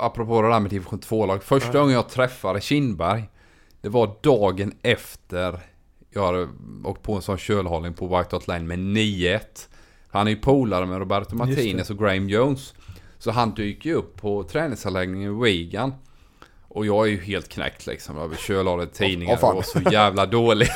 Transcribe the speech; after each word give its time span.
apropå 0.00 0.42
det 0.42 0.48
där 0.48 0.60
med 0.60 0.70
division 0.70 1.00
2-lag. 1.00 1.42
Första 1.42 1.78
gången 1.78 1.94
jag 1.94 2.08
träffade 2.08 2.60
Kindberg, 2.60 3.24
det 3.80 3.88
var 3.88 4.16
dagen 4.22 4.72
efter 4.82 5.60
jag 6.10 6.26
hade 6.26 6.48
åkt 6.84 7.02
på 7.02 7.14
en 7.14 7.22
sån 7.22 7.38
kölhållning 7.38 7.94
på 7.94 8.16
White 8.18 8.36
Hot 8.36 8.48
Lane 8.48 8.64
med 8.64 8.78
9-1. 8.78 9.40
Han 10.08 10.26
är 10.26 10.30
ju 10.30 10.36
polare 10.36 10.86
med 10.86 10.98
Roberto 10.98 11.34
Martinez 11.34 11.90
och 11.90 11.98
Graham 11.98 12.28
Jones. 12.28 12.74
Så 13.18 13.30
han 13.30 13.54
dyker 13.54 13.90
ju 13.90 13.96
upp 13.96 14.16
på 14.20 14.42
träningsanläggningen 14.42 15.32
i 15.32 15.44
Wigan. 15.44 15.94
Och 16.68 16.86
jag 16.86 17.06
är 17.06 17.10
ju 17.10 17.20
helt 17.20 17.48
knäckt 17.48 17.86
liksom. 17.86 18.16
Jag 18.16 18.38
kölade 18.38 18.86
tidningar 18.86 19.34
Åh, 19.34 19.40
fan. 19.40 19.56
och 19.56 19.64
så 19.64 19.80
jävla 19.92 20.26
dålig. 20.26 20.68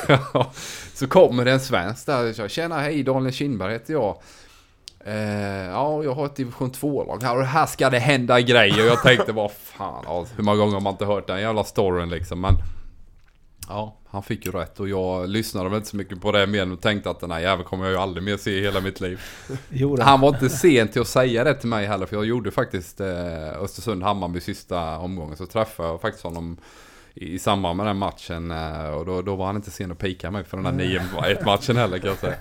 så 0.95 1.07
kommer 1.07 1.45
det 1.45 1.53
en 1.53 1.61
svensk 1.61 2.07
där. 2.07 2.49
Tjena, 2.49 2.81
hej 2.81 3.03
Daniel 3.03 3.33
Kindberg 3.33 3.73
heter 3.73 3.93
jag. 3.93 4.23
Eh, 5.07 5.67
ja, 5.67 6.05
jag 6.05 6.15
har 6.15 6.27
ett 6.27 6.37
division 6.37 6.71
2-lag 6.71 7.23
här 7.23 7.37
och 7.37 7.45
här 7.45 7.67
ska 7.67 7.91
det 7.91 7.99
hända 7.99 8.41
grejer. 8.41 8.87
Jag 8.87 9.03
tänkte 9.03 9.33
vad 9.33 9.53
fan, 9.53 10.05
ja, 10.07 10.27
hur 10.37 10.45
många 10.45 10.59
gånger 10.59 10.73
har 10.73 10.81
man 10.81 10.93
inte 10.93 11.05
hört 11.05 11.27
den 11.27 11.41
jävla 11.41 11.65
storyn 11.65 12.09
liksom. 12.09 12.41
Men 12.41 12.55
ja, 13.69 13.97
han 14.07 14.23
fick 14.23 14.47
ju 14.47 14.53
rätt 14.53 14.81
och 14.81 14.89
jag 14.89 15.29
lyssnade 15.29 15.69
väl 15.69 15.77
inte 15.77 15.89
så 15.89 15.97
mycket 15.97 16.21
på 16.21 16.33
det 16.33 16.47
mer 16.47 16.73
och 16.73 16.81
tänkte 16.81 17.11
att 17.11 17.21
den 17.21 17.31
här 17.31 17.41
jäveln 17.41 17.65
kommer 17.65 17.85
jag 17.85 17.93
ju 17.93 17.99
aldrig 17.99 18.25
mer 18.25 18.37
se 18.37 18.51
i 18.51 18.63
hela 18.63 18.81
mitt 18.81 19.01
liv. 19.01 19.21
Han 20.01 20.21
var 20.21 20.29
inte 20.29 20.49
sen 20.49 20.89
till 20.89 21.01
att 21.01 21.09
säga 21.09 21.45
det 21.45 21.55
till 21.55 21.69
mig 21.69 21.87
heller 21.87 22.07
för 22.07 22.17
jag 22.17 22.25
gjorde 22.25 22.51
faktiskt 22.51 23.01
eh, 23.01 23.07
Östersund-Hammarby 23.63 24.41
sista 24.41 24.99
omgången 24.99 25.37
så 25.37 25.47
träffade 25.47 25.89
jag 25.89 26.01
faktiskt 26.01 26.25
honom 26.25 26.57
i, 27.15 27.39
samband 27.39 27.77
med 27.77 27.87
den 27.87 27.97
matchen 27.97 28.51
eh, 28.51 28.89
och 28.89 29.07
då, 29.07 29.23
då 29.23 29.37
var 29.37 29.47
han 29.47 29.57
inte 29.57 29.71
sen 29.71 29.93
att 29.93 29.99
pika 29.99 30.31
mig 30.31 30.45
för 30.45 30.57
den 30.57 30.79
där 30.79 30.85
9-1 30.85 31.45
matchen 31.45 31.77
heller 31.77 31.99
kan 31.99 32.09
jag 32.09 32.19
säga. 32.19 32.37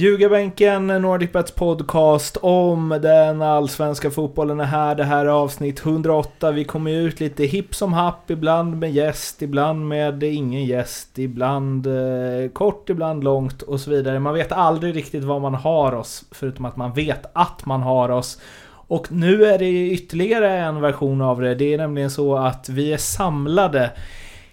Ljugarbänken, 0.00 0.86
NordicBets 0.86 1.52
podcast 1.52 2.36
om 2.36 2.98
den 3.02 3.42
allsvenska 3.42 4.10
fotbollen 4.10 4.60
är 4.60 4.64
här. 4.64 4.94
Det 4.94 5.04
här 5.04 5.26
är 5.26 5.30
avsnitt 5.30 5.80
108. 5.86 6.50
Vi 6.50 6.64
kommer 6.64 6.90
ut 6.90 7.20
lite 7.20 7.44
hipp 7.44 7.74
som 7.74 7.92
happ, 7.92 8.30
ibland 8.30 8.76
med 8.76 8.92
gäst, 8.92 9.42
ibland 9.42 9.88
med 9.88 10.22
ingen 10.22 10.64
gäst, 10.64 11.18
ibland 11.18 11.86
eh, 11.86 12.50
kort, 12.52 12.90
ibland 12.90 13.24
långt 13.24 13.62
och 13.62 13.80
så 13.80 13.90
vidare. 13.90 14.18
Man 14.20 14.34
vet 14.34 14.52
aldrig 14.52 14.96
riktigt 14.96 15.24
vad 15.24 15.40
man 15.40 15.54
har 15.54 15.94
oss, 15.94 16.24
förutom 16.30 16.64
att 16.64 16.76
man 16.76 16.92
vet 16.92 17.26
att 17.32 17.66
man 17.66 17.82
har 17.82 18.08
oss. 18.08 18.40
Och 18.66 19.12
nu 19.12 19.44
är 19.44 19.58
det 19.58 19.90
ytterligare 19.90 20.58
en 20.58 20.80
version 20.80 21.20
av 21.20 21.40
det. 21.40 21.54
Det 21.54 21.74
är 21.74 21.78
nämligen 21.78 22.10
så 22.10 22.36
att 22.36 22.68
vi 22.68 22.92
är 22.92 22.98
samlade 22.98 23.90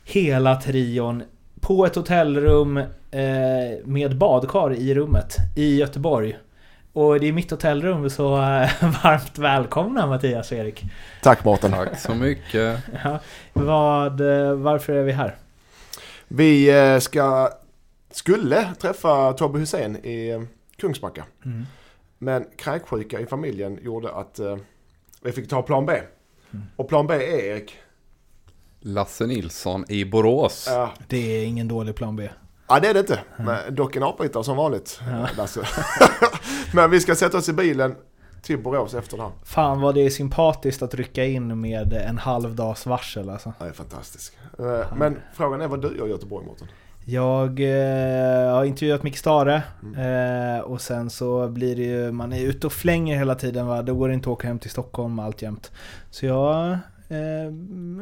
hela 0.04 0.56
trion 0.56 1.24
på 1.68 1.86
ett 1.86 1.96
hotellrum 1.96 2.78
eh, 2.78 2.86
med 3.86 4.18
badkar 4.18 4.74
i 4.74 4.96
rummet 4.96 5.38
i 5.56 5.78
Göteborg. 5.78 6.38
Och 6.94 7.20
det 7.20 7.28
är 7.28 7.32
mitt 7.32 7.52
hotellrum 7.52 8.10
så 8.10 8.36
eh, 8.36 8.70
varmt 9.04 9.38
välkomna 9.38 10.08
Mattias 10.08 10.52
och 10.52 10.58
Erik. 10.58 10.84
Tack 11.22 11.46
Mårten. 11.46 11.72
Tack 11.72 12.00
så 12.00 12.16
mycket. 12.16 12.80
Ja, 13.04 13.20
vad, 13.54 14.22
eh, 14.22 14.54
varför 14.54 14.94
är 14.94 15.04
vi 15.04 15.12
här? 15.12 15.36
Vi 16.28 16.80
eh, 16.80 17.00
ska, 17.00 17.50
skulle 18.12 18.74
träffa 18.80 19.34
Tobbe 19.34 19.60
Hussein 19.60 19.96
i 19.96 20.48
Kungsbacka. 20.78 21.26
Mm. 21.46 21.66
Men 22.18 22.46
kräksjuka 22.58 23.20
i 23.20 23.26
familjen 23.26 23.80
gjorde 23.82 24.12
att 24.12 24.40
eh, 24.40 24.58
vi 25.22 25.32
fick 25.32 25.50
ta 25.50 25.62
plan 25.62 25.86
B. 25.86 25.94
Mm. 25.94 26.66
Och 26.76 26.90
plan 26.90 27.08
B 27.08 27.14
är 27.14 27.40
Erik. 27.40 27.78
Lasse 28.80 29.26
Nilsson 29.26 29.86
i 29.90 30.06
Borås. 30.06 30.68
Ja, 30.70 30.92
Det 31.08 31.18
är 31.42 31.46
ingen 31.46 31.68
dålig 31.68 31.96
plan 31.96 32.16
B. 32.16 32.30
ja 32.68 32.80
det 32.80 32.88
är 32.88 32.94
det 32.94 33.00
inte. 33.00 33.20
Men 33.38 33.76
dock 33.76 33.96
en 33.96 34.04
apryttare 34.04 34.44
som 34.44 34.58
vanligt. 34.58 35.00
Ja. 35.12 35.28
Lasse. 35.38 35.62
Men 36.74 36.92
vi 36.92 37.00
ska 37.00 37.16
sätta 37.16 37.38
oss 37.38 37.50
i 37.50 37.54
bilen 37.54 37.96
till 38.42 38.58
Borås 38.64 38.94
efter 38.94 39.18
det 39.18 39.24
här. 39.24 39.32
Fan 39.44 39.82
vad 39.82 39.96
det 39.96 40.02
är 40.06 40.10
sympatiskt 40.10 40.82
att 40.82 40.94
rycka 40.96 41.26
in 41.26 41.62
med 41.62 41.94
en 41.94 42.18
halv 42.18 42.56
dags 42.56 42.86
varsel 42.86 43.30
alltså. 43.30 43.54
Det 43.60 43.66
är 43.66 43.72
fantastiskt. 43.72 44.34
Eh, 44.60 44.98
Men 44.98 45.20
frågan 45.34 45.62
är 45.62 45.68
vad 45.68 45.82
du 45.82 45.98
gör 45.98 46.08
i 46.08 46.10
Göteborg 46.10 46.46
Mårten? 46.46 46.68
Jag 47.06 47.60
eh, 47.60 48.54
har 48.54 48.66
intervjuat 48.66 49.04
Micke 49.04 49.18
Stare 49.18 49.56
eh, 49.98 50.62
och 50.64 50.82
sen 50.82 51.10
så 51.10 51.48
blir 51.48 51.76
det 51.76 51.84
ju, 51.84 52.12
man 52.12 52.34
är 52.34 52.42
ute 52.42 52.68
och 52.68 52.74
flänger 52.74 53.18
hela 53.18 53.36
tiden 53.36 53.68
va. 53.68 53.82
Det 53.82 53.92
går 53.92 54.12
inte 54.12 54.30
att 54.30 54.34
åka 54.34 54.48
hem 54.48 54.60
till 54.60 54.70
Stockholm 54.70 55.20
alltjämt. 55.20 55.72
Så 56.12 56.26
jag 56.26 56.78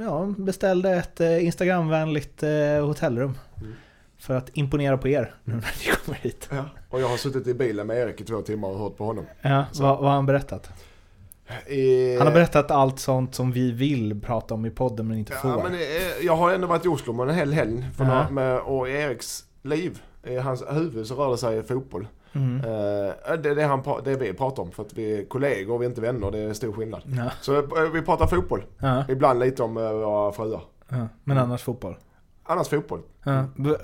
ja, 0.06 0.34
beställde 0.38 0.92
ett 0.92 1.22
eh, 1.22 1.46
Instagramvänligt 1.46 2.44
eh, 2.44 2.86
hotellrum. 2.86 3.38
Mm. 3.58 3.74
För 4.18 4.36
att 4.38 4.50
imponera 4.54 4.98
på 4.98 5.08
er 5.08 5.36
nu 5.44 5.54
när 5.54 5.62
ni 5.62 5.92
kommer 6.06 6.18
hit. 6.18 6.50
Ja. 6.52 6.66
Och 6.90 7.02
jag 7.02 7.08
har 7.08 7.18
suttit 7.18 7.48
i 7.48 7.54
bilen 7.54 7.88
med 7.88 7.98
Erik 7.98 8.22
i 8.22 8.24
två 8.24 8.42
timmar 8.42 8.70
och 8.70 8.80
hört 8.80 8.98
på 8.98 9.06
honom. 9.06 9.26
Ja, 9.42 9.66
Så. 9.72 9.84
vad, 9.84 9.98
vad 9.98 10.06
har 10.08 10.16
han 10.16 10.26
berättat? 10.26 10.70
I, 11.68 12.18
Han 12.18 12.28
har 12.28 12.34
berättat 12.34 12.72
allt 12.72 13.00
sånt 13.00 13.36
som 13.36 13.52
vi 13.52 13.72
vill 13.72 14.22
prata 14.22 14.54
om 14.54 14.66
i 14.66 14.70
podden 14.70 15.08
men 15.08 15.18
inte 15.18 15.32
får. 15.34 15.50
Ja, 15.52 15.64
men 15.64 15.74
eh, 15.74 15.80
jag 16.26 16.36
har 16.36 16.52
ändå 16.54 16.68
varit 16.68 16.86
i 16.86 16.88
Oslo 16.88 17.14
med 17.14 17.30
en 17.30 17.36
hel 17.36 17.54
helg. 17.54 17.86
För 17.98 18.04
Ja. 18.04 18.10
några, 18.14 18.30
med, 18.30 18.60
och 18.60 18.90
i 18.90 18.92
Eriks 18.92 19.46
liv, 19.62 20.02
i 20.24 20.36
hans 20.38 20.64
huvud 20.70 21.08
så 21.08 21.16
rör 21.16 21.32
det 21.32 21.38
sig 21.38 21.64
fotboll. 21.64 22.08
Mm. 22.36 22.58
Eh, 22.58 23.34
det 23.44 23.50
är 23.50 23.56
det, 23.56 23.64
han, 23.64 23.84
det 24.04 24.16
vi 24.16 24.34
pratar 24.34 24.64
om. 24.64 24.72
För 24.72 24.84
att 24.84 24.94
vi 24.94 25.20
är 25.20 25.26
kollegor 25.26 25.74
och 25.76 25.82
vi 25.82 25.86
är 25.86 25.90
inte 25.90 26.02
vänner. 26.02 26.32
Det 26.32 26.40
är 26.40 26.54
stor 26.54 26.74
skillnad. 26.74 27.02
Ja, 27.06 27.32
Så 27.42 27.58
eh, 27.58 27.92
vi 27.94 28.02
pratar 28.02 28.28
fotboll. 28.28 28.64
ja, 28.80 29.04
Ibland 29.10 29.40
lite 29.40 29.64
om 29.64 29.78
eh, 29.78 29.92
våra 29.92 30.32
fruar. 30.32 30.62
ja. 30.90 31.08
Men 31.24 31.38
annars 31.38 31.64
fotboll. 31.64 31.96
Annars 32.48 32.68
fotboll. 32.68 33.02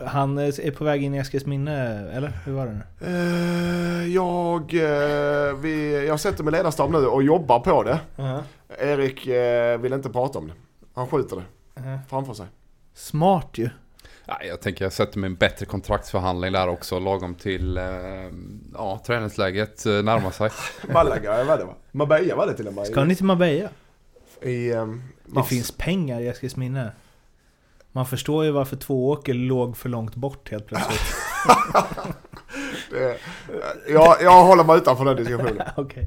Han 0.05 0.37
är 0.37 0.71
på 0.71 0.83
väg 0.83 1.03
in 1.03 1.13
i 1.15 1.17
Eskilsminne, 1.17 2.09
eller 2.11 2.27
hur 2.45 2.53
var 2.53 2.65
det 2.65 2.71
nu? 2.71 4.07
Jag, 4.07 4.71
vi, 5.61 6.05
jag 6.07 6.19
sätter 6.19 6.43
mig 6.43 6.51
ledarstab 6.51 6.91
nu 6.91 6.97
och 6.97 7.23
jobbar 7.23 7.59
på 7.59 7.83
det. 7.83 7.99
Erik 8.79 9.27
vill 9.83 9.93
inte 9.93 10.09
prata 10.09 10.39
om 10.39 10.47
det. 10.47 10.53
Han 10.93 11.07
skjuter 11.07 11.35
det 11.75 11.99
framför 12.09 12.33
sig. 12.33 12.45
Smart 12.93 13.49
ju. 13.57 13.69
Nej, 14.25 14.47
jag 14.47 14.61
tänker 14.61 14.85
jag 14.85 14.93
sätter 14.93 15.19
mig 15.19 15.27
en 15.27 15.35
bättre 15.35 15.65
kontraktsförhandling 15.65 16.51
där 16.53 16.67
också 16.67 16.99
lagom 16.99 17.35
till 17.35 17.77
eh, 17.77 17.83
ja, 18.73 19.01
träningsläget 19.05 19.85
eh, 19.85 19.91
närmar 19.91 20.31
sig. 20.31 20.49
Malaga 20.93 21.43
var 21.43 21.57
det 21.57 21.63
va? 21.63 21.75
Marbella 21.91 22.35
var 22.35 22.47
det 22.47 22.53
till 22.53 22.67
och 22.67 22.73
med. 22.73 22.87
Ska 22.87 23.03
ni 23.03 23.15
till 23.15 23.25
Marbella? 23.25 23.69
I, 24.41 24.71
eh, 24.71 24.87
Det 25.25 25.43
finns 25.43 25.71
pengar 25.71 26.21
i 26.21 26.27
Eskilsminne. 26.27 26.91
Man 27.91 28.05
förstår 28.05 28.45
ju 28.45 28.51
varför 28.51 28.75
Tvååker 28.75 29.33
låg 29.33 29.77
för 29.77 29.89
långt 29.89 30.15
bort 30.15 30.51
helt 30.51 30.67
plötsligt. 30.67 31.01
Jag, 33.89 34.17
jag 34.21 34.43
håller 34.43 34.63
mig 34.63 34.77
utanför 34.77 35.05
den 35.05 35.15
diskussionen. 35.15 35.61
okay. 35.77 36.05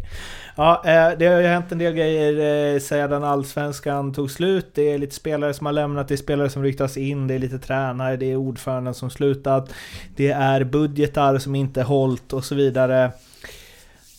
Ja, 0.56 0.82
eh, 0.86 1.18
det 1.18 1.26
har 1.26 1.40
ju 1.40 1.46
hänt 1.46 1.72
en 1.72 1.78
del 1.78 1.94
grejer 1.94 2.74
eh, 2.74 2.80
sedan 2.80 3.24
Allsvenskan 3.24 4.12
tog 4.12 4.30
slut. 4.30 4.66
Det 4.74 4.92
är 4.92 4.98
lite 4.98 5.14
spelare 5.14 5.54
som 5.54 5.66
har 5.66 5.72
lämnat, 5.72 6.08
det 6.08 6.14
är 6.14 6.16
spelare 6.16 6.50
som 6.50 6.62
ryktas 6.62 6.96
in, 6.96 7.26
det 7.26 7.34
är 7.34 7.38
lite 7.38 7.58
tränare, 7.58 8.16
det 8.16 8.32
är 8.32 8.36
ordföranden 8.36 8.94
som 8.94 9.10
slutat. 9.10 9.72
Det 10.16 10.30
är 10.30 10.64
budgetar 10.64 11.38
som 11.38 11.54
inte 11.54 11.82
hållt 11.82 12.32
och 12.32 12.44
så 12.44 12.54
vidare. 12.54 13.12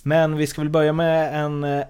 Men 0.04 0.38
vi 0.38 0.48
ska 0.48 0.62
väl 0.62 0.70
börja 0.70 0.94
med 0.94 1.46
en 1.46 1.64
eh, 1.64 1.86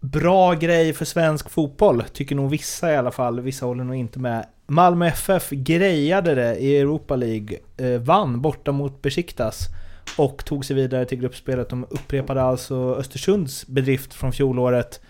bra 0.00 0.54
grej 0.54 0.92
för 0.92 1.04
svensk 1.04 1.50
fotboll, 1.50 2.04
tycker 2.12 2.34
nog 2.34 2.50
vissa 2.50 2.92
i 2.92 2.96
alla 2.96 3.10
fall. 3.10 3.40
Vissa 3.40 3.66
håller 3.66 3.84
nog 3.84 3.96
inte 3.96 4.18
med. 4.18 4.46
Malmö 4.66 5.06
FF 5.06 5.50
grejade 5.50 6.34
det 6.34 6.56
i 6.56 6.78
Europa 6.78 7.16
League, 7.16 7.58
vann 7.98 8.40
borta 8.40 8.72
mot 8.72 9.02
Besiktas 9.02 9.68
och 10.18 10.44
tog 10.44 10.64
sig 10.64 10.76
vidare 10.76 11.04
till 11.04 11.18
gruppspelet. 11.18 11.68
De 11.68 11.86
upprepade 11.90 12.42
alltså 12.42 12.94
Östersunds 12.94 13.66
bedrift 13.66 14.14
från 14.14 14.32
fjolåret. 14.32 15.00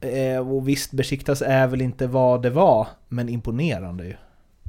Eh, 0.00 0.48
och 0.48 0.68
visst, 0.68 0.92
Besiktas 0.92 1.42
är 1.42 1.66
väl 1.66 1.80
inte 1.80 2.06
vad 2.06 2.42
det 2.42 2.50
var, 2.50 2.86
men 3.08 3.28
imponerande 3.28 4.04
ju. 4.04 4.14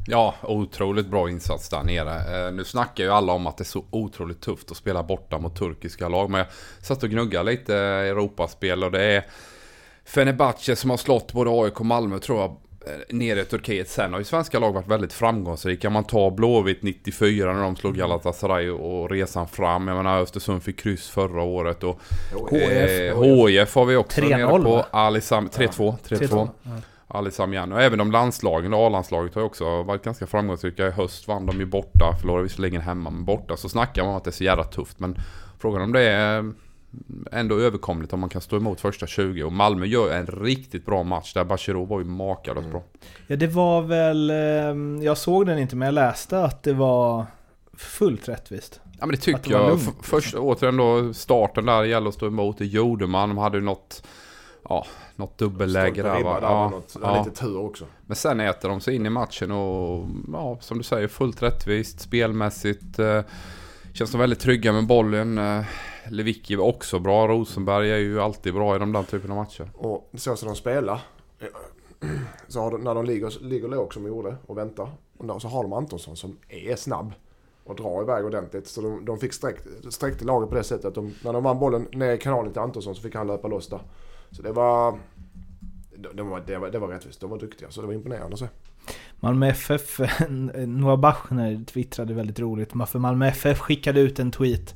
Ja, 0.07 0.35
otroligt 0.43 1.07
bra 1.07 1.29
insats 1.29 1.69
där 1.69 1.83
nere. 1.83 2.45
Eh, 2.47 2.53
nu 2.53 2.63
snackar 2.63 3.03
ju 3.03 3.09
alla 3.09 3.33
om 3.33 3.47
att 3.47 3.57
det 3.57 3.61
är 3.61 3.65
så 3.65 3.85
otroligt 3.89 4.41
tufft 4.41 4.71
att 4.71 4.77
spela 4.77 5.03
borta 5.03 5.37
mot 5.37 5.55
turkiska 5.55 6.07
lag. 6.07 6.29
Men 6.29 6.39
jag 6.39 6.47
satt 6.81 7.03
och 7.03 7.09
gnuggade 7.09 7.51
lite 7.51 7.75
Europaspel 7.75 8.83
och 8.83 8.91
det 8.91 9.03
är 9.03 9.25
Fenerbahce 10.05 10.75
som 10.75 10.89
har 10.89 10.97
slått 10.97 11.33
både 11.33 11.49
AIK 11.51 11.79
och 11.79 11.85
Malmö 11.85 12.19
tror 12.19 12.39
jag 12.39 12.57
nere 13.09 13.41
i 13.41 13.45
Turkiet. 13.45 13.89
Sen 13.89 14.11
har 14.11 14.19
ju 14.19 14.25
svenska 14.25 14.59
lag 14.59 14.71
varit 14.73 14.87
väldigt 14.87 15.13
framgångsrika. 15.13 15.89
Man 15.89 16.03
tar 16.03 16.31
Blåvitt 16.31 16.83
94 16.83 17.53
när 17.53 17.61
de 17.61 17.75
slog 17.75 17.95
Galatasaray 17.95 18.69
och 18.69 19.09
resan 19.09 19.47
fram. 19.47 19.87
Jag 19.87 19.97
menar 19.97 20.21
Östersund 20.21 20.63
fick 20.63 20.79
kryss 20.79 21.09
förra 21.09 21.41
året 21.41 21.83
och 21.83 21.99
HIF. 22.51 23.11
eh, 23.11 23.17
har 23.75 23.85
vi 23.85 23.95
också 23.95 24.21
3-0, 24.21 24.29
nere 24.29 24.47
på. 24.63 24.85
Alisam 24.91 25.47
3-2. 25.49 25.95
3-2. 26.07 26.49
Ja. 26.63 26.71
Ali 27.07 27.31
Samian. 27.31 27.71
Och 27.71 27.81
även 27.81 27.99
de 27.99 28.11
landslagen, 28.11 28.73
A-landslaget 28.73 29.35
har 29.35 29.41
ju 29.41 29.45
också 29.45 29.83
varit 29.83 30.03
ganska 30.03 30.27
framgångsrika. 30.27 30.87
I 30.87 30.91
höst 30.91 31.27
vann 31.27 31.45
de 31.45 31.59
ju 31.59 31.65
borta, 31.65 32.15
förlorade 32.21 32.43
visserligen 32.43 32.81
hemma, 32.81 33.09
men 33.09 33.25
borta 33.25 33.57
så 33.57 33.69
snackar 33.69 34.01
man 34.03 34.11
om 34.11 34.17
att 34.17 34.23
det 34.23 34.29
är 34.29 34.31
så 34.31 34.43
jävla 34.43 34.63
tufft. 34.63 34.99
Men 34.99 35.17
frågan 35.59 35.81
om 35.81 35.91
det 35.93 36.01
är 36.01 36.53
ändå 37.31 37.59
överkomligt 37.59 38.13
om 38.13 38.19
man 38.19 38.29
kan 38.29 38.41
stå 38.41 38.57
emot 38.57 38.81
första 38.81 39.07
20. 39.07 39.43
Och 39.43 39.53
Malmö 39.53 39.85
gör 39.85 40.13
en 40.13 40.25
riktigt 40.27 40.85
bra 40.85 41.03
match 41.03 41.33
där 41.33 41.43
Bachirou 41.43 41.85
var 41.85 41.99
ju 41.99 42.05
makalöst 42.05 42.69
bra. 42.69 42.83
Ja 43.27 43.35
det 43.35 43.47
var 43.47 43.81
väl, 43.81 44.29
eh, 44.29 45.05
jag 45.05 45.17
såg 45.17 45.45
den 45.45 45.59
inte 45.59 45.75
men 45.75 45.85
jag 45.85 45.93
läste 45.93 46.43
att 46.43 46.63
det 46.63 46.73
var 46.73 47.25
fullt 47.77 48.29
rättvist. 48.29 48.81
Ja 48.99 49.05
men 49.05 49.15
det 49.15 49.21
tycker 49.21 49.43
det 49.43 49.49
jag. 49.49 49.67
lugnt, 49.69 49.83
F- 49.87 49.95
Först 50.01 50.35
återigen 50.35 50.77
då 50.77 51.13
starten 51.13 51.65
där 51.65 51.83
gäller 51.83 52.07
att 52.07 52.13
stå 52.13 52.27
emot. 52.27 52.57
Det 52.57 52.65
gjorde 52.65 53.07
man. 53.07 53.29
De 53.29 53.37
hade 53.37 53.57
ju 53.57 53.63
något, 53.63 54.03
ja, 54.69 54.85
något 55.15 55.37
dubbelläge 55.37 56.03
där 56.03 56.23
va. 56.23 56.39
Ja, 56.41 56.53
var 56.53 56.69
något, 56.69 56.97
ja. 57.01 57.23
lite 57.25 57.39
tur 57.41 57.57
också. 57.59 57.85
Men 58.07 58.15
sen 58.15 58.39
äter 58.39 58.69
de 58.69 58.81
sig 58.81 58.95
in 58.95 59.05
i 59.05 59.09
matchen 59.09 59.51
och 59.51 60.07
ja, 60.33 60.57
som 60.61 60.77
du 60.77 60.83
säger 60.83 61.07
fullt 61.07 61.43
rättvist 61.43 61.99
spelmässigt. 61.99 62.99
Eh, 62.99 63.21
känns 63.93 64.11
de 64.11 64.17
väldigt 64.21 64.39
trygga 64.39 64.73
med 64.73 64.87
bollen. 64.87 65.37
Eh, 65.37 65.61
Lewicki 66.09 66.55
var 66.55 66.65
också 66.65 66.99
bra. 66.99 67.27
Rosenberg 67.27 67.91
är 67.91 67.97
ju 67.97 68.21
alltid 68.21 68.53
bra 68.53 68.75
i 68.75 68.79
de 68.79 68.91
där 68.91 69.03
typen 69.03 69.31
av 69.31 69.37
matcher. 69.37 69.69
Och 69.73 70.09
så 70.13 70.35
som 70.35 70.47
de 70.47 70.55
spelar. 70.55 71.01
Så 72.47 72.61
har 72.61 72.71
de, 72.71 72.81
när 72.81 72.95
de 72.95 73.05
ligger, 73.05 73.43
ligger 73.43 73.67
lågt 73.67 73.93
som 73.93 74.03
de 74.03 74.09
gjorde 74.09 74.35
och 74.45 74.57
väntar. 74.57 74.89
Och 75.17 75.25
då 75.25 75.39
så 75.39 75.47
har 75.47 75.63
de 75.63 75.73
Antonsson 75.73 76.15
som 76.15 76.37
är 76.49 76.75
snabb. 76.75 77.13
Och 77.63 77.75
drar 77.75 78.01
iväg 78.01 78.25
ordentligt. 78.25 78.67
Så 78.67 78.81
de, 78.81 79.05
de 79.05 79.19
fick 79.19 79.33
sträckt, 79.33 79.67
sträckte 79.89 80.25
laget 80.25 80.49
på 80.49 80.55
det 80.55 80.63
sättet. 80.63 80.85
Att 80.85 80.95
de, 80.95 81.13
när 81.23 81.33
de 81.33 81.43
vann 81.43 81.59
bollen 81.59 81.87
ner 81.91 82.13
i 82.13 82.17
kanalen 82.17 82.51
till 82.51 82.61
Antonsson 82.61 82.95
så 82.95 83.01
fick 83.01 83.15
han 83.15 83.27
löpa 83.27 83.47
loss 83.47 83.67
där. 83.67 83.79
Så 84.31 84.41
det 84.41 84.51
var... 84.51 84.99
Det, 85.95 86.13
det, 86.13 86.23
var, 86.23 86.43
det, 86.47 86.57
var, 86.57 86.69
det 86.69 86.79
var 86.79 86.87
rättvist. 86.87 87.21
De 87.21 87.29
var 87.29 87.37
duktiga. 87.37 87.69
Så 87.69 87.81
det 87.81 87.87
var 87.87 87.93
imponerande 87.93 88.33
att 88.33 88.39
se. 88.39 88.47
Malmö 89.19 89.47
FF, 89.47 89.99
Noah 90.67 90.99
Bachner 90.99 91.65
twittrade 91.65 92.13
väldigt 92.13 92.39
roligt. 92.39 92.71
För 92.71 92.99
Malmö 92.99 93.27
FF 93.27 93.59
skickade 93.59 93.99
ut 93.99 94.19
en 94.19 94.31
tweet. 94.31 94.75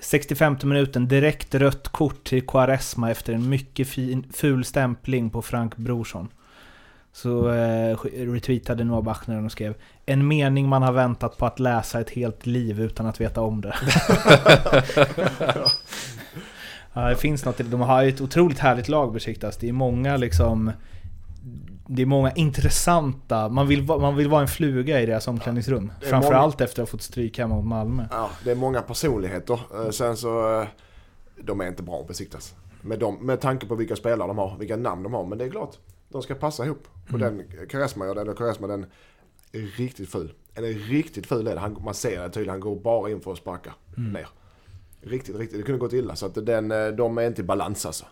65 0.00 0.56
minuten, 0.64 1.08
direkt 1.08 1.54
rött 1.54 1.88
kort 1.88 2.24
till 2.24 2.46
Quaresma 2.46 3.10
efter 3.10 3.32
en 3.32 3.48
mycket 3.48 3.88
fin, 3.88 4.26
ful 4.34 4.64
stämpling 4.64 5.30
på 5.30 5.42
Frank 5.42 5.76
Brorsson. 5.76 6.28
Så 7.12 7.52
eh, 7.52 7.98
retweetade 8.12 8.84
Noah 8.84 9.02
Bachner 9.02 9.44
och 9.44 9.52
skrev 9.52 9.74
En 10.06 10.28
mening 10.28 10.68
man 10.68 10.82
har 10.82 10.92
väntat 10.92 11.38
på 11.38 11.46
att 11.46 11.58
läsa 11.58 12.00
ett 12.00 12.10
helt 12.10 12.46
liv 12.46 12.80
utan 12.80 13.06
att 13.06 13.20
veta 13.20 13.40
om 13.40 13.60
det. 13.60 13.74
ja, 16.92 17.08
det 17.08 17.16
finns 17.16 17.44
något, 17.44 17.58
de 17.58 17.80
har 17.80 18.02
ju 18.02 18.08
ett 18.08 18.20
otroligt 18.20 18.58
härligt 18.58 18.88
lag 18.88 19.12
Besiktas. 19.12 19.56
Det 19.56 19.68
är 19.68 19.72
många 19.72 20.16
liksom 20.16 20.72
det 21.88 22.02
är 22.02 22.06
många 22.06 22.30
intressanta, 22.32 23.48
man 23.48 23.66
vill, 23.68 23.82
man 23.82 24.16
vill 24.16 24.28
vara 24.28 24.42
en 24.42 24.48
fluga 24.48 25.00
i 25.00 25.06
deras 25.06 25.28
omklädningsrum. 25.28 25.92
är 26.02 26.06
Framförallt 26.06 26.60
efter 26.60 26.82
att 26.82 26.88
ha 26.88 26.90
fått 26.90 27.02
stryk 27.02 27.38
hemma 27.38 27.54
mot 27.54 27.64
Malmö. 27.66 28.04
Ja, 28.10 28.30
det 28.44 28.50
är 28.50 28.54
många 28.54 28.82
personligheter. 28.82 29.60
Eh, 29.74 29.90
Sen 29.90 30.16
så... 30.16 30.60
eh, 30.60 30.66
De 31.42 31.60
är 31.60 31.68
inte 31.68 31.82
bra 31.82 32.00
att 32.00 32.08
besiktas. 32.08 32.54
Med, 32.82 32.98
dem, 32.98 33.14
med 33.20 33.40
tanke 33.40 33.66
på 33.66 33.74
vilka 33.74 33.96
spelare 33.96 34.28
de 34.28 34.38
har, 34.38 34.56
vilka 34.58 34.76
namn 34.76 35.02
de 35.02 35.14
har. 35.14 35.26
Men 35.26 35.38
det 35.38 35.44
är 35.44 35.50
klart, 35.50 35.76
de 36.08 36.22
ska 36.22 36.34
passa 36.34 36.64
ihop. 36.64 36.88
Och 37.12 37.18
den 37.18 37.42
Karesma 37.70 38.06
gör 38.06 38.14
det, 38.14 38.20
eller 38.20 38.34
Karesma 38.34 38.66
den 38.66 38.86
är 39.52 39.60
riktigt 39.78 40.08
ful. 40.10 40.32
Eller 40.54 40.68
riktigt 40.68 41.26
ful 41.26 41.46
är 41.46 41.54
det. 41.54 41.60
Han, 41.60 41.76
man 41.84 41.94
ser 41.94 42.22
det 42.22 42.30
tydligt, 42.30 42.50
han 42.50 42.60
går 42.60 42.76
bara 42.76 43.10
in 43.10 43.20
för 43.20 43.32
att 43.32 43.38
sparka 43.38 43.72
ner. 43.96 44.28
Riktigt, 45.02 45.36
riktigt. 45.36 45.58
Det 45.58 45.62
kunde 45.64 45.78
gått 45.78 45.92
illa. 45.92 46.16
Så 46.16 46.26
att 46.26 46.46
den, 46.46 46.70
eh, 46.72 46.86
de 46.88 47.18
är 47.18 47.26
inte 47.26 47.40
i 47.40 47.44
balans 47.44 47.86
alltså. 47.86 48.04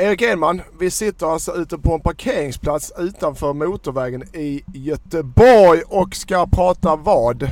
Erik 0.00 0.22
Edman, 0.22 0.62
vi 0.78 0.90
sitter 0.90 1.26
alltså 1.26 1.54
ute 1.56 1.78
på 1.78 1.94
en 1.94 2.00
parkeringsplats 2.00 2.92
utanför 2.98 3.52
motorvägen 3.52 4.22
i 4.22 4.62
Göteborg 4.74 5.82
och 5.86 6.16
ska 6.16 6.46
prata 6.46 6.96
vad? 6.96 7.50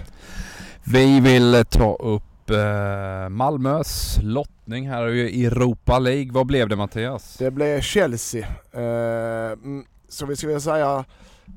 Vi 0.85 1.21
vill 1.21 1.65
ta 1.71 1.95
upp 1.95 2.51
eh, 2.51 3.29
Malmös 3.29 4.19
lottning 4.23 4.89
här 4.89 5.09
i 5.09 5.45
Europa 5.45 5.99
League. 5.99 6.33
Vad 6.33 6.47
blev 6.47 6.69
det 6.69 6.77
Mattias? 6.77 7.37
Det 7.39 7.51
blev 7.51 7.81
Chelsea. 7.81 8.47
Eh, 8.73 9.53
mm, 9.53 9.85
så 10.09 10.27
vi 10.27 10.37
väl 10.53 10.61
säga 10.61 11.05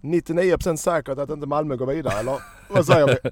99% 0.01 0.75
säkert 0.75 1.17
att 1.17 1.29
inte 1.29 1.47
Malmö 1.47 1.75
går 1.75 1.85
vidare, 1.85 2.19
eller 2.19 2.39
vad 2.69 2.85
säger 2.85 3.07
vi? 3.07 3.29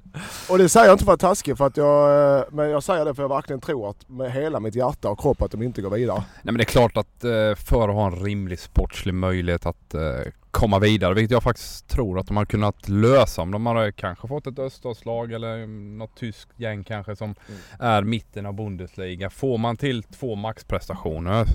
Och 0.48 0.58
det 0.58 0.68
säger 0.68 0.86
jag 0.86 0.94
inte 0.94 1.04
för 1.04 1.12
att 1.12 1.22
vara 1.22 1.30
taskig, 1.30 1.58
för 1.58 1.66
att 1.66 1.76
jag, 1.76 2.38
eh, 2.38 2.44
men 2.50 2.70
jag 2.70 2.82
säger 2.82 3.04
det 3.04 3.14
för 3.14 3.22
jag 3.22 3.28
verkligen 3.28 3.60
tror 3.60 3.90
att 3.90 4.08
med 4.08 4.32
hela 4.32 4.60
mitt 4.60 4.74
hjärta 4.74 5.10
och 5.10 5.20
kropp 5.20 5.42
att 5.42 5.50
de 5.50 5.62
inte 5.62 5.82
går 5.82 5.90
vidare. 5.90 6.18
Nej 6.18 6.24
men 6.42 6.56
det 6.56 6.62
är 6.62 6.64
klart 6.64 6.96
att 6.96 7.24
eh, 7.24 7.54
för 7.54 7.88
att 7.88 7.94
ha 7.94 8.06
en 8.06 8.16
rimlig 8.24 8.58
sportslig 8.58 9.14
möjlighet 9.14 9.66
att 9.66 9.94
eh, 9.94 10.00
komma 10.50 10.78
vidare, 10.78 11.14
vilket 11.14 11.30
jag 11.30 11.42
faktiskt 11.42 11.88
tror 11.88 12.18
att 12.18 12.26
de 12.26 12.36
har 12.36 12.44
kunnat 12.44 12.88
lösa 12.88 13.42
om 13.42 13.50
de 13.50 13.66
hade 13.66 13.92
kanske 13.92 14.28
fått 14.28 14.46
ett 14.46 14.58
öststatslag 14.58 15.32
eller 15.32 15.66
något 15.98 16.16
tyskt 16.16 16.60
gäng 16.60 16.84
kanske 16.84 17.16
som 17.16 17.34
är 17.78 18.02
mitten 18.02 18.46
av 18.46 18.54
Bundesliga. 18.54 19.30
Får 19.30 19.58
man 19.58 19.76
till 19.76 20.02
två 20.02 20.34
maxprestationer 20.34 21.46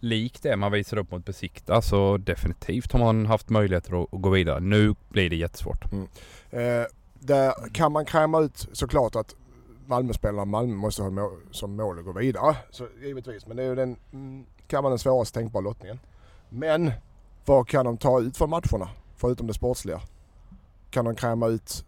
likt 0.00 0.42
det 0.42 0.56
man 0.56 0.72
visar 0.72 0.96
upp 0.96 1.10
mot 1.10 1.24
Besikta 1.24 1.82
så 1.82 2.16
definitivt 2.16 2.92
har 2.92 3.00
man 3.00 3.26
haft 3.26 3.48
möjligheter 3.48 4.02
att, 4.02 4.14
att 4.14 4.20
gå 4.20 4.30
vidare. 4.30 4.60
Nu 4.60 4.94
blir 5.08 5.30
det 5.30 5.36
jättesvårt. 5.36 5.92
Mm. 5.92 6.08
Eh, 6.50 6.86
där 7.18 7.52
kan 7.72 7.92
man 7.92 8.04
kräma 8.04 8.40
ut 8.40 8.68
såklart 8.72 9.16
att 9.16 9.34
Malmöspelarna 9.86 10.44
Malmö 10.44 10.74
måste 10.74 11.02
ha 11.02 11.10
mål, 11.10 11.40
som 11.50 11.76
mål 11.76 11.98
att 11.98 12.04
gå 12.04 12.12
vidare. 12.12 12.56
Så 12.70 12.86
givetvis, 13.02 13.46
men 13.46 13.56
det 13.56 13.62
är 13.62 13.66
ju 13.66 13.74
den, 13.74 13.96
mm, 14.12 14.44
kan 14.66 14.82
man 14.82 14.92
den 14.92 14.98
svåraste 14.98 15.38
tänkbara 15.38 15.62
lottningen. 15.62 15.98
Men 16.48 16.92
vad 17.44 17.68
kan 17.68 17.84
de 17.84 17.96
ta 17.96 18.20
ut 18.20 18.36
från 18.36 18.50
matcherna? 18.50 18.88
Förutom 19.16 19.46
det 19.46 19.54
sportsliga. 19.54 20.00
Kan 20.90 21.04
de 21.04 21.14
kräma 21.14 21.46
ut 21.46 21.84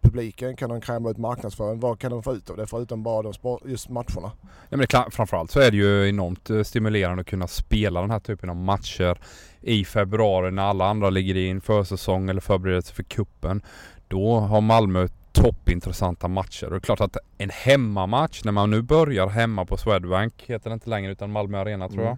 publiken? 0.00 0.56
Kan 0.56 0.68
de 0.68 0.80
kräma 0.80 1.10
ut 1.10 1.18
marknadsföring? 1.18 1.80
Vad 1.80 1.98
kan 1.98 2.10
de 2.10 2.22
få 2.22 2.34
ut 2.34 2.50
av 2.50 2.56
det 2.56 2.66
förutom 2.66 3.02
bara 3.02 3.22
de 3.22 3.34
sport, 3.34 3.62
just 3.64 3.88
matcherna? 3.88 4.32
Ja, 4.42 4.48
men 4.70 4.78
det 4.78 4.86
klart, 4.86 5.14
framförallt 5.14 5.50
så 5.50 5.60
är 5.60 5.70
det 5.70 5.76
ju 5.76 6.08
enormt 6.08 6.50
eh, 6.50 6.62
stimulerande 6.62 7.20
att 7.20 7.26
kunna 7.26 7.46
spela 7.46 8.00
den 8.00 8.10
här 8.10 8.20
typen 8.20 8.50
av 8.50 8.56
matcher 8.56 9.18
i 9.60 9.84
februari 9.84 10.50
när 10.50 10.62
alla 10.62 10.86
andra 10.86 11.10
ligger 11.10 11.36
i 11.36 11.50
en 11.50 11.60
försäsong 11.60 12.30
eller 12.30 12.40
förbereder 12.40 12.80
sig 12.80 12.94
för 12.94 13.02
kuppen. 13.02 13.62
Då 14.08 14.38
har 14.38 14.60
Malmö 14.60 15.08
toppintressanta 15.32 16.28
matcher. 16.28 16.64
Och 16.64 16.70
det 16.70 16.76
är 16.76 16.80
klart 16.80 17.00
att 17.00 17.16
en 17.38 17.50
hemmamatch 17.50 18.44
när 18.44 18.52
man 18.52 18.70
nu 18.70 18.82
börjar 18.82 19.26
hemma 19.26 19.64
på 19.64 19.76
Swedbank, 19.76 20.44
heter 20.46 20.70
det 20.70 20.74
inte 20.74 20.90
längre 20.90 21.12
utan 21.12 21.32
Malmö 21.32 21.58
Arena 21.58 21.88
tror 21.88 22.04
jag. 22.04 22.16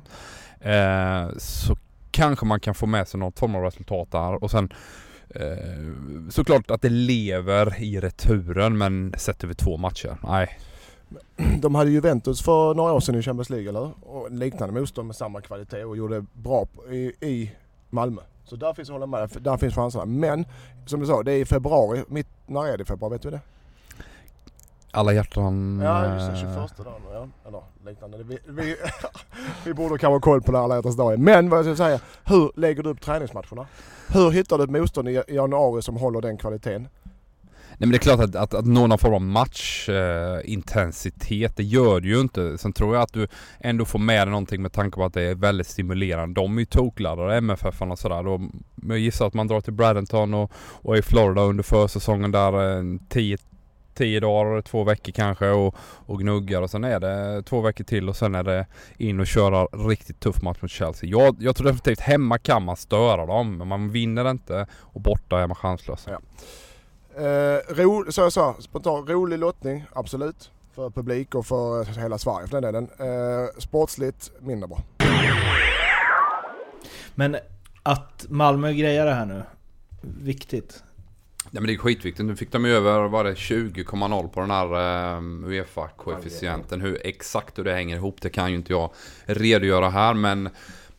Eh, 0.61 1.29
så 1.39 1.77
kanske 2.11 2.47
man 2.47 2.61
kan 2.61 2.75
få 2.75 2.87
med 2.87 3.09
sig 3.09 3.21
något 3.21 3.39
form 3.39 3.55
av 3.55 3.63
resultat 3.63 4.13
där 4.13 4.45
och 4.45 4.51
sen 4.51 4.73
eh, 5.35 6.31
såklart 6.31 6.71
att 6.71 6.83
det 6.83 6.89
lever 6.89 7.83
i 7.83 8.01
returen 8.01 8.79
men 8.79 9.15
sett 9.17 9.45
över 9.45 9.55
två 9.55 9.77
matcher, 9.77 10.17
nej. 10.23 10.59
De 11.61 11.75
hade 11.75 11.91
Juventus 11.91 12.43
för 12.43 12.75
några 12.75 12.93
år 12.93 13.01
sedan 13.01 13.15
i 13.15 13.23
Champions 13.23 13.51
League, 13.51 13.69
eller 13.69 13.81
hur? 13.81 13.95
Och 14.03 14.31
liknande 14.31 14.81
motstånd 14.81 15.07
med 15.07 15.17
samma 15.17 15.41
kvalitet 15.41 15.85
och 15.85 15.97
gjorde 15.97 16.25
bra 16.33 16.67
i, 16.91 17.27
i 17.27 17.53
Malmö. 17.91 18.23
Så 18.45 18.57
där 18.57 18.75
finns, 18.75 18.89
att 18.89 18.93
hålla 18.93 19.07
med, 19.07 19.31
där 19.41 19.57
finns 19.57 19.75
chanserna. 19.75 20.05
Men 20.05 20.45
som 20.87 21.01
du 21.01 21.07
sa, 21.07 21.23
det 21.23 21.33
är 21.33 21.41
i 21.41 21.45
februari. 21.45 22.05
Mitt, 22.09 22.29
när 22.47 22.67
är 22.67 22.77
det 22.77 22.83
i 22.83 22.87
februari? 22.87 23.13
Vet 23.13 23.23
du 23.23 23.31
det? 23.31 23.41
Alla 24.91 25.13
hjärtan... 25.13 25.81
Ja, 25.85 26.15
just 26.15 26.27
det. 26.27 26.33
eh, 26.33 26.39
21 26.57 26.77
dagen. 26.77 26.93
Ja, 27.13 27.29
eller 27.49 27.63
liknande. 27.91 28.19
Vi, 28.23 28.39
vi, 28.47 28.77
vi 29.65 29.75
borde 29.75 29.99
kanske 29.99 30.15
ha 30.15 30.21
koll 30.21 30.43
på 30.43 30.53
när 30.53 30.59
alla 30.59 30.77
hjärtans 30.77 30.97
dag 30.97 31.13
är. 31.13 31.17
Men 31.17 31.51
vad 31.51 31.59
jag 31.59 31.67
ska 31.67 31.77
säga, 31.77 32.01
hur 32.25 32.51
lägger 32.57 32.83
du 32.83 32.91
upp 32.91 33.01
träningsmatcherna? 33.01 33.67
Hur 34.09 34.31
hittar 34.31 34.59
du 34.59 34.65
ett 34.65 34.71
motstånd 34.71 35.09
i 35.09 35.23
januari 35.29 35.83
som 35.83 35.97
håller 35.97 36.21
den 36.21 36.39
kvaliteten? 36.39 36.89
Nej 37.81 37.87
men 37.87 37.91
det 37.91 37.97
är 37.97 38.17
klart 38.17 38.21
att, 38.21 38.37
att, 38.37 38.55
att 38.55 38.67
nå 38.67 38.87
någon 38.87 38.99
form 38.99 39.15
av 39.15 39.21
matchintensitet, 39.21 41.51
eh, 41.51 41.55
det 41.57 41.63
gör 41.63 42.01
du 42.01 42.09
ju 42.09 42.21
inte. 42.21 42.59
Sen 42.59 42.73
tror 42.73 42.95
jag 42.95 43.03
att 43.03 43.13
du 43.13 43.29
ändå 43.61 43.85
får 43.85 43.99
med 43.99 44.27
dig 44.27 44.31
någonting 44.31 44.63
med 44.63 44.73
tanke 44.73 44.97
på 44.97 45.05
att 45.05 45.15
det 45.15 45.23
är 45.23 45.35
väldigt 45.35 45.67
stimulerande. 45.67 46.41
De 46.41 46.57
är 46.57 46.61
ju 46.61 46.65
tokladdade, 46.67 47.37
MFF-arna 47.37 47.93
och 47.93 47.99
sådär. 47.99 48.27
Och 48.27 48.41
Jag 48.89 48.99
gissar 48.99 49.27
att 49.27 49.35
man 49.35 49.47
drar 49.47 49.61
till 49.61 49.73
Bradenton 49.73 50.35
och, 50.35 50.53
och 50.83 50.95
är 50.95 50.99
i 50.99 51.03
Florida 51.03 51.43
under 51.43 51.63
försäsongen 51.63 52.31
där 52.31 52.79
eh, 52.79 52.83
10 53.09 53.39
tio 53.99 54.21
dagar, 54.21 54.63
två 54.63 54.85
veckor 54.85 55.13
kanske 55.13 55.49
och, 55.49 55.75
och 56.07 56.21
gnuggar 56.21 56.63
och 56.63 56.71
sen 56.71 56.85
är 56.85 57.01
det 57.01 57.43
två 57.43 57.61
veckor 57.61 57.85
till 57.85 58.09
och 58.09 58.17
sen 58.17 58.35
är 58.35 58.43
det 58.43 58.67
in 58.97 59.21
och 59.21 59.27
köra 59.27 59.65
riktigt 59.65 60.21
tuff 60.21 60.43
match 60.43 60.59
mot 60.63 60.71
Chelsea. 60.71 61.11
Jag, 61.11 61.37
jag 61.41 61.57
tror 61.57 61.67
definitivt 61.67 62.01
hemma 62.01 62.39
kan 62.39 62.65
man 62.65 62.77
störa 62.77 63.27
dem 63.27 63.57
men 63.57 63.69
man 63.69 63.91
vinner 63.91 64.31
inte 64.31 64.67
och 64.73 65.01
borta 65.01 65.41
är 65.41 65.47
man 65.47 65.57
chanslös. 65.57 66.07
Ja. 66.07 66.21
Eh, 67.23 67.75
ro, 67.75 68.13
så 68.13 68.21
jag 68.21 68.33
sa, 68.33 68.57
spontant 68.59 69.09
rolig 69.09 69.39
lottning, 69.39 69.85
absolut. 69.93 70.51
För 70.75 70.91
publik 70.91 71.35
och 71.35 71.47
för 71.47 71.85
hela 72.01 72.19
Sverige 72.19 72.47
för 72.47 72.61
den 72.61 72.73
delen. 72.73 72.89
Eh, 72.99 73.49
sportsligt, 73.59 74.33
mindre 74.41 74.69
bra. 74.69 74.79
Men 77.15 77.37
att 77.83 78.27
Malmö 78.29 78.73
grejar 78.73 79.07
det 79.07 79.15
här 79.15 79.27
nu, 79.27 79.43
viktigt. 80.01 80.83
Nej 81.51 81.61
men 81.63 81.67
det 81.67 81.75
är 81.75 81.79
skitviktigt. 81.79 82.27
Nu 82.27 82.37
fick 82.37 82.53
de 82.53 82.65
ju 82.65 82.73
över, 82.73 83.09
var 83.09 83.25
det 83.25 83.35
20,0 83.35 84.29
på 84.29 84.41
den 84.41 84.51
här 84.51 85.17
um, 85.17 85.45
Uefa-koefficienten. 85.45 86.81
Hur 86.81 87.07
exakt 87.07 87.59
hur 87.59 87.65
det 87.65 87.75
hänger 87.75 87.97
ihop 87.97 88.17
det 88.21 88.31
kan 88.31 88.51
ju 88.51 88.57
inte 88.57 88.73
jag 88.73 88.91
redogöra 89.27 89.91
här 89.91 90.15
men 90.15 90.49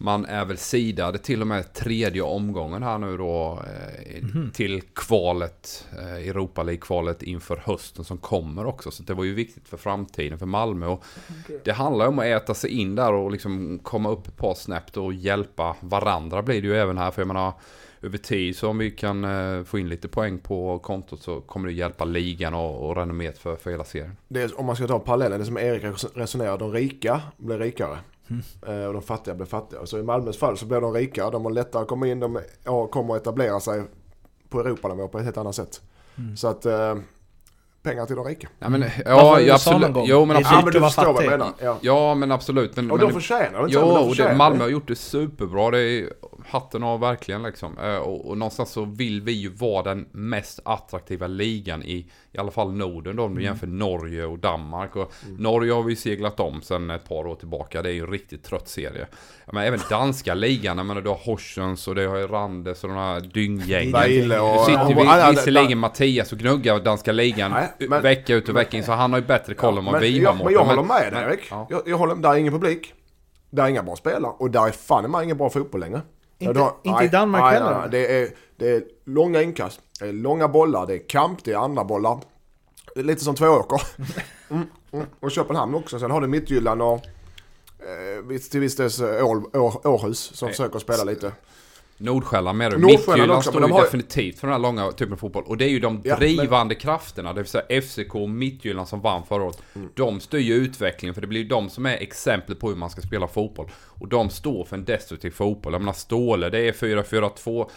man 0.01 0.25
är 0.25 0.45
väl 0.45 0.57
sidade 0.57 1.17
till 1.17 1.41
och 1.41 1.47
med 1.47 1.73
tredje 1.73 2.21
omgången 2.21 2.83
här 2.83 2.97
nu 2.97 3.17
då 3.17 3.63
eh, 3.67 4.23
Mhm. 4.23 4.51
till 4.53 4.81
kvalet, 4.81 5.87
eh, 5.99 6.13
Europa 6.29 6.63
League-kvalet 6.63 7.23
inför 7.23 7.61
hösten 7.65 8.05
som 8.05 8.17
kommer 8.17 8.65
också. 8.65 8.91
Så 8.91 9.03
det 9.03 9.13
var 9.13 9.23
ju 9.23 9.33
viktigt 9.33 9.67
för 9.67 9.77
framtiden 9.77 10.39
för 10.39 10.45
Malmö. 10.45 10.85
Och 10.87 11.03
det 11.63 11.71
handlar 11.71 12.07
om 12.07 12.19
att 12.19 12.25
äta 12.25 12.53
sig 12.53 12.69
in 12.69 12.95
där 12.95 13.13
och 13.13 13.31
liksom 13.31 13.79
komma 13.83 14.09
upp 14.09 14.27
ett 14.27 14.37
par 14.37 14.53
snäpp 14.53 14.97
och 14.97 15.13
hjälpa 15.13 15.75
varandra 15.81 16.41
blir 16.41 16.61
det 16.61 16.67
ju 16.67 16.75
även 16.77 16.97
här. 16.97 17.11
För 17.11 17.21
jag 17.21 17.27
menar, 17.27 17.53
över 18.01 18.17
tid 18.17 18.55
så 18.57 18.67
om 18.69 18.77
vi 18.77 18.91
kan 18.91 19.23
eh, 19.23 19.63
få 19.63 19.79
in 19.79 19.89
lite 19.89 20.07
poäng 20.07 20.39
på 20.39 20.79
kontot 20.79 21.21
så 21.21 21.41
kommer 21.41 21.67
det 21.67 21.73
hjälpa 21.73 22.05
ligan 22.05 22.53
och, 22.53 22.89
och 22.89 22.95
renommet 22.97 23.37
för, 23.37 23.55
för 23.55 23.71
hela 23.71 23.83
serien. 23.83 24.17
Det 24.27 24.41
är, 24.41 24.59
om 24.59 24.65
man 24.65 24.75
ska 24.75 24.87
ta 24.87 24.99
parallellen, 24.99 25.39
det 25.39 25.45
som 25.45 25.57
Erik 25.57 25.83
resonerar, 26.15 26.57
de 26.57 26.73
rika 26.73 27.21
blir 27.37 27.57
rikare. 27.59 27.97
Eh, 28.67 28.85
Och 28.85 28.93
de 28.93 29.01
fattiga 29.01 29.35
blir 29.35 29.45
fattigare. 29.45 29.87
Så 29.87 29.99
i 29.99 30.03
Malmös 30.03 30.37
fall 30.37 30.57
så 30.57 30.65
blir 30.65 30.81
de 30.81 30.93
rikare, 30.93 31.31
de 31.31 31.45
har 31.45 31.51
lättare 31.51 31.81
att 31.81 31.87
komma 31.87 32.07
in, 32.07 32.19
de 32.19 32.39
kommer 32.91 33.15
att 33.15 33.21
etablera 33.21 33.59
sig 33.59 33.83
på 34.49 34.59
Europanivå 34.59 35.07
på 35.07 35.17
ett 35.17 35.23
helt 35.25 35.37
annat 35.37 35.55
sätt. 35.55 35.81
Så 36.37 36.47
att 36.47 36.65
eh, 36.65 36.95
pengar 37.83 38.05
till 38.05 38.15
de 38.15 38.25
rika. 38.25 38.47
Ja, 38.59 38.69
men, 38.69 38.81
Vad 38.81 38.89
ja, 39.05 39.39
ja 39.41 39.53
absolut. 39.53 39.95
Jo, 40.03 40.25
men 40.25 40.37
absolut. 40.37 40.59
Ja 40.59 40.61
men 40.65 40.73
du 40.73 40.79
förstår 40.79 41.13
vad 41.13 41.23
jag 41.23 41.31
menar. 41.31 41.51
Ja. 41.61 41.77
Ja, 41.81 42.15
men 42.15 42.31
absolut. 42.31 42.75
Men, 42.75 42.91
Och 42.91 42.97
men 42.97 43.07
de 43.07 43.13
förtjänar 43.13 43.59
det 43.59 43.65
inte, 43.65 43.73
Jo, 43.73 43.81
de 43.81 43.97
och 43.97 44.07
förtjänar 44.07 44.31
det, 44.31 44.37
Malmö 44.37 44.63
har 44.63 44.69
gjort 44.69 44.87
det 44.87 44.95
superbra. 44.95 45.71
Det 45.71 45.79
är 45.79 46.09
hatten 46.49 46.83
av 46.83 46.99
verkligen 46.99 47.43
liksom. 47.43 47.77
Eh, 47.77 47.95
Och, 47.97 48.29
och 48.29 48.37
någonstans 48.37 48.69
så 48.71 48.85
vill 48.85 49.21
vi 49.21 49.31
ju 49.31 49.49
vara 49.49 49.83
den 49.83 50.07
mest 50.11 50.59
attraktiva 50.65 51.27
ligan 51.27 51.83
i 51.83 52.05
i 52.31 52.37
alla 52.37 52.51
fall 52.51 52.73
Norden 52.73 53.15
då 53.15 53.23
om 53.23 53.35
du 53.35 53.43
jämför 53.43 53.67
Norge 53.67 54.25
och 54.25 54.39
Danmark. 54.39 54.95
Och 54.95 55.13
Norge 55.37 55.73
har 55.73 55.83
vi 55.83 55.95
seglat 55.95 56.39
om 56.39 56.61
sedan 56.61 56.89
ett 56.89 57.09
par 57.09 57.27
år 57.27 57.35
tillbaka. 57.35 57.81
Det 57.81 57.89
är 57.89 57.93
ju 57.93 57.99
en 58.03 58.11
riktigt 58.11 58.43
trött 58.43 58.67
serie. 58.67 59.07
Men 59.51 59.63
även 59.63 59.79
danska 59.89 60.33
ligan, 60.33 60.77
jag 60.77 60.85
menar 60.85 61.01
du 61.01 61.09
har 61.09 61.17
Horsens 61.25 61.87
och 61.87 61.95
det 61.95 62.05
har 62.05 62.17
ju 62.17 62.27
Randes 62.27 62.83
och 62.83 62.89
de 62.89 62.97
här 62.97 63.19
dynggängen. 63.19 63.93
Och... 64.41 64.65
Sitter 64.65 64.95
vi 64.95 65.01
alla- 65.01 65.31
visserligen 65.31 65.77
Mattias 65.77 66.31
och 66.31 66.37
gnuggar 66.37 66.79
danska 66.79 67.11
ligan 67.11 67.51
Nej, 67.51 67.67
men- 67.89 68.01
vecka 68.01 68.35
ut 68.35 68.49
och 68.49 68.55
vecka 68.55 68.77
in 68.77 68.83
så 68.83 68.91
han 68.91 69.11
har 69.13 69.19
ju 69.19 69.25
bättre 69.25 69.53
koll 69.53 69.77
än 69.77 69.85
vad 69.85 70.01
vi 70.01 70.25
har 70.25 70.33
men 70.33 70.53
jag 70.53 70.65
håller 70.65 70.83
med 70.83 71.13
dig 71.13 71.23
Erik. 71.23 71.47
Ja. 71.51 71.67
Jag, 71.69 71.81
jag 71.85 71.97
håller, 71.97 72.15
där 72.15 72.29
är 72.33 72.35
ingen 72.37 72.53
publik. 72.53 72.93
Där 73.49 73.63
är 73.63 73.67
inga 73.69 73.83
bra 73.83 73.95
spelare. 73.95 74.33
Och 74.37 74.51
där 74.51 74.67
är 74.67 74.71
fan 74.71 75.05
i 75.05 75.07
mig 75.07 75.23
ingen 75.23 75.37
bra 75.37 75.49
fotboll 75.49 75.81
längre. 75.81 76.01
Inte- 76.39 76.59
har- 76.59 76.75
inte 76.83 77.03
i 77.03 77.07
Danmark 77.07 77.43
nej, 77.43 77.53
heller? 77.53 77.71
Nej, 77.71 77.79
nej. 77.81 77.89
Det, 77.91 78.21
är, 78.21 78.29
det 78.57 78.69
är 78.75 78.83
långa 79.05 79.41
inkast. 79.41 79.81
Det 79.99 80.07
är 80.07 80.13
långa 80.13 80.47
bollar. 80.47 80.87
Det 80.87 80.93
är 80.93 81.07
kamp. 81.07 81.43
Det 81.43 81.51
är 81.51 81.57
andra 81.57 81.83
bollar. 81.83 82.19
Det 82.93 82.99
är 82.99 83.03
lite 83.03 83.23
som 83.23 83.35
Tvååker. 83.35 83.81
Mm, 84.51 84.67
mm. 84.91 85.05
Och 85.19 85.31
Köpenhamn 85.31 85.75
också. 85.75 85.99
Sen 85.99 86.11
har 86.11 86.21
du 86.21 86.27
Midtjylland 86.27 86.81
och 86.81 86.93
eh, 87.79 88.39
till 88.51 88.59
viss 88.59 88.75
del 88.75 88.89
Århus 89.83 90.19
som 90.19 90.45
Nej. 90.45 90.53
försöker 90.53 90.79
spela 90.79 91.03
lite. 91.03 91.31
Nordsjälland 91.99 92.57
med. 92.57 92.71
Nordsjälland 92.71 93.07
Midtjylland 93.07 93.43
står 93.43 93.59
men 93.59 93.69
ju 93.69 93.73
har 93.73 93.81
definitivt 93.81 94.39
för 94.39 94.47
den 94.47 94.53
här 94.53 94.59
långa 94.59 94.91
typen 94.91 95.13
av 95.13 95.17
fotboll. 95.17 95.43
Och 95.47 95.57
det 95.57 95.65
är 95.65 95.69
ju 95.69 95.79
de 95.79 96.01
Ja, 96.03 96.15
drivande 96.15 96.75
krafterna, 96.75 97.33
det 97.33 97.41
vill 97.41 97.49
säga 97.49 97.81
FCK 97.81 98.15
och 98.15 98.29
Midtjylland 98.29 98.87
som 98.87 99.01
vann 99.01 99.25
förra 99.25 99.43
året. 99.43 99.61
Mm. 99.75 99.89
De 99.95 100.19
styr 100.19 100.39
ju 100.39 100.53
utvecklingen, 100.53 101.13
för 101.13 101.21
det 101.21 101.27
blir 101.27 101.41
ju 101.41 101.47
de 101.47 101.69
som 101.69 101.85
är 101.85 101.97
exemplet 101.97 102.59
på 102.59 102.69
hur 102.69 102.75
man 102.75 102.89
ska 102.89 103.01
spela 103.01 103.27
fotboll. 103.27 103.71
Och 103.75 104.07
de 104.07 104.29
står 104.29 104.65
för 104.65 104.75
en 104.75 104.85
destruktiv 104.85 105.31
fotboll. 105.31 105.73
Jag 105.73 105.81
menar 105.81 105.93
Ståle, 105.93 106.49
det 106.49 106.59
är 106.59 106.71
4-4-2. 106.71 107.69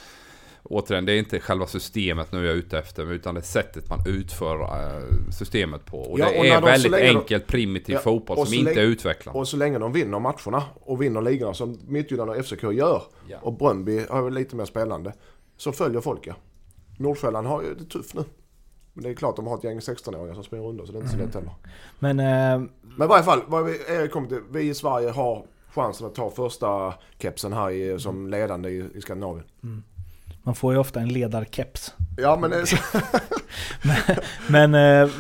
Återigen, 0.64 1.04
det 1.04 1.12
är 1.12 1.18
inte 1.18 1.40
själva 1.40 1.66
systemet 1.66 2.32
nu 2.32 2.44
jag 2.44 2.52
är 2.54 2.58
ute 2.58 2.78
efter, 2.78 3.12
utan 3.12 3.34
det 3.34 3.40
är 3.40 3.42
sättet 3.42 3.88
man 3.90 3.98
utför 4.06 4.60
eh, 4.60 5.02
systemet 5.30 5.84
på. 5.86 5.98
Och 5.98 6.18
Ja, 6.20 6.30
det 6.30 6.38
och 6.38 6.46
är 6.46 6.60
väldigt 6.60 6.90
länge 6.92 7.04
de- 7.12 7.18
enkelt, 7.18 7.46
primitiv 7.46 7.94
Ja, 7.94 8.00
fotboll 8.00 8.46
som 8.46 8.54
inte 8.54 8.80
är 8.80 8.84
utvecklande. 8.84 9.40
Och 9.40 9.48
så 9.48 9.56
länge 9.56 9.78
de 9.78 9.92
vinner 9.92 10.18
matcherna 10.18 10.62
och 10.80 11.02
vinner 11.02 11.20
ligorna 11.22 11.54
som 11.54 11.78
Midtjylland 11.88 12.30
och 12.30 12.36
FCK 12.46 12.62
gör. 12.62 13.02
Ja. 13.28 13.38
Och 13.42 13.52
Bröndby 13.52 14.04
har 14.10 14.30
lite 14.30 14.56
mer 14.56 14.64
spelande. 14.64 15.12
Så 15.56 15.72
följer 15.72 16.00
folk 16.00 16.26
ja. 16.26 16.34
Nordsjälland 16.98 17.46
har 17.46 17.62
ju 17.62 17.74
det 17.74 17.84
tufft 17.84 18.14
nu. 18.14 18.24
Men 18.92 19.04
det 19.04 19.10
är 19.10 19.14
klart 19.14 19.36
de 19.36 19.46
har 19.46 19.58
ett 19.58 19.64
gäng 19.64 19.78
16-åringar 19.78 20.34
som 20.34 20.44
springer 20.44 20.64
runt 20.64 20.86
så 20.86 20.92
det 20.92 20.98
är 20.98 21.00
inte 21.00 21.12
så 21.12 21.18
lätt 21.18 21.34
heller. 21.34 21.52
Men 21.98 22.20
eh, 22.20 22.68
Men 22.96 23.06
i 23.06 23.08
varje 23.08 23.24
fall, 23.24 23.40
vad 23.46 23.64
vi, 23.64 23.72
Erik 23.88 24.10
kom 24.12 24.28
till, 24.28 24.40
vi 24.52 24.68
i 24.68 24.74
Sverige 24.74 25.10
har 25.10 25.46
chansen 25.74 26.06
att 26.06 26.14
ta 26.14 26.30
första 26.30 26.94
kepsen 27.18 27.52
här 27.52 27.70
i, 27.70 27.98
som 28.00 28.26
ledande 28.28 28.68
i, 28.70 28.84
i 28.94 29.00
Skandinavien. 29.00 29.44
Man 30.42 30.54
får 30.54 30.72
ju 30.72 30.78
ofta 30.78 31.00
en 31.00 31.08
ledarkeps. 31.08 31.94
Ja 32.16 32.36
men 32.36 32.66
så, 32.66 32.76
Men 34.48 34.74
eh, 34.74 35.10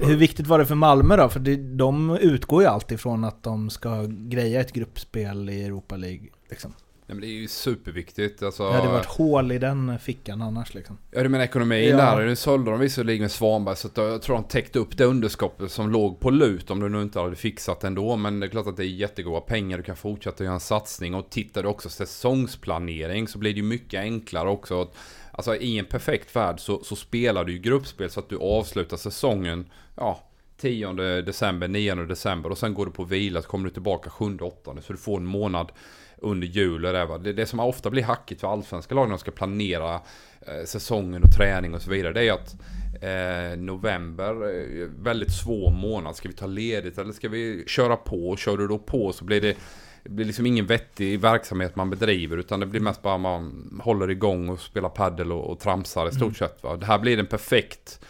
hur 0.00 0.16
viktigt 0.16 0.46
var 0.46 0.58
det 0.58 0.66
för 0.66 0.74
Malmö 0.74 1.16
då? 1.16 1.28
För 1.28 1.40
de 1.76 2.10
utgår 2.10 2.62
ju 2.62 2.68
alltid 2.68 3.00
från 3.00 3.24
att 3.24 3.42
de 3.42 3.70
ska 3.70 4.06
greja 4.08 4.60
ett 4.60 4.72
gruppspel 4.72 5.50
i 5.50 5.64
Europa 5.64 5.96
League. 5.96 6.28
Liksom. 6.50 6.72
Nej, 7.06 7.14
men 7.14 7.20
det 7.20 7.26
är 7.26 7.40
ju 7.40 7.48
superviktigt. 7.48 8.42
Alltså, 8.42 8.68
Det 8.68 8.74
hade 8.74 8.88
varit 8.88 9.06
hål 9.06 9.52
i 9.52 9.58
den 9.58 9.98
fickan 9.98 10.42
annars 10.42 10.74
liksom. 10.74 10.98
Ja 11.10 11.22
du 11.22 11.28
menar 11.28 11.44
ekonomin 11.44 11.88
Ja. 11.88 11.96
där, 11.96 12.26
nu 12.26 12.36
sålde 12.36 12.70
de 12.70 12.80
visserligen 12.80 13.20
med 13.20 13.30
Svanberg 13.30 13.76
så 13.76 13.88
jag 13.94 14.22
tror 14.22 14.36
de 14.36 14.44
täckte 14.44 14.78
upp 14.78 14.96
det 14.96 15.04
underskottet 15.04 15.70
som 15.70 15.90
låg 15.90 16.20
på 16.20 16.30
lut 16.30 16.70
om 16.70 16.80
du 16.80 16.88
nu 16.88 17.02
inte 17.02 17.20
hade 17.20 17.36
fixat 17.36 17.84
ändå. 17.84 18.16
Men 18.16 18.40
det 18.40 18.46
är 18.46 18.48
klart 18.50 18.66
att 18.66 18.76
det 18.76 18.84
är 18.84 18.88
jättegoda 18.88 19.40
pengar, 19.40 19.76
du 19.76 19.82
kan 19.82 19.96
fortsätta 19.96 20.44
göra 20.44 20.54
en 20.54 20.60
satsning 20.60 21.14
och 21.14 21.30
tittar 21.30 21.62
du 21.62 21.68
också 21.68 21.88
säsongsplanering 21.88 23.28
så 23.28 23.38
blir 23.38 23.52
det 23.54 23.56
ju 23.60 23.66
mycket 23.66 24.00
enklare 24.00 24.48
också. 24.48 24.90
Alltså 25.32 25.56
i 25.56 25.78
en 25.78 25.84
perfekt 25.84 26.36
värld 26.36 26.60
så, 26.60 26.84
så 26.84 26.96
spelar 26.96 27.44
du 27.44 27.52
ju 27.52 27.58
gruppspel 27.58 28.10
så 28.10 28.20
att 28.20 28.28
du 28.28 28.38
avslutar 28.38 28.96
säsongen, 28.96 29.66
ja 29.96 30.20
10 30.60 30.92
december, 31.22 31.68
9 31.68 31.94
december 31.94 32.50
och 32.50 32.58
sen 32.58 32.74
går 32.74 32.86
du 32.86 32.92
på 32.92 33.04
vila 33.04 33.42
så 33.42 33.48
kommer 33.48 33.64
du 33.64 33.70
tillbaka 33.70 34.10
7 34.10 34.38
8 34.40 34.74
så 34.82 34.92
du 34.92 34.98
får 34.98 35.16
en 35.16 35.26
månad 35.26 35.72
under 36.16 36.46
jul 36.46 36.84
och 36.84 36.92
det, 36.92 37.04
va? 37.04 37.18
det, 37.18 37.32
det 37.32 37.46
som 37.46 37.60
ofta 37.60 37.90
blir 37.90 38.02
hackigt 38.02 38.40
för 38.40 38.48
allsvenska 38.48 38.94
lag 38.94 39.04
när 39.04 39.10
de 39.10 39.18
ska 39.18 39.30
planera 39.30 39.94
eh, 40.40 40.64
säsongen 40.64 41.22
och 41.22 41.30
träning 41.30 41.74
och 41.74 41.82
så 41.82 41.90
vidare. 41.90 42.12
Det 42.12 42.28
är 42.28 42.32
att 42.32 42.56
eh, 43.02 43.58
november 43.58 44.44
är 44.46 45.02
väldigt 45.02 45.32
svår 45.32 45.70
månad. 45.70 46.16
Ska 46.16 46.28
vi 46.28 46.34
ta 46.34 46.46
ledigt 46.46 46.98
eller 46.98 47.12
ska 47.12 47.28
vi 47.28 47.64
köra 47.66 47.96
på? 47.96 48.36
Kör 48.36 48.56
du 48.56 48.68
då 48.68 48.78
på 48.78 49.12
så 49.12 49.24
blir 49.24 49.40
det 49.40 49.56
det 50.04 50.10
blir 50.10 50.26
liksom 50.26 50.46
ingen 50.46 50.66
vettig 50.66 51.20
verksamhet 51.20 51.76
man 51.76 51.90
bedriver 51.90 52.36
utan 52.36 52.60
det 52.60 52.66
blir 52.66 52.80
mest 52.80 53.02
bara 53.02 53.18
man 53.18 53.80
håller 53.84 54.10
igång 54.10 54.48
och 54.48 54.60
spelar 54.60 54.88
paddel 54.88 55.32
och, 55.32 55.50
och 55.50 55.60
tramsar 55.60 56.08
i 56.08 56.12
stort 56.12 56.36
sett. 56.36 56.62
Va? 56.62 56.76
Det 56.76 56.86
här 56.86 56.98
blir 56.98 57.18
en 57.18 57.26
perfekt 57.26 58.00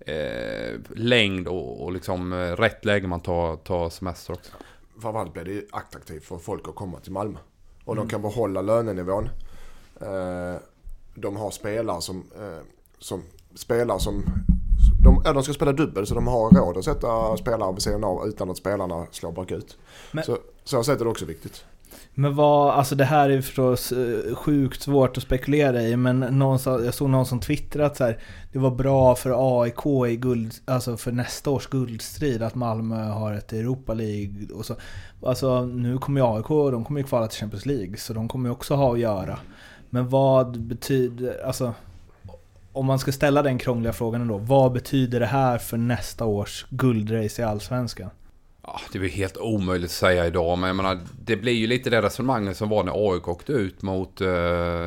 eh, 0.00 0.80
längd 0.96 1.48
och, 1.48 1.84
och 1.84 1.92
liksom 1.92 2.32
eh, 2.32 2.36
rätt 2.36 2.84
läge 2.84 3.06
man 3.06 3.20
tar, 3.20 3.56
tar 3.56 3.90
semester 3.90 4.32
också. 4.32 4.52
framförallt 5.02 5.32
blir 5.32 5.44
det 5.44 5.52
ju 5.52 5.66
attraktivt 5.70 6.24
för 6.24 6.38
folk 6.38 6.68
att 6.68 6.74
komma 6.74 7.00
till 7.00 7.12
Malmö. 7.12 7.38
Och 7.84 7.96
de 7.96 8.08
kan 8.08 8.22
behålla 8.22 8.62
lönenivån. 8.62 9.28
Eh, 10.00 10.56
de 11.14 11.36
har 11.36 11.50
spelare 11.50 12.00
som, 12.00 12.24
eh, 12.36 12.58
som 12.98 13.22
spelare 13.54 14.00
som 14.00 14.24
de, 15.04 15.22
ja, 15.24 15.32
de 15.32 15.42
ska 15.42 15.52
spela 15.52 15.72
dubbel 15.72 16.06
så 16.06 16.14
de 16.14 16.26
har 16.26 16.50
råd 16.50 16.76
att 16.76 16.84
sätta 16.84 17.36
spelare 17.36 17.72
vid 17.72 17.82
sidan 17.82 18.04
av 18.04 18.28
utan 18.28 18.50
att 18.50 18.56
spelarna 18.56 19.06
slår 19.10 19.32
bakut. 19.32 19.76
Men- 20.12 20.24
Så, 20.24 20.38
så 20.64 20.76
jag 20.76 20.84
sett 20.84 21.00
är 21.00 21.04
det 21.04 21.10
också 21.10 21.24
viktigt. 21.24 21.64
Men 22.16 22.34
vad, 22.34 22.74
alltså 22.74 22.94
det 22.94 23.04
här 23.04 23.30
är 23.30 23.40
förstås 23.40 23.92
eh, 23.92 24.34
sjukt 24.34 24.82
svårt 24.82 25.16
att 25.16 25.22
spekulera 25.22 25.82
i 25.82 25.96
men 25.96 26.20
någonstans, 26.20 26.84
jag 26.84 26.94
såg 26.94 27.10
någon 27.10 27.26
som 27.26 27.40
twittrade 27.40 27.86
att 27.86 27.96
så 27.96 28.04
här, 28.04 28.18
det 28.52 28.58
var 28.58 28.70
bra 28.70 29.14
för 29.14 29.62
AIK 29.62 30.12
i 30.12 30.16
guld, 30.16 30.54
alltså 30.64 30.96
för 30.96 31.12
nästa 31.12 31.50
års 31.50 31.66
guldstrid 31.66 32.42
att 32.42 32.54
Malmö 32.54 33.04
har 33.04 33.32
ett 33.32 33.52
Europa 33.52 33.94
League 33.94 34.46
och 34.54 34.66
så. 34.66 34.76
Alltså 35.22 35.64
nu 35.64 35.98
kommer 35.98 36.20
ju 36.20 36.26
AIK, 36.26 36.48
de 36.48 36.84
kommer 36.84 37.00
ju 37.00 37.06
kvala 37.06 37.28
till 37.28 37.40
Champions 37.40 37.66
League 37.66 37.96
så 37.96 38.12
de 38.12 38.28
kommer 38.28 38.48
ju 38.48 38.52
också 38.52 38.74
ha 38.74 38.92
att 38.92 38.98
göra. 38.98 39.38
Men 39.90 40.08
vad 40.08 40.60
betyder, 40.60 41.46
alltså 41.46 41.74
om 42.72 42.86
man 42.86 42.98
ska 42.98 43.12
ställa 43.12 43.42
den 43.42 43.58
krångliga 43.58 43.92
frågan 43.92 44.20
ändå, 44.20 44.38
vad 44.38 44.72
betyder 44.72 45.20
det 45.20 45.26
här 45.26 45.58
för 45.58 45.76
nästa 45.76 46.24
års 46.24 46.66
guldrace 46.70 47.42
i 47.42 47.44
Allsvenskan? 47.44 48.10
Ja, 48.66 48.80
det 48.92 48.98
är 48.98 49.08
helt 49.08 49.36
omöjligt 49.36 49.90
att 49.90 49.96
säga 49.96 50.26
idag, 50.26 50.58
men 50.58 50.66
jag 50.66 50.76
menar, 50.76 51.00
det 51.20 51.36
blir 51.36 51.52
ju 51.52 51.66
lite 51.66 51.90
det 51.90 52.02
resonemanget 52.02 52.56
som 52.56 52.68
var 52.68 52.84
när 52.84 53.12
AIK 53.12 53.28
åkte 53.28 53.52
ut 53.52 53.82
mot 53.82 54.20
eh, 54.20 54.28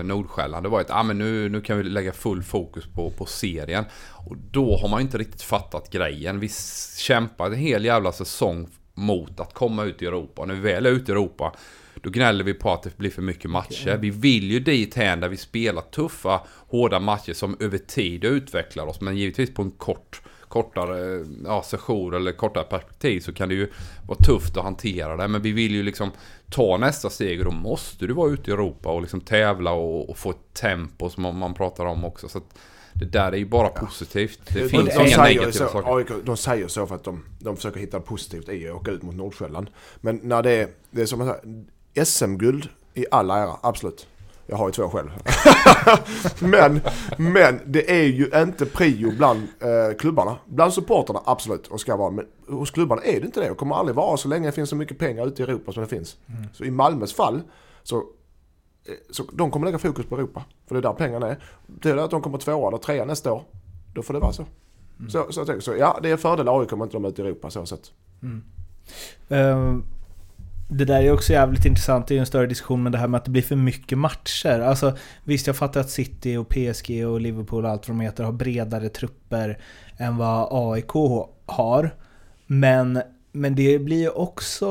Nordsjälland. 0.03 0.65
Det 0.65 0.69
var 0.69 0.81
att 0.81 0.91
ah, 0.91 1.03
men 1.03 1.17
nu, 1.17 1.49
nu 1.49 1.61
kan 1.61 1.77
vi 1.77 1.83
lägga 1.83 2.13
full 2.13 2.43
fokus 2.43 2.85
på, 2.95 3.11
på 3.11 3.25
serien. 3.25 3.85
Och 4.13 4.37
då 4.51 4.77
har 4.77 4.89
man 4.89 5.01
inte 5.01 5.17
riktigt 5.17 5.41
fattat 5.41 5.89
grejen. 5.89 6.39
Vi 6.39 6.49
kämpade 6.97 7.55
en 7.55 7.61
hel 7.61 7.85
jävla 7.85 8.11
säsong 8.11 8.67
mot 8.93 9.39
att 9.39 9.53
komma 9.53 9.83
ut 9.83 10.01
i 10.01 10.05
Europa. 10.05 10.41
Och 10.41 10.47
när 10.47 10.55
vi 10.55 10.61
väl 10.61 10.85
är 10.85 10.89
ute 10.89 11.11
i 11.11 11.13
Europa, 11.13 11.55
då 11.95 12.09
gnäller 12.09 12.43
vi 12.43 12.53
på 12.53 12.73
att 12.73 12.83
det 12.83 12.97
blir 12.97 13.09
för 13.09 13.21
mycket 13.21 13.51
matcher. 13.51 13.97
Vi 13.97 14.09
vill 14.09 14.51
ju 14.51 14.59
dit 14.59 14.95
hän 14.95 15.19
där 15.19 15.29
vi 15.29 15.37
spelar 15.37 15.81
tuffa, 15.81 16.41
hårda 16.67 16.99
matcher 16.99 17.33
som 17.33 17.57
över 17.59 17.77
tid 17.77 18.23
utvecklar 18.23 18.85
oss. 18.85 19.01
Men 19.01 19.17
givetvis 19.17 19.53
på 19.53 19.61
en 19.61 19.71
kort 19.71 20.21
kortare 20.47 21.25
ja, 21.45 21.63
session 21.63 22.13
eller 22.13 22.31
kortare 22.31 22.63
perspektiv 22.63 23.19
så 23.19 23.33
kan 23.33 23.49
det 23.49 23.55
ju 23.55 23.71
vara 24.07 24.17
tufft 24.17 24.57
att 24.57 24.63
hantera 24.63 25.17
det. 25.17 25.27
Men 25.27 25.41
vi 25.41 25.51
vill 25.51 25.71
ju 25.71 25.83
liksom 25.83 26.11
ta 26.49 26.77
nästa 26.77 27.09
steg 27.09 27.39
och 27.39 27.45
då 27.45 27.51
måste 27.51 28.07
du 28.07 28.13
vara 28.13 28.31
ute 28.31 28.51
i 28.51 28.53
Europa 28.53 28.89
och 28.89 29.01
liksom 29.01 29.21
tävla 29.21 29.71
och, 29.71 30.09
och 30.09 30.17
få 30.17 30.29
ett 30.29 30.53
tempo 30.53 31.09
som 31.09 31.23
man, 31.23 31.37
man 31.37 31.53
pratar 31.53 31.85
om 31.85 32.05
också. 32.05 32.29
Så 32.29 32.37
att 32.37 32.57
det 32.93 33.05
där 33.05 33.31
är 33.31 33.37
ju 33.37 33.45
bara 33.45 33.69
positivt. 33.69 34.39
Det 34.53 34.59
De- 34.59 34.69
finns 34.69 34.95
de 34.95 35.01
inga 35.01 35.09
säger 35.09 35.39
negativa 35.39 35.51
så, 35.51 35.71
saker. 35.73 35.97
AIK, 35.97 36.07
de 36.25 36.37
säger 36.37 36.67
så 36.67 36.87
för 36.87 36.95
att 36.95 37.03
de, 37.03 37.23
de 37.39 37.55
försöker 37.55 37.79
hitta 37.79 37.99
positivt 37.99 38.49
i 38.49 38.69
att 38.69 38.75
åka 38.75 38.91
ut 38.91 39.03
mot 39.03 39.15
Nordsjälland. 39.15 39.69
Men 40.01 40.19
när 40.23 40.43
det 40.43 40.51
är, 40.51 40.69
det 40.91 41.01
är 41.01 41.05
som 41.05 41.21
att 41.21 41.43
SM-guld 42.07 42.69
I 42.93 43.05
all 43.11 43.29
ära, 43.29 43.55
absolut. 43.63 44.07
Jag 44.49 44.57
har 44.57 44.67
ju 44.67 44.71
två 44.71 44.89
själv. 44.89 45.09
men, 46.39 46.81
men 47.17 47.59
det 47.65 47.91
är 47.91 48.03
ju 48.03 48.29
inte 48.35 48.65
prio 48.65 49.11
bland 49.17 49.47
eh, 49.59 49.97
klubbarna. 49.97 50.37
Bland 50.45 50.73
supporterna 50.73 51.21
absolut 51.25 51.67
och 51.67 51.81
ska 51.81 51.95
vara. 51.95 52.11
Men 52.11 52.25
hos 52.47 52.71
klubbarna 52.71 53.01
är 53.01 53.19
det 53.19 53.25
inte 53.25 53.39
det 53.39 53.51
och 53.51 53.57
kommer 53.57 53.75
aldrig 53.75 53.95
vara 53.95 54.17
så 54.17 54.27
länge 54.27 54.47
det 54.47 54.51
finns 54.51 54.69
så 54.69 54.75
mycket 54.75 54.99
pengar 54.99 55.27
ute 55.27 55.41
i 55.41 55.45
Europa 55.45 55.71
som 55.71 55.83
det 55.83 55.89
finns. 55.89 56.17
Mm. 56.27 56.43
Så 56.53 56.63
i 56.63 56.71
Malmös 56.71 57.13
fall 57.13 57.41
så, 57.83 57.97
eh, 57.97 58.03
så 59.09 59.23
de 59.33 59.51
kommer 59.51 59.65
lägga 59.65 59.79
fokus 59.79 60.05
på 60.05 60.15
Europa. 60.15 60.43
För 60.67 60.75
det 60.75 60.79
är 60.79 60.81
där 60.81 60.93
pengarna 60.93 61.27
är. 61.27 61.43
Det 61.67 61.89
är 61.89 61.97
att 61.97 62.11
de 62.11 62.21
kommer 62.21 62.37
tvåa 62.37 62.67
eller 62.67 62.77
trea 62.77 63.05
nästa 63.05 63.33
år. 63.33 63.43
Då 63.93 64.01
får 64.01 64.13
det 64.13 64.19
vara 64.19 64.33
så. 64.33 64.45
Mm. 64.99 65.09
Så, 65.09 65.31
så, 65.31 65.45
så, 65.45 65.61
så, 65.61 65.75
ja, 65.75 65.99
det 66.03 66.09
är 66.09 66.17
fördel 66.17 66.49
AIK 66.49 66.73
om 66.73 66.81
inte 66.81 66.93
de 66.93 67.05
är 67.05 67.09
ute 67.09 67.21
i 67.21 67.25
Europa 67.25 67.49
så 67.49 67.65
sett. 67.65 67.91
Mm. 68.21 68.43
Uh, 69.31 69.83
det 70.67 70.85
där 70.85 71.01
är 71.01 71.11
också 71.11 71.33
jävligt 71.33 71.65
intressant, 71.65 72.07
det 72.07 72.13
är 72.13 72.15
ju 72.15 72.19
en 72.19 72.25
större 72.25 72.47
diskussion 72.47 72.83
med 72.83 72.91
det 72.91 72.97
här 72.97 73.07
med 73.07 73.17
att 73.17 73.25
det 73.25 73.31
blir 73.31 73.41
för 73.41 73.55
mycket 73.55 73.97
matcher. 73.97 74.59
Alltså 74.59 74.97
visst, 75.23 75.47
jag 75.47 75.55
fattar 75.55 75.79
att 75.79 75.89
City 75.89 76.35
och 76.37 76.49
PSG 76.49 77.07
och 77.07 77.21
Liverpool 77.21 77.65
och 77.65 77.71
allt 77.71 77.87
vad 77.87 77.97
de 77.97 78.01
heter 78.01 78.23
har 78.23 78.31
bredare 78.31 78.89
trupper 78.89 79.59
än 79.97 80.17
vad 80.17 80.47
AIK 80.51 80.91
har. 81.45 81.95
Men, 82.47 83.01
men 83.31 83.55
det 83.55 83.79
blir 83.79 83.99
ju 83.99 84.09
också, 84.09 84.67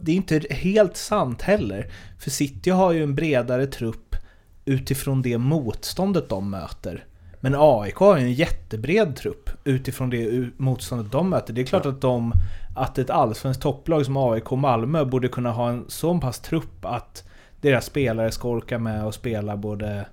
det 0.00 0.12
är 0.12 0.16
inte 0.16 0.42
helt 0.50 0.96
sant 0.96 1.42
heller. 1.42 1.90
För 2.18 2.30
City 2.30 2.70
har 2.70 2.92
ju 2.92 3.02
en 3.02 3.14
bredare 3.14 3.66
trupp 3.66 4.16
utifrån 4.64 5.22
det 5.22 5.38
motståndet 5.38 6.28
de 6.28 6.50
möter. 6.50 7.04
Men 7.40 7.54
AIK 7.58 7.94
har 7.94 8.16
ju 8.16 8.22
en 8.22 8.32
jättebred 8.32 9.16
trupp 9.16 9.50
utifrån 9.64 10.10
det 10.10 10.50
motståndet 10.56 11.12
de 11.12 11.30
möter. 11.30 11.52
Det 11.52 11.60
är 11.60 11.66
klart 11.66 11.86
att, 11.86 12.00
de, 12.00 12.32
att 12.76 12.98
ett 12.98 13.10
allsvenskt 13.10 13.62
topplag 13.62 14.06
som 14.06 14.16
AIK 14.16 14.52
och 14.52 14.58
Malmö 14.58 15.04
borde 15.04 15.28
kunna 15.28 15.52
ha 15.52 15.68
en 15.68 15.84
så 15.88 16.20
pass 16.20 16.40
trupp 16.40 16.84
att 16.84 17.24
deras 17.60 17.84
spelare 17.84 18.32
ska 18.32 18.48
orka 18.48 18.78
med 18.78 19.06
och 19.06 19.14
spela 19.14 19.56
både... 19.56 20.06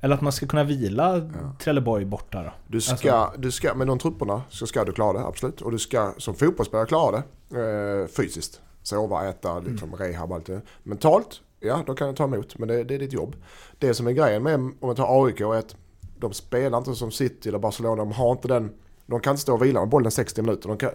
Eller 0.00 0.14
att 0.14 0.20
man 0.20 0.32
ska 0.32 0.46
kunna 0.46 0.64
vila 0.64 1.16
ja. 1.16 1.56
Trelleborg 1.60 2.04
borta 2.04 2.42
då. 2.42 2.52
Du 2.66 2.80
ska, 2.80 3.12
alltså. 3.12 3.40
du 3.40 3.50
ska, 3.50 3.74
med 3.74 3.86
de 3.86 3.98
trupperna 3.98 4.42
så 4.48 4.66
ska 4.66 4.84
du 4.84 4.92
klara 4.92 5.18
det, 5.18 5.26
absolut. 5.26 5.60
Och 5.60 5.70
du 5.70 5.78
ska 5.78 6.12
som 6.18 6.34
fotbollsspelare 6.34 6.86
klara 6.86 7.22
det 7.50 8.02
eh, 8.02 8.06
fysiskt. 8.06 8.60
Sova, 8.82 9.28
äta, 9.28 9.58
liksom, 9.58 9.88
mm. 9.88 10.00
rehab 10.00 10.32
allt 10.32 10.46
det. 10.46 10.60
Mentalt, 10.82 11.40
ja 11.60 11.82
då 11.86 11.94
kan 11.94 12.08
du 12.08 12.14
ta 12.14 12.24
emot. 12.24 12.58
Men 12.58 12.68
det, 12.68 12.84
det 12.84 12.94
är 12.94 12.98
ditt 12.98 13.12
jobb. 13.12 13.36
Det 13.78 13.94
som 13.94 14.06
är 14.06 14.12
grejen 14.12 14.42
med, 14.42 14.54
om 14.54 14.76
man 14.80 14.94
tar 14.94 15.26
AIK, 15.26 15.40
är 15.40 15.54
att 15.54 15.76
de 16.22 16.32
spelar 16.32 16.78
inte 16.78 16.94
som 16.94 17.10
City 17.10 17.48
eller 17.48 17.58
Barcelona. 17.58 17.96
De 17.96 18.12
har 18.12 18.32
inte 18.32 18.48
den... 18.48 18.72
De 19.06 19.20
kan 19.20 19.30
inte 19.30 19.42
stå 19.42 19.54
och 19.54 19.62
vila 19.62 19.80
med 19.80 19.88
bollen 19.88 20.10
60 20.10 20.42
minuter. 20.42 20.68
De 20.68 20.76
kan, 20.76 20.90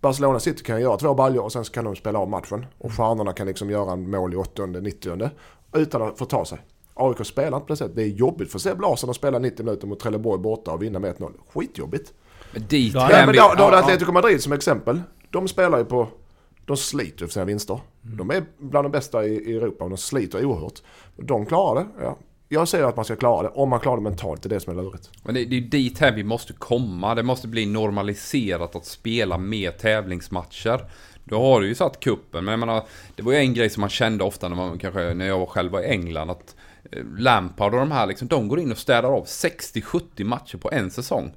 Barcelona 0.00 0.40
City 0.40 0.62
kan 0.62 0.80
göra 0.80 0.96
två 0.96 1.14
baljor 1.14 1.44
och 1.44 1.52
sen 1.52 1.64
kan 1.64 1.84
de 1.84 1.96
spela 1.96 2.18
av 2.18 2.28
matchen. 2.28 2.66
Och 2.78 2.92
stjärnorna 2.92 3.32
kan 3.32 3.46
liksom 3.46 3.70
göra 3.70 3.92
en 3.92 4.10
mål 4.10 4.34
i 4.34 4.36
80 4.36 4.66
90 4.66 5.30
utan 5.74 6.02
att 6.02 6.18
få 6.18 6.24
ta 6.24 6.44
sig. 6.44 6.58
AIK 6.94 7.26
spelar 7.26 7.56
inte 7.56 7.66
på 7.66 7.72
det 7.72 7.76
sättet. 7.76 7.96
Det 7.96 8.02
är 8.02 8.06
jobbigt 8.06 8.52
för 8.52 8.58
Seb 8.58 8.80
Larsson 8.80 9.10
att 9.10 9.16
spela 9.16 9.38
90 9.38 9.64
minuter 9.64 9.86
mot 9.86 10.00
Trelleborg 10.00 10.42
borta 10.42 10.72
och 10.72 10.82
vinna 10.82 10.98
med 10.98 11.16
1-0. 11.16 11.32
Skitjobbigt. 11.54 12.12
Men 12.52 12.66
dit 12.66 12.94
ja, 12.94 13.08
men 13.10 13.26
då, 13.26 13.54
då 13.56 13.64
har 13.64 13.70
du 13.70 13.76
Atletico 13.76 14.12
Madrid 14.12 14.42
som 14.42 14.52
exempel. 14.52 15.00
De 15.30 15.48
spelar 15.48 15.78
ju 15.78 15.84
på... 15.84 16.08
De 16.66 16.76
sliter 16.76 17.26
för 17.26 17.32
sina 17.32 17.44
vinster. 17.44 17.80
Mm. 18.04 18.16
De 18.16 18.30
är 18.30 18.44
bland 18.58 18.84
de 18.84 18.90
bästa 18.92 19.24
i, 19.24 19.34
i 19.34 19.56
Europa 19.56 19.84
och 19.84 19.90
de 19.90 19.96
sliter 19.96 20.44
oerhört. 20.44 20.82
De 21.16 21.46
klarar 21.46 21.80
det, 21.80 21.86
ja 22.04 22.18
jag 22.48 22.68
säger 22.68 22.84
att 22.84 22.96
man 22.96 23.04
ska 23.04 23.16
klara 23.16 23.42
det. 23.42 23.48
Om 23.48 23.68
man 23.68 23.80
klarar 23.80 23.96
det 23.96 24.02
mentalt, 24.02 24.42
det 24.42 24.46
är 24.46 24.50
det 24.50 24.60
som 24.60 24.78
är 24.78 24.82
lurigt. 24.82 25.10
Men 25.22 25.34
det, 25.34 25.44
det 25.44 25.56
är 25.56 25.60
dit 25.60 25.98
här 25.98 26.12
vi 26.12 26.24
måste 26.24 26.52
komma. 26.52 27.14
Det 27.14 27.22
måste 27.22 27.48
bli 27.48 27.66
normaliserat 27.66 28.76
att 28.76 28.84
spela 28.84 29.38
mer 29.38 29.70
tävlingsmatcher. 29.70 30.84
Då 31.24 31.40
har 31.40 31.60
du 31.60 31.68
ju 31.68 31.74
satt 31.74 32.00
kuppen 32.00 32.44
men 32.44 32.52
jag 32.52 32.58
menar, 32.58 32.82
det 33.16 33.22
var 33.22 33.32
ju 33.32 33.38
en 33.38 33.54
grej 33.54 33.70
som 33.70 33.80
man 33.80 33.90
kände 33.90 34.24
ofta 34.24 34.48
när, 34.48 34.56
man, 34.56 34.78
kanske, 34.78 35.14
när 35.14 35.26
jag 35.26 35.48
själv 35.48 35.72
var 35.72 35.80
i 35.80 35.86
England. 35.86 36.30
Att 36.30 36.56
eh, 36.92 37.04
Lampard 37.18 37.74
och 37.74 37.80
de 37.80 37.90
här, 37.90 38.06
liksom, 38.06 38.28
de 38.28 38.48
går 38.48 38.60
in 38.60 38.72
och 38.72 38.78
städar 38.78 39.08
av 39.08 39.24
60-70 39.24 40.24
matcher 40.24 40.58
på 40.58 40.70
en 40.70 40.90
säsong. 40.90 41.32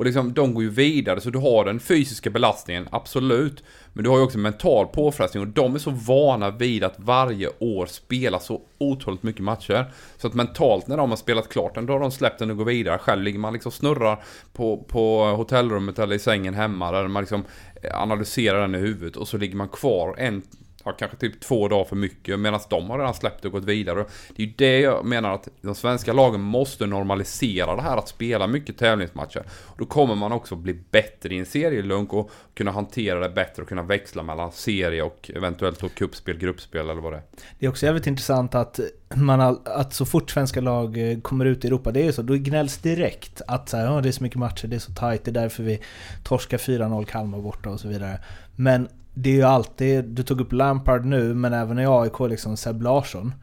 Och 0.00 0.06
liksom, 0.06 0.32
de 0.32 0.54
går 0.54 0.62
ju 0.62 0.70
vidare, 0.70 1.20
så 1.20 1.30
du 1.30 1.38
har 1.38 1.64
den 1.64 1.80
fysiska 1.80 2.30
belastningen, 2.30 2.88
absolut. 2.90 3.64
Men 3.92 4.04
du 4.04 4.10
har 4.10 4.16
ju 4.16 4.22
också 4.22 4.38
mental 4.38 4.86
påfrestning 4.86 5.42
och 5.42 5.48
de 5.48 5.74
är 5.74 5.78
så 5.78 5.90
vana 5.90 6.50
vid 6.50 6.84
att 6.84 6.94
varje 6.96 7.48
år 7.58 7.86
spela 7.86 8.38
så 8.38 8.60
otroligt 8.78 9.22
mycket 9.22 9.42
matcher. 9.42 9.92
Så 10.16 10.26
att 10.26 10.34
mentalt 10.34 10.86
när 10.86 10.96
de 10.96 11.10
har 11.10 11.16
spelat 11.16 11.48
klart 11.48 11.74
den, 11.74 11.86
då 11.86 11.92
har 11.92 12.00
de 12.00 12.10
släppt 12.10 12.38
den 12.38 12.50
och 12.50 12.56
går 12.56 12.64
vidare. 12.64 12.98
Själv 12.98 13.22
ligger 13.22 13.38
man 13.38 13.52
liksom 13.52 13.72
snurrar 13.72 14.22
på, 14.52 14.76
på 14.76 15.24
hotellrummet 15.24 15.98
eller 15.98 16.16
i 16.16 16.18
sängen 16.18 16.54
hemma 16.54 16.92
där 16.92 17.08
man 17.08 17.22
liksom 17.22 17.44
eh, 17.82 18.00
analyserar 18.00 18.60
den 18.60 18.74
i 18.74 18.78
huvudet 18.78 19.16
och 19.16 19.28
så 19.28 19.36
ligger 19.36 19.56
man 19.56 19.68
kvar 19.68 20.14
en 20.18 20.42
har 20.84 20.92
kanske 20.92 21.16
typ 21.16 21.40
två 21.40 21.68
dagar 21.68 21.84
för 21.84 21.96
mycket 21.96 22.40
medan 22.40 22.60
de 22.70 22.90
har 22.90 22.98
redan 22.98 23.14
släppt 23.14 23.44
och 23.44 23.52
gått 23.52 23.64
vidare. 23.64 24.04
Det 24.36 24.42
är 24.42 24.46
ju 24.46 24.52
det 24.56 24.80
jag 24.80 25.04
menar 25.04 25.34
att 25.34 25.48
de 25.60 25.74
svenska 25.74 26.12
lagen 26.12 26.40
måste 26.40 26.86
normalisera 26.86 27.76
det 27.76 27.82
här 27.82 27.96
att 27.96 28.08
spela 28.08 28.46
mycket 28.46 28.78
tävlingsmatcher. 28.78 29.42
Då 29.78 29.86
kommer 29.86 30.14
man 30.14 30.32
också 30.32 30.56
bli 30.56 30.74
bättre 30.90 31.34
i 31.34 31.38
en 31.38 31.46
serielunk 31.46 32.12
och 32.12 32.30
kunna 32.54 32.70
hantera 32.70 33.20
det 33.20 33.34
bättre 33.34 33.62
och 33.62 33.68
kunna 33.68 33.82
växla 33.82 34.22
mellan 34.22 34.52
serie 34.52 35.02
och 35.02 35.30
eventuellt 35.34 35.80
då 35.80 35.88
kuppspel, 35.88 36.38
gruppspel 36.38 36.90
eller 36.90 37.00
vad 37.00 37.12
det 37.12 37.16
är. 37.16 37.22
Det 37.58 37.66
är 37.66 37.70
också 37.70 37.86
jävligt 37.86 38.06
intressant 38.06 38.54
att 38.54 38.80
man 39.14 39.40
att 39.64 39.94
så 39.94 40.06
fort 40.06 40.30
svenska 40.30 40.60
lag 40.60 41.10
eh, 41.10 41.20
kommer 41.20 41.44
ut 41.44 41.64
i 41.64 41.68
Europa, 41.68 41.92
det 41.92 42.00
är 42.00 42.04
ju 42.04 42.12
så, 42.12 42.22
då 42.22 42.34
gnälls 42.34 42.78
direkt 42.78 43.42
att 43.46 43.68
så 43.68 43.76
här, 43.76 43.88
oh, 43.88 44.02
det 44.02 44.08
är 44.08 44.12
så 44.12 44.22
mycket 44.22 44.38
matcher, 44.38 44.66
det 44.66 44.76
är 44.76 44.80
så 44.80 44.92
tajt, 44.92 45.24
det 45.24 45.30
är 45.30 45.32
därför 45.32 45.62
vi 45.62 45.80
torskar 46.24 46.58
4-0 46.58 47.04
Kalmar 47.04 47.38
borta 47.38 47.70
och 47.70 47.80
så 47.80 47.88
vidare. 47.88 48.20
Men 48.56 48.88
det 49.22 49.30
är 49.30 49.34
ju 49.34 49.42
alltid, 49.42 50.04
du 50.04 50.22
tog 50.22 50.40
upp 50.40 50.52
Lampard 50.52 51.04
nu, 51.04 51.34
men 51.34 51.52
även 51.52 51.78
i 51.78 51.86
AIK 51.86 52.20
liksom 52.20 52.56
Seb 52.56 52.82
Larsson. 52.82 53.34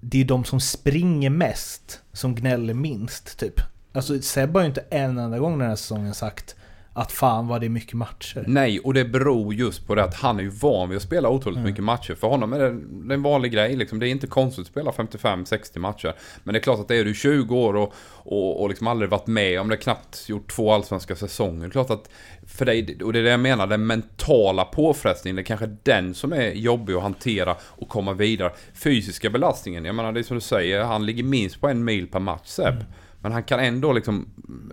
Det 0.00 0.20
är 0.20 0.24
de 0.24 0.44
som 0.44 0.60
springer 0.60 1.30
mest 1.30 2.00
som 2.12 2.34
gnäller 2.34 2.74
minst, 2.74 3.38
typ. 3.38 3.60
Alltså 3.92 4.20
Seb 4.20 4.54
har 4.54 4.60
ju 4.60 4.66
inte 4.66 4.84
en 4.90 5.18
enda 5.18 5.38
gång 5.38 5.58
den 5.58 5.68
här 5.68 5.76
säsongen 5.76 6.14
sagt 6.14 6.56
att 6.92 7.12
fan 7.12 7.48
vad 7.48 7.60
det 7.60 7.66
är 7.66 7.68
mycket 7.68 7.94
matcher. 7.94 8.44
Nej, 8.46 8.80
och 8.80 8.94
det 8.94 9.04
beror 9.04 9.54
just 9.54 9.86
på 9.86 9.94
det 9.94 10.04
att 10.04 10.14
han 10.14 10.38
är 10.38 10.42
ju 10.42 10.48
van 10.48 10.88
vid 10.88 10.96
att 10.96 11.02
spela 11.02 11.28
otroligt 11.28 11.56
mm. 11.56 11.70
mycket 11.70 11.84
matcher. 11.84 12.14
För 12.14 12.28
honom 12.28 12.52
är 12.52 12.58
det, 12.58 12.70
det 13.06 13.12
är 13.12 13.14
en 13.14 13.22
vanlig 13.22 13.52
grej 13.52 13.76
liksom. 13.76 13.98
Det 13.98 14.08
är 14.08 14.10
inte 14.10 14.26
konstigt 14.26 14.62
att 14.62 14.66
spela 14.66 14.90
55-60 14.90 15.78
matcher. 15.78 16.14
Men 16.44 16.52
det 16.52 16.58
är 16.58 16.62
klart 16.62 16.80
att 16.80 16.88
det 16.88 16.96
är 16.96 17.04
du 17.04 17.14
20 17.14 17.56
år 17.56 17.76
och, 17.76 17.94
och, 18.12 18.62
och 18.62 18.68
liksom 18.68 18.86
aldrig 18.86 19.10
varit 19.10 19.26
med 19.26 19.60
om 19.60 19.68
det, 19.68 19.76
knappt 19.76 20.28
gjort 20.28 20.50
två 20.50 20.72
allsvenska 20.72 21.16
säsonger. 21.16 21.60
Det 21.60 21.66
är 21.66 21.70
klart 21.70 21.90
att 21.90 22.10
för 22.46 22.64
dig, 22.64 22.98
och 23.02 23.12
det 23.12 23.18
är 23.18 23.22
det 23.22 23.30
jag 23.30 23.40
menar, 23.40 23.66
den 23.66 23.86
mentala 23.86 24.64
påfrestningen, 24.64 25.36
det 25.36 25.42
är 25.42 25.44
kanske 25.44 25.76
den 25.82 26.14
som 26.14 26.32
är 26.32 26.50
jobbig 26.50 26.94
att 26.94 27.02
hantera 27.02 27.56
och 27.62 27.88
komma 27.88 28.12
vidare. 28.12 28.52
Fysiska 28.74 29.30
belastningen, 29.30 29.84
jag 29.84 29.94
menar 29.94 30.12
det 30.12 30.20
är 30.20 30.24
som 30.24 30.36
du 30.36 30.40
säger, 30.40 30.84
han 30.84 31.06
ligger 31.06 31.22
minst 31.22 31.60
på 31.60 31.68
en 31.68 31.84
mil 31.84 32.06
per 32.06 32.20
match 32.20 32.46
Seb. 32.46 32.74
Mm. 32.74 32.86
Men 33.22 33.32
han 33.32 33.42
kan 33.42 33.60
ändå 33.60 33.92
liksom 33.92 34.28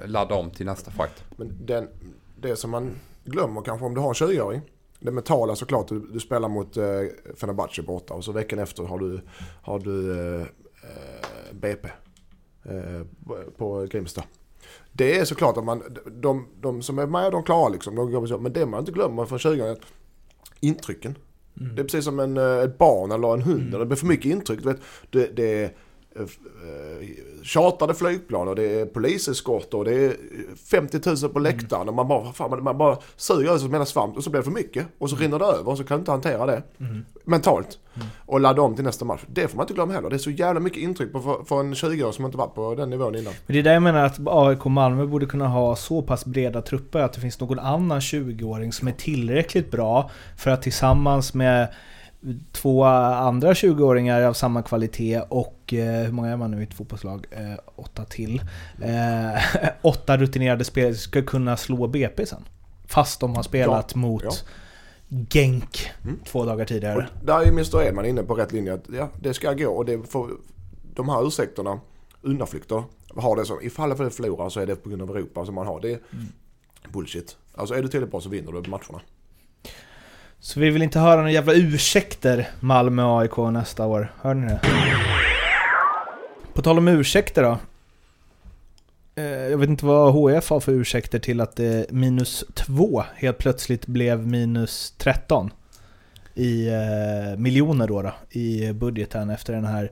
ladda 0.05 0.35
om 0.35 0.51
till 0.51 0.65
nästa 0.65 0.91
fight. 0.91 1.23
Men 1.37 1.65
den, 1.65 1.87
det 2.35 2.55
som 2.55 2.71
man 2.71 2.95
glömmer 3.25 3.61
kanske 3.61 3.85
om 3.85 3.93
du 3.93 4.01
har 4.01 4.07
en 4.07 4.13
20-åring. 4.13 4.61
Det 4.99 5.11
mentala 5.11 5.55
såklart, 5.55 5.87
du, 5.87 5.99
du 5.99 6.19
spelar 6.19 6.49
mot 6.49 6.77
eh, 6.77 6.83
Fenerbahce 7.35 7.81
borta 7.81 8.13
och 8.13 8.23
så 8.23 8.31
veckan 8.31 8.59
efter 8.59 8.83
har 8.83 8.99
du, 8.99 9.21
har 9.61 9.79
du 9.79 10.11
eh, 10.11 10.41
eh 10.41 11.53
BP 11.53 11.87
eh, 12.63 13.01
på 13.57 13.87
Grimsta. 13.91 14.23
Det 14.91 15.19
är 15.19 15.25
såklart 15.25 15.57
att 15.57 15.63
man, 15.63 15.83
de, 16.11 16.47
de 16.61 16.81
som 16.81 16.99
är 16.99 17.07
med 17.07 17.31
de 17.31 17.43
klarar 17.43 17.69
liksom, 17.69 17.95
de 17.95 18.11
går 18.11 18.37
men 18.37 18.53
det 18.53 18.65
man 18.65 18.79
inte 18.79 18.91
glömmer 18.91 19.25
från 19.25 19.39
20 19.39 19.65
är 19.65 19.77
intrycken. 20.59 21.17
Mm. 21.59 21.75
Det 21.75 21.81
är 21.81 21.83
precis 21.83 22.05
som 22.05 22.19
en, 22.19 22.37
eh, 22.37 22.63
ett 22.63 22.77
barn 22.77 23.11
eller 23.11 23.33
en 23.33 23.41
hund, 23.41 23.67
mm. 23.67 23.79
det 23.79 23.85
blir 23.85 23.97
för 23.97 24.07
mycket 24.07 24.25
intryck. 24.25 24.59
Du 24.63 24.69
vet, 24.69 24.81
det, 25.09 25.35
det 25.35 25.73
Eh, 26.19 27.07
chartrade 27.43 27.93
flygplan 27.93 28.47
och 28.47 28.55
det 28.55 28.81
är 28.81 28.85
poliseskort 28.85 29.73
och 29.73 29.85
det 29.85 30.05
är 30.05 30.15
50 30.71 30.99
000 31.23 31.33
på 31.33 31.39
läktaren 31.39 31.81
mm. 31.81 31.89
och 31.89 31.95
man 31.95 32.07
bara, 32.07 32.33
fan, 32.33 32.63
man 32.63 32.77
bara 32.77 32.97
suger 33.15 33.49
över 33.49 33.59
som 33.59 33.73
hela 33.73 33.85
svamp 33.85 34.17
och 34.17 34.23
så 34.23 34.29
blir 34.29 34.39
det 34.39 34.45
för 34.45 34.51
mycket 34.51 34.87
och 34.97 35.09
så 35.09 35.15
mm. 35.15 35.23
rinner 35.23 35.39
det 35.39 35.45
över 35.45 35.71
och 35.71 35.77
så 35.77 35.83
kan 35.83 35.97
du 35.97 35.99
inte 35.99 36.11
hantera 36.11 36.45
det 36.45 36.63
mm. 36.79 37.05
mentalt. 37.23 37.79
Mm. 37.95 38.07
Och 38.25 38.39
ladda 38.39 38.61
om 38.61 38.75
till 38.75 38.83
nästa 38.83 39.05
match. 39.05 39.21
Det 39.27 39.47
får 39.47 39.57
man 39.57 39.63
inte 39.63 39.73
glömma 39.73 39.93
heller. 39.93 40.09
Det 40.09 40.15
är 40.15 40.17
så 40.17 40.29
jävla 40.29 40.59
mycket 40.59 40.83
intryck 40.83 41.11
på, 41.11 41.19
för, 41.19 41.43
för 41.43 41.59
en 41.59 41.73
20-åring 41.73 42.13
som 42.13 42.25
inte 42.25 42.37
varit 42.37 42.55
på 42.55 42.75
den 42.75 42.89
nivån 42.89 43.15
innan. 43.15 43.33
Men 43.45 43.53
det 43.53 43.59
är 43.59 43.63
där 43.63 43.73
jag 43.73 43.83
menar 43.83 44.05
att 44.05 44.19
AIK 44.25 44.65
Malmö 44.65 45.05
borde 45.05 45.25
kunna 45.25 45.47
ha 45.47 45.75
så 45.75 46.01
pass 46.01 46.25
breda 46.25 46.61
trupper 46.61 46.99
att 46.99 47.13
det 47.13 47.21
finns 47.21 47.39
någon 47.39 47.59
annan 47.59 47.99
20-åring 47.99 48.73
som 48.73 48.87
är 48.87 48.91
tillräckligt 48.91 49.71
bra 49.71 50.11
för 50.37 50.51
att 50.51 50.61
tillsammans 50.61 51.33
med 51.33 51.67
två 52.51 52.83
andra 52.83 53.53
20-åringar 53.53 54.21
av 54.21 54.33
samma 54.33 54.63
kvalitet 54.63 55.21
och 55.29 55.73
eh, 55.73 56.05
hur 56.05 56.11
många 56.11 56.29
är 56.29 56.37
man 56.37 56.51
nu 56.51 56.59
i 56.59 56.63
ett 56.63 56.73
fotbollslag? 56.73 57.25
Eh, 57.31 57.59
åtta 57.75 58.05
till. 58.05 58.41
Eh, 58.81 59.41
åtta 59.81 60.17
rutinerade 60.17 60.63
spelare 60.63 60.95
ska 60.95 61.21
kunna 61.21 61.57
slå 61.57 61.87
BP 61.87 62.25
sen. 62.25 62.45
Fast 62.85 63.19
de 63.19 63.35
har 63.35 63.43
spelat 63.43 63.91
ja, 63.93 63.99
mot 63.99 64.23
ja. 64.23 64.31
Genk 65.29 65.91
mm. 66.03 66.19
två 66.25 66.45
dagar 66.45 66.65
tidigare. 66.65 66.95
Och 66.95 67.25
där 67.25 67.41
är 67.41 67.47
Mr 67.47 67.81
Edman 67.81 68.05
inne 68.05 68.23
på 68.23 68.33
rätt 68.33 68.51
linje. 68.51 68.73
Att, 68.73 68.85
ja, 68.93 69.09
det 69.21 69.33
ska 69.33 69.53
gå 69.53 69.69
och 69.69 69.85
det 69.85 70.03
får, 70.09 70.31
de 70.93 71.09
här 71.09 71.27
ursäkterna, 71.27 71.79
undanflykter, 72.21 72.83
har 73.15 73.35
det 73.35 73.45
som 73.45 73.61
ifall 73.61 73.89
det 73.89 74.09
förlorar 74.09 74.49
så 74.49 74.59
är 74.59 74.65
det 74.65 74.75
på 74.75 74.89
grund 74.89 75.01
av 75.01 75.09
Europa 75.09 75.45
som 75.45 75.55
man 75.55 75.67
har. 75.67 75.79
Det 75.81 75.91
är 75.91 75.99
mm. 76.13 76.25
bullshit. 76.93 77.37
Alltså 77.55 77.75
är 77.75 77.81
du 77.81 77.87
tillräckligt 77.87 78.11
bra 78.11 78.21
så 78.21 78.29
vinner 78.29 78.51
du 78.51 78.69
matcherna. 78.69 79.01
Så 80.47 80.59
vi 80.59 80.69
vill 80.69 80.81
inte 80.81 80.99
höra 80.99 81.15
några 81.15 81.31
jävla 81.31 81.53
ursäkter 81.53 82.49
Malmö-AIK 82.59 83.37
nästa 83.37 83.85
år. 83.85 84.13
Hör 84.21 84.33
ni 84.33 84.47
det? 84.47 84.59
På 86.53 86.61
tal 86.61 86.77
om 86.77 86.87
ursäkter 86.87 87.43
då. 87.43 87.57
Eh, 89.15 89.25
jag 89.25 89.57
vet 89.57 89.69
inte 89.69 89.85
vad 89.85 90.13
HF 90.13 90.49
har 90.49 90.59
för 90.59 90.71
ursäkter 90.71 91.19
till 91.19 91.41
att 91.41 91.55
det 91.55 91.91
minus 91.91 92.45
2 92.53 93.03
helt 93.15 93.37
plötsligt 93.37 93.87
blev 93.87 94.27
minus 94.27 94.93
13 94.97 95.51
i 96.33 96.67
eh, 96.67 97.37
miljoner 97.37 97.87
då, 97.87 98.01
då 98.01 98.13
i 98.29 98.73
budgeten 98.73 99.29
efter 99.29 99.53
den 99.53 99.65
här 99.65 99.91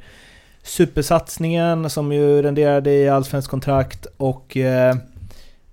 supersatsningen 0.64 1.90
som 1.90 2.12
ju 2.12 2.42
renderade 2.42 2.92
i 2.92 3.10
allsvenskt 3.10 3.52
kontrakt 3.52 4.08
och 4.18 4.58
eh, 4.58 4.96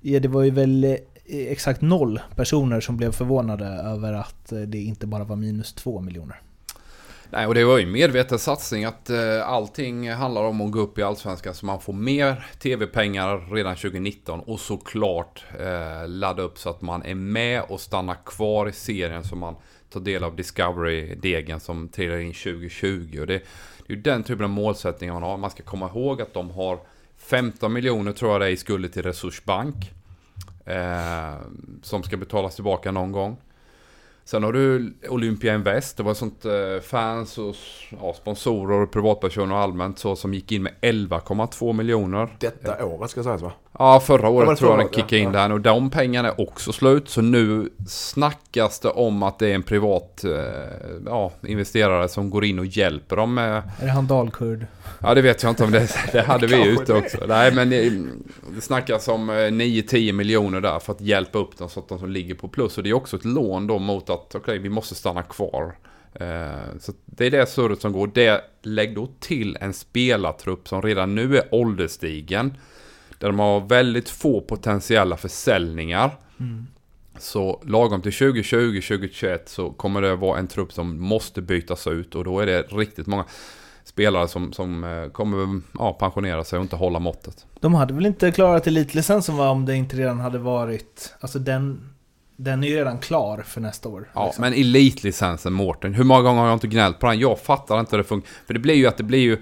ja, 0.01 0.21
det 0.21 0.29
var 0.29 0.43
ju 0.43 0.51
väl 0.51 0.99
Eh, 1.25 1.53
exakt 1.53 1.81
noll 1.81 2.21
personer 2.37 2.81
som 2.81 2.97
blev 2.97 3.13
förvånade 3.13 3.67
över 3.67 4.13
att 4.13 4.53
eh, 4.53 4.61
det 4.61 4.79
inte 4.79 5.07
bara 5.07 5.25
var 5.25 5.37
minus 5.37 5.73
två 5.73 6.01
miljoner. 6.01 6.41
Nej, 7.35 7.47
och 7.47 7.55
det 7.55 7.65
var 7.65 7.79
ju 7.79 7.85
en 7.85 7.93
medveten 7.93 8.39
satsning 8.39 8.85
att 8.85 9.11
eh, 9.11 9.49
allting 9.49 10.11
handlar 10.11 10.43
om 10.43 10.61
att 10.61 10.73
gå 10.73 10.81
upp 10.81 10.99
i 10.99 11.03
Allsvenskan 11.03 11.55
så 11.55 11.67
man 11.67 11.81
får 11.81 11.93
mer 11.93 12.47
tv-pengar 12.59 13.55
redan 13.55 13.77
2019 13.77 14.41
och 14.41 14.61
såklart 14.61 15.45
eh, 15.61 16.09
ladda 16.09 16.43
upp 16.43 16.59
så 16.59 16.71
att 16.71 16.83
man 16.83 17.03
är 17.03 17.15
med 17.15 17.63
och 17.63 17.81
stannar 17.81 18.17
kvar 18.25 18.69
i 18.69 18.73
serien 18.73 19.25
så 19.25 19.37
man 19.37 19.55
tar 19.91 20.01
del 20.01 20.25
av 20.25 20.37
Discovery-degen 20.37 21.61
som 21.61 21.89
trillar 21.89 22.19
in 22.19 22.33
2020. 22.33 23.19
Och 23.21 23.27
det, 23.27 23.39
det 23.87 23.93
är 23.93 23.97
ju 23.97 24.03
den 24.03 24.23
typen 24.23 24.45
av 24.45 24.51
målsättningar 24.51 25.15
man 25.15 25.23
har. 25.23 25.37
Man 25.37 25.51
ska 25.51 25.63
komma 25.63 25.89
ihåg 25.89 26.23
att 26.23 26.35
de 26.35 26.51
har 26.51 26.79
15 27.19 27.73
miljoner 27.73 28.13
tror 28.13 28.33
jag 28.33 28.41
det 28.41 28.47
är 28.47 28.51
i 28.51 28.57
skulder 28.57 28.89
till 28.89 29.03
Resursbank. 29.03 29.93
Eh, 30.65 31.35
som 31.83 32.03
ska 32.03 32.17
betalas 32.17 32.55
tillbaka 32.55 32.93
någon 32.93 33.13
gång. 33.13 33.37
Sen 34.25 34.43
har 34.43 34.53
du 34.53 34.95
Olympia 35.09 35.55
Invest, 35.55 35.97
det 35.97 36.03
var 36.03 36.15
sånt 36.15 36.45
eh, 36.45 36.81
fans 36.83 37.39
och 37.39 37.55
ja, 38.01 38.15
sponsorer 38.15 38.83
och 38.83 38.91
privatpersoner 38.91 39.55
och 39.55 39.61
allmänt 39.61 39.99
så 39.99 40.17
som 40.17 40.35
gick 40.35 40.53
in 40.53 40.63
med 40.63 40.73
11,2 40.81 41.73
miljoner. 41.73 42.37
Detta 42.39 42.85
året 42.85 43.11
ska 43.11 43.23
sägas 43.23 43.43
va? 43.43 43.53
Ja, 43.79 44.01
förra 44.01 44.29
året 44.29 44.59
tror 44.59 44.71
jag 44.71 44.79
den 44.79 44.89
kickade 44.89 45.19
in 45.19 45.33
ja. 45.33 45.41
där 45.41 45.53
och 45.53 45.61
de 45.61 45.91
pengarna 45.91 46.29
är 46.29 46.41
också 46.41 46.73
slut. 46.73 47.09
Så 47.09 47.21
nu 47.21 47.69
snackas 47.89 48.81
det 48.81 48.89
om 48.89 49.23
att 49.23 49.39
det 49.39 49.51
är 49.51 49.55
en 49.55 49.63
privat 49.63 50.25
eh, 50.25 50.31
ja, 51.07 51.33
investerare 51.47 52.09
som 52.09 52.31
går 52.31 52.45
in 52.45 52.59
och 52.59 52.67
hjälper 52.67 53.17
dem 53.17 53.35
med 53.35 53.63
Är 53.81 53.87
det 53.87 53.91
han 53.91 54.07
dalkurd? 54.07 54.67
Ja 55.01 55.15
det 55.15 55.23
vet 55.23 55.43
jag 55.43 55.51
inte 55.51 55.65
om 55.65 55.71
det, 55.71 55.89
det 56.13 56.23
hade 56.23 56.47
vi 56.47 56.69
ute 56.69 56.95
också. 56.95 57.19
Nej 57.29 57.55
men 57.55 57.71
det, 57.71 57.91
det 58.55 58.61
snackas 58.61 59.09
om 59.09 59.31
eh, 59.31 59.33
9-10 59.33 60.13
miljoner 60.13 60.61
där 60.61 60.79
för 60.79 60.93
att 60.93 61.01
hjälpa 61.01 61.39
upp 61.39 61.59
dem 61.59 61.69
så 61.69 61.81
att 61.81 61.89
de 61.89 61.99
som 61.99 62.11
ligger 62.11 62.35
på 62.35 62.49
plus. 62.49 62.79
Och 62.79 62.85
det 62.85 62.91
är 62.91 62.95
också 62.95 63.17
ett 63.17 63.25
lån 63.25 63.67
då 63.67 63.79
mot 63.79 64.11
att 64.11 64.35
okej 64.35 64.59
vi 64.59 64.69
måste 64.69 64.95
stanna 64.95 65.23
kvar. 65.23 65.75
Eh, 66.15 66.79
så 66.81 66.93
det 67.05 67.27
är 67.27 67.31
det 67.31 67.47
surret 67.47 67.81
som 67.81 67.93
går. 67.93 68.11
Det 68.15 68.45
lägg 68.63 68.95
då 68.95 69.09
till 69.21 69.59
en 69.61 69.73
spelartrupp 69.73 70.69
som 70.69 70.83
redan 70.83 71.15
nu 71.15 71.37
är 71.37 71.45
ålderstigen. 71.51 72.57
Där 73.23 73.29
de 73.29 73.39
har 73.39 73.61
väldigt 73.61 74.09
få 74.09 74.41
potentiella 74.41 75.17
försäljningar. 75.17 76.11
Så 77.19 77.63
lagom 77.67 78.03
till 78.03 78.11
2020-2021 78.11 79.39
så 79.47 79.71
kommer 79.71 80.03
det 80.03 80.17
vara 80.17 80.39
en 80.39 80.49
trupp 80.49 80.73
som 80.73 81.01
måste 81.01 81.43
bytas 81.43 81.87
ut 81.87 82.15
och 82.15 82.25
då 82.25 82.41
är 82.41 82.47
det 82.47 82.63
riktigt 82.63 83.07
många 83.07 83.25
spelare 83.85 84.29
som, 84.29 84.53
som 84.53 84.85
eh, 84.85 85.09
kommer 85.09 85.61
ja, 85.79 85.93
pensionera 85.93 86.45
sig 86.45 86.59
och 86.59 86.63
inte 86.63 86.77
hålla 86.77 86.99
måttet. 86.99 87.47
De 87.61 87.75
hade 87.75 87.95
väl 87.95 88.07
inte 88.07 88.33
klarat 88.33 88.67
elitlicensen 88.67 89.37
va, 89.37 89.51
om 89.51 89.67
det 89.67 89.77
inte 89.77 89.97
redan 89.97 90.21
hade 90.21 90.39
varit... 90.39 91.15
Alltså 91.21 91.39
den... 91.39 91.89
Den 92.37 92.65
är 92.65 92.69
ju 92.69 92.77
redan 92.77 92.99
klar 92.99 93.43
för 93.47 93.61
nästa 93.61 93.89
år. 93.89 94.11
Ja, 94.15 94.27
liksom. 94.27 94.43
men 94.43 94.53
elitlicensen 94.53 95.53
Mårten, 95.53 95.95
hur 95.95 96.05
många 96.05 96.23
gånger 96.23 96.41
har 96.41 96.49
jag 96.49 96.57
inte 96.57 96.67
gnällt 96.67 96.99
på 96.99 97.07
den? 97.07 97.19
Jag 97.19 97.39
fattar 97.39 97.81
inte 97.81 97.91
hur 97.91 97.99
det 97.99 98.09
funkar. 98.09 98.31
För 98.47 98.55
det 98.55 98.61
blir 98.61 98.75
ju 98.75 98.87
att 98.87 98.97
det 98.97 99.03
blir 99.03 99.19
ju... 99.19 99.39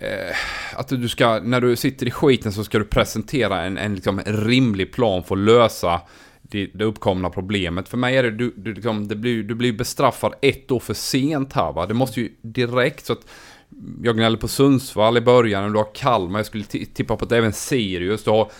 Eh, 0.00 0.36
att 0.74 0.88
du 0.88 1.08
ska, 1.08 1.40
när 1.40 1.60
du 1.60 1.76
sitter 1.76 2.06
i 2.06 2.10
skiten 2.10 2.52
så 2.52 2.64
ska 2.64 2.78
du 2.78 2.84
presentera 2.84 3.62
en, 3.62 3.78
en 3.78 3.94
liksom 3.94 4.20
rimlig 4.26 4.92
plan 4.92 5.24
för 5.24 5.34
att 5.34 5.40
lösa 5.40 6.00
det, 6.42 6.70
det 6.74 6.84
uppkomna 6.84 7.30
problemet. 7.30 7.88
För 7.88 7.96
mig 7.96 8.16
är 8.16 8.22
det, 8.22 8.30
du, 8.30 8.54
du, 8.56 8.74
liksom, 8.74 9.08
det 9.08 9.16
blir, 9.16 9.42
du 9.42 9.54
blir 9.54 9.72
bestraffad 9.72 10.34
ett 10.42 10.70
år 10.70 10.80
för 10.80 10.94
sent 10.94 11.52
här 11.52 11.72
va. 11.72 11.86
Det 11.86 11.94
måste 11.94 12.20
ju 12.20 12.32
direkt 12.42 13.06
så 13.06 13.12
att 13.12 13.26
jag 14.02 14.16
gnällde 14.16 14.38
på 14.38 14.48
Sundsvall 14.48 15.16
i 15.16 15.20
början 15.20 15.64
och 15.64 15.72
du 15.72 15.78
har 15.78 15.94
Kalmar. 15.94 16.38
Jag 16.38 16.46
skulle 16.46 16.64
tippa 16.64 17.16
på 17.16 17.24
att 17.24 17.32
även 17.32 17.52
Sirius. 17.52 18.24
Du 18.24 18.30
har 18.30 18.50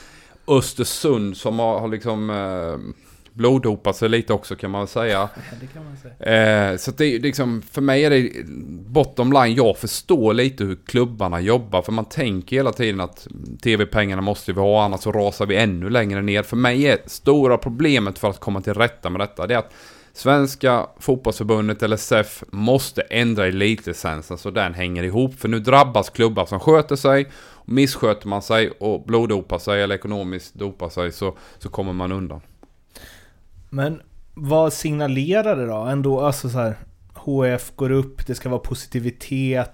Östersund 0.48 1.36
som 1.36 1.58
har, 1.58 1.80
har 1.80 1.88
liksom 1.88 2.30
eh, 2.30 3.05
bloddopat 3.36 3.96
sig 3.96 4.08
lite 4.08 4.32
också 4.32 4.56
kan 4.56 4.70
man 4.70 4.80
väl 4.80 4.88
säga. 4.88 5.28
Det 5.60 5.80
man 5.80 5.96
säga. 5.96 6.70
Eh, 6.72 6.76
så 6.76 6.90
det 6.90 7.04
är 7.04 7.20
liksom, 7.20 7.62
för 7.62 7.80
mig 7.80 8.04
är 8.04 8.10
det 8.10 8.30
bottom 8.88 9.32
line, 9.32 9.54
jag 9.54 9.76
förstår 9.76 10.34
lite 10.34 10.64
hur 10.64 10.76
klubbarna 10.86 11.40
jobbar. 11.40 11.82
För 11.82 11.92
man 11.92 12.04
tänker 12.04 12.56
hela 12.56 12.72
tiden 12.72 13.00
att 13.00 13.28
tv-pengarna 13.62 14.22
måste 14.22 14.52
vi 14.52 14.60
ha, 14.60 14.84
annars 14.84 15.00
så 15.00 15.12
rasar 15.12 15.46
vi 15.46 15.56
ännu 15.56 15.90
längre 15.90 16.22
ner. 16.22 16.42
För 16.42 16.56
mig 16.56 16.86
är 16.86 16.98
stora 17.06 17.58
problemet 17.58 18.18
för 18.18 18.30
att 18.30 18.40
komma 18.40 18.60
till 18.60 18.74
rätta 18.74 19.10
med 19.10 19.20
detta, 19.20 19.46
det 19.46 19.54
är 19.54 19.58
att 19.58 19.72
Svenska 20.16 20.86
fotbollsförbundet, 20.98 21.82
eller 21.82 21.96
SEF, 21.96 22.44
måste 22.50 23.02
ändra 23.02 23.46
elitlicensen 23.46 24.38
så 24.38 24.50
den 24.50 24.74
hänger 24.74 25.02
ihop. 25.02 25.34
För 25.34 25.48
nu 25.48 25.58
drabbas 25.58 26.10
klubbar 26.10 26.46
som 26.46 26.60
sköter 26.60 26.96
sig. 26.96 27.30
Missköter 27.64 28.28
man 28.28 28.42
sig 28.42 28.70
och 28.70 29.04
bloddopar 29.04 29.58
sig 29.58 29.82
eller 29.82 29.94
ekonomiskt 29.94 30.54
dopar 30.54 30.88
sig 30.88 31.12
så, 31.12 31.36
så 31.58 31.68
kommer 31.68 31.92
man 31.92 32.12
undan. 32.12 32.40
Men 33.76 34.02
vad 34.34 34.72
signalerar 34.72 35.56
det 35.56 35.66
då? 35.66 35.74
Ändå, 35.76 36.20
alltså 36.20 36.48
så 36.48 36.58
här, 36.58 36.78
HF 37.14 37.72
går 37.76 37.90
upp, 37.90 38.26
det 38.26 38.34
ska 38.34 38.48
vara 38.48 38.60
positivitet. 38.60 39.72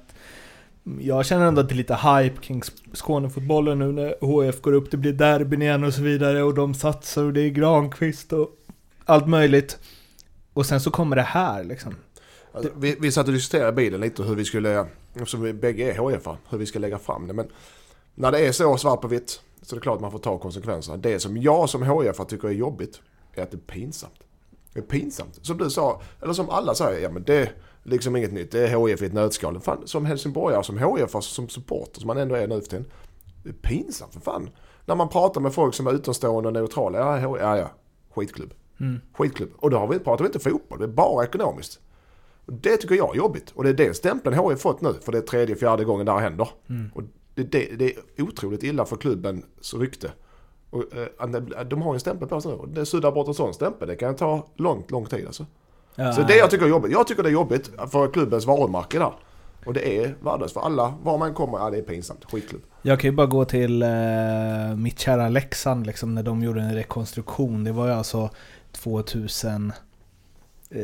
Jag 1.00 1.26
känner 1.26 1.46
ändå 1.46 1.60
att 1.60 1.68
det 1.68 1.74
är 1.74 1.76
lite 1.76 1.94
hype 1.94 2.36
kring 2.42 2.62
Skånefotbollen 2.94 3.78
nu 3.78 3.92
när 3.92 4.14
HF 4.20 4.60
går 4.60 4.72
upp, 4.72 4.90
det 4.90 4.96
blir 4.96 5.12
derbyn 5.12 5.62
igen 5.62 5.84
och 5.84 5.94
så 5.94 6.02
vidare 6.02 6.42
och 6.42 6.54
de 6.54 6.74
satsar 6.74 7.24
och 7.24 7.32
det 7.32 7.40
är 7.40 7.48
Granqvist 7.48 8.32
och 8.32 8.50
allt 9.04 9.28
möjligt. 9.28 9.78
Och 10.52 10.66
sen 10.66 10.80
så 10.80 10.90
kommer 10.90 11.16
det 11.16 11.22
här 11.22 11.64
liksom. 11.64 11.94
Alltså, 12.52 12.70
vi, 12.76 12.96
vi 13.00 13.12
satt 13.12 13.26
och 13.26 13.32
diskuterade 13.32 13.68
i 13.68 13.72
bilen 13.72 14.00
lite 14.00 14.22
hur 14.22 14.34
vi 14.34 14.44
skulle, 14.44 14.86
eftersom 15.14 15.42
vi 15.42 15.52
bägge 15.52 15.92
är 15.92 15.98
HF, 15.98 16.26
hur 16.50 16.58
vi 16.58 16.66
ska 16.66 16.78
lägga 16.78 16.98
fram 16.98 17.26
det. 17.26 17.32
Men 17.32 17.46
när 18.14 18.32
det 18.32 18.46
är 18.46 18.52
så 18.52 18.76
svart 18.76 19.00
på 19.00 19.08
vitt 19.08 19.40
så 19.62 19.74
är 19.74 19.80
det 19.80 19.82
klart 19.82 19.96
att 19.96 20.02
man 20.02 20.12
får 20.12 20.18
ta 20.18 20.38
konsekvenserna. 20.38 20.96
Det 20.96 21.18
som 21.18 21.36
jag 21.36 21.68
som 21.68 21.82
HF 21.82 22.26
tycker 22.28 22.48
är 22.48 22.52
jobbigt 22.52 23.00
är 23.34 23.42
att 23.42 23.50
det 23.50 23.56
är 23.56 23.74
pinsamt. 23.74 24.20
Det 24.72 24.80
är 24.80 24.84
pinsamt. 24.84 25.38
Som 25.42 25.58
du 25.58 25.70
sa, 25.70 26.00
eller 26.22 26.32
som 26.32 26.50
alla 26.50 26.74
säger, 26.74 27.00
ja 27.00 27.10
men 27.10 27.22
det 27.22 27.36
är 27.36 27.52
liksom 27.82 28.16
inget 28.16 28.32
nytt. 28.32 28.50
Det 28.50 28.68
är 28.68 28.74
HF 28.74 29.02
i 29.02 29.06
ett 29.06 29.12
nötskal. 29.12 29.60
Fan, 29.60 29.82
som 29.84 30.06
helsingborgare, 30.06 30.64
som 30.64 30.78
HF, 30.78 31.14
alltså 31.14 31.34
som 31.34 31.48
supporter 31.48 32.00
som 32.00 32.06
man 32.06 32.18
ändå 32.18 32.34
är 32.34 32.48
nu 32.48 32.60
för 32.60 32.68
tiden. 32.68 32.86
Det 33.42 33.48
är 33.48 33.52
pinsamt 33.52 34.12
för 34.12 34.20
fan. 34.20 34.50
När 34.86 34.94
man 34.94 35.08
pratar 35.08 35.40
med 35.40 35.54
folk 35.54 35.74
som 35.74 35.86
är 35.86 35.92
utomstående 35.92 36.48
och 36.48 36.52
neutrala. 36.52 36.98
Ja, 36.98 37.28
HF, 37.28 37.40
ja, 37.40 37.58
ja. 37.58 37.70
Skitklubb. 38.14 38.54
Skitklubb. 39.12 39.50
Och 39.56 39.70
då 39.70 39.78
har 39.78 39.86
vi, 39.86 39.98
pratar 39.98 40.24
vi 40.24 40.28
inte 40.28 40.38
fotboll, 40.38 40.78
det 40.78 40.84
är 40.84 40.88
bara 40.88 41.24
ekonomiskt. 41.24 41.80
Och 42.46 42.52
det 42.52 42.76
tycker 42.76 42.94
jag 42.94 43.10
är 43.10 43.16
jobbigt. 43.18 43.50
Och 43.54 43.64
det 43.64 43.70
är 43.70 43.74
den 43.74 43.94
stämpeln 43.94 44.50
HIF 44.50 44.60
fått 44.60 44.80
nu. 44.80 44.94
För 45.02 45.12
det 45.12 45.18
är 45.18 45.22
tredje, 45.22 45.56
fjärde 45.56 45.84
gången 45.84 46.06
det 46.06 46.12
här 46.12 46.20
händer. 46.20 46.48
Och 46.94 47.02
det, 47.34 47.42
det, 47.42 47.76
det 47.78 47.84
är 48.16 48.22
otroligt 48.22 48.62
illa 48.62 48.84
för 48.84 48.96
klubbens 48.96 49.74
rykte. 49.74 50.12
Och, 50.72 50.84
eh, 50.96 51.64
de 51.64 51.82
har 51.82 51.92
ju 51.92 51.94
en 51.94 52.00
stämpel 52.00 52.28
på 52.28 52.40
sig 52.40 52.58
nu. 52.74 52.84
Suddar 52.84 53.12
bort 53.12 53.28
en 53.28 53.34
sån 53.34 53.54
stämpel. 53.54 53.88
Det 53.88 53.96
kan 53.96 54.16
ta 54.16 54.46
långt, 54.56 54.90
lång 54.90 55.06
tid 55.06 55.26
alltså. 55.26 55.46
Ja, 55.94 56.12
Så 56.12 56.22
det 56.22 56.36
jag 56.36 56.50
tycker 56.50 56.64
är 56.64 56.68
jobbigt. 56.68 56.92
Jag 56.92 57.06
tycker 57.06 57.22
det 57.22 57.28
är 57.28 57.32
jobbigt 57.32 57.70
för 57.90 58.12
klubbens 58.12 58.46
varumärke 58.46 58.98
där. 58.98 59.12
Och 59.66 59.74
det 59.74 59.98
är 59.98 60.14
värdelöst 60.20 60.54
för 60.54 60.60
alla. 60.60 60.94
Var 61.02 61.18
man 61.18 61.34
kommer, 61.34 61.58
ja 61.58 61.70
det 61.70 61.78
är 61.78 61.82
pinsamt. 61.82 62.24
Skitklubb. 62.24 62.62
Jag 62.82 63.00
kan 63.00 63.10
ju 63.10 63.16
bara 63.16 63.26
gå 63.26 63.44
till 63.44 63.82
eh, 63.82 63.88
mitt 64.76 64.98
kära 64.98 65.28
Leksand 65.28 65.86
liksom, 65.86 66.14
när 66.14 66.22
de 66.22 66.42
gjorde 66.42 66.60
en 66.60 66.74
rekonstruktion. 66.74 67.64
Det 67.64 67.72
var 67.72 67.86
ju 67.86 67.92
alltså 67.92 68.30
2000... 68.72 69.72
Eh, 70.70 70.82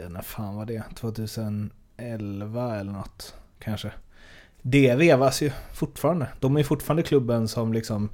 ja, 0.00 0.08
när 0.08 0.22
fan 0.22 0.56
var 0.56 0.64
det? 0.64 0.82
2011 0.94 2.76
eller 2.76 2.92
något 2.92 3.34
kanske. 3.58 3.92
Det 4.62 4.94
vevas 4.94 5.42
ju 5.42 5.50
fortfarande. 5.72 6.28
De 6.40 6.56
är 6.56 6.62
fortfarande 6.62 7.02
klubben 7.02 7.48
som 7.48 7.72
liksom 7.72 8.08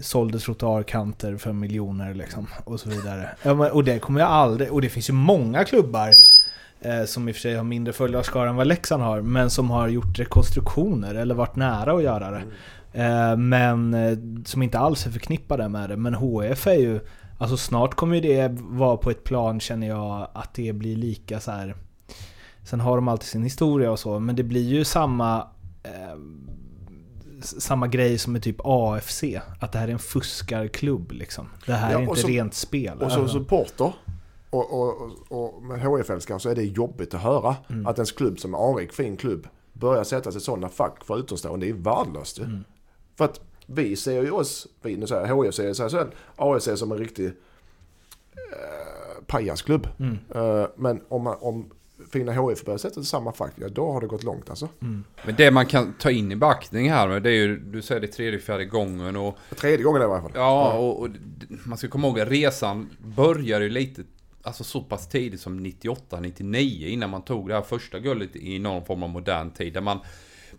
sålde 0.00 0.38
trottoarkanter 0.38 1.36
för 1.36 1.52
miljoner 1.52 2.14
liksom 2.14 2.46
och 2.64 2.80
så 2.80 2.88
vidare. 2.88 3.28
Ja, 3.42 3.54
men, 3.54 3.70
och 3.70 3.84
det 3.84 3.98
kommer 3.98 4.20
jag 4.20 4.28
aldrig... 4.28 4.72
Och 4.72 4.82
det 4.82 4.88
finns 4.88 5.10
ju 5.10 5.14
många 5.14 5.64
klubbar 5.64 6.14
eh, 6.80 7.04
som 7.04 7.28
i 7.28 7.32
och 7.32 7.36
för 7.36 7.40
sig 7.40 7.54
har 7.54 7.64
mindre 7.64 7.92
följarskara 7.92 8.48
än 8.48 8.56
vad 8.56 8.66
Leksand 8.66 9.02
har, 9.02 9.20
men 9.20 9.50
som 9.50 9.70
har 9.70 9.88
gjort 9.88 10.18
rekonstruktioner 10.18 11.14
eller 11.14 11.34
varit 11.34 11.56
nära 11.56 11.92
att 11.92 12.02
göra 12.02 12.30
det. 12.30 12.42
Eh, 12.92 13.36
men 13.36 13.94
eh, 13.94 14.18
som 14.44 14.62
inte 14.62 14.78
alls 14.78 15.06
är 15.06 15.10
förknippade 15.10 15.68
med 15.68 15.90
det. 15.90 15.96
Men 15.96 16.14
HF 16.14 16.66
är 16.66 16.78
ju... 16.78 17.00
Alltså 17.38 17.56
snart 17.56 17.94
kommer 17.94 18.14
ju 18.14 18.20
det 18.20 18.56
vara 18.60 18.96
på 18.96 19.10
ett 19.10 19.24
plan 19.24 19.60
känner 19.60 19.86
jag 19.86 20.28
att 20.32 20.54
det 20.54 20.72
blir 20.72 20.96
lika 20.96 21.40
så 21.40 21.50
här. 21.50 21.74
Sen 22.64 22.80
har 22.80 22.96
de 22.96 23.08
alltid 23.08 23.28
sin 23.28 23.42
historia 23.42 23.90
och 23.90 23.98
så, 23.98 24.18
men 24.18 24.36
det 24.36 24.42
blir 24.42 24.68
ju 24.68 24.84
samma... 24.84 25.38
Eh, 25.82 26.16
samma 27.44 27.86
grej 27.88 28.18
som 28.18 28.32
med 28.32 28.42
typ 28.42 28.56
AFC. 28.64 29.24
Att 29.60 29.72
det 29.72 29.78
här 29.78 29.88
är 29.88 29.92
en 29.92 29.98
fuskarklubb 29.98 31.12
liksom. 31.12 31.48
Det 31.66 31.72
här 31.72 31.92
Ja, 31.92 31.98
är 31.98 32.02
inte 32.02 32.20
så- 32.20 32.28
rent 32.28 32.54
spel. 32.54 32.98
Och 33.02 33.12
som 33.12 33.28
supporter 33.28 33.92
Och, 34.50 34.72
och, 34.80 35.02
och, 35.28 35.54
och 35.54 35.62
med 35.62 35.80
HIF-älskare 35.80 36.40
så 36.40 36.48
är 36.48 36.54
det 36.54 36.62
jobbigt 36.64 37.14
att 37.14 37.20
höra 37.20 37.56
Mm. 37.68 37.86
att 37.86 37.98
ens 37.98 38.12
klubb 38.12 38.38
som 38.40 38.54
är 38.54 38.70
anrik, 38.70 38.92
fin 38.92 39.16
klubb, 39.16 39.48
börjar 39.72 40.04
sätta 40.04 40.32
sig 40.32 40.40
sådana 40.40 40.68
fack 40.68 41.04
för 41.04 41.18
utomstående. 41.18 41.66
Det 41.66 41.70
är 41.70 41.74
värdelöst. 41.74 42.38
Mm. 42.38 42.64
För 43.16 43.24
att 43.24 43.40
vi 43.66 43.96
ser 43.96 44.22
ju 44.22 44.30
oss, 44.30 44.66
vi, 44.82 44.96
nu 44.96 45.06
säger 45.06 45.26
jag 45.26 45.44
HIF 45.44 45.54
ser 45.54 45.72
så 45.72 45.82
här, 45.82 45.88
sen 45.90 46.10
AIC 46.36 46.78
som 46.78 46.92
en 46.92 46.98
riktig 46.98 47.26
eh, 47.26 49.24
pajasklubb. 49.26 49.88
Mm. 49.98 50.18
Eh, 50.34 50.66
men 50.76 51.00
om, 51.08 51.22
man, 51.22 51.36
om 51.40 51.70
fina 52.12 52.32
HIF 52.32 52.64
börjar 52.64 52.78
sätta 52.78 53.02
samma 53.02 53.32
fack, 53.32 53.52
ja 53.56 53.68
då 53.68 53.92
har 53.92 54.00
det 54.00 54.06
gått 54.06 54.22
långt 54.22 54.50
alltså. 54.50 54.68
Mm. 54.82 55.04
Men 55.24 55.34
det 55.36 55.50
man 55.50 55.66
kan 55.66 55.92
ta 55.92 56.10
in 56.10 56.32
i 56.32 56.36
beaktning 56.36 56.90
här, 56.90 57.20
det 57.20 57.30
är 57.30 57.34
ju, 57.34 57.58
du 57.58 57.82
säger 57.82 58.00
det 58.00 58.06
tredje, 58.06 58.38
fjärde 58.38 58.64
gången 58.64 59.16
och 59.16 59.38
tredje 59.56 59.84
gången 59.84 60.02
i 60.02 60.04
alla 60.04 60.22
fall. 60.22 60.32
Ja, 60.34 60.72
och, 60.72 61.00
och 61.00 61.08
man 61.64 61.78
ska 61.78 61.88
komma 61.88 62.06
ihåg 62.06 62.20
att 62.20 62.28
resan 62.28 62.90
började 62.98 63.64
ju 63.64 63.70
lite, 63.70 64.02
alltså 64.42 64.64
så 64.64 64.80
pass 64.80 65.08
tidigt 65.08 65.40
som 65.40 65.56
98, 65.56 66.20
99 66.20 66.88
innan 66.88 67.10
man 67.10 67.22
tog 67.22 67.48
det 67.48 67.54
här 67.54 67.62
första 67.62 67.98
guldet 67.98 68.36
i 68.36 68.58
någon 68.58 68.84
form 68.84 69.02
av 69.02 69.10
modern 69.10 69.50
tid. 69.50 69.74
Där 69.74 69.80
man 69.80 69.98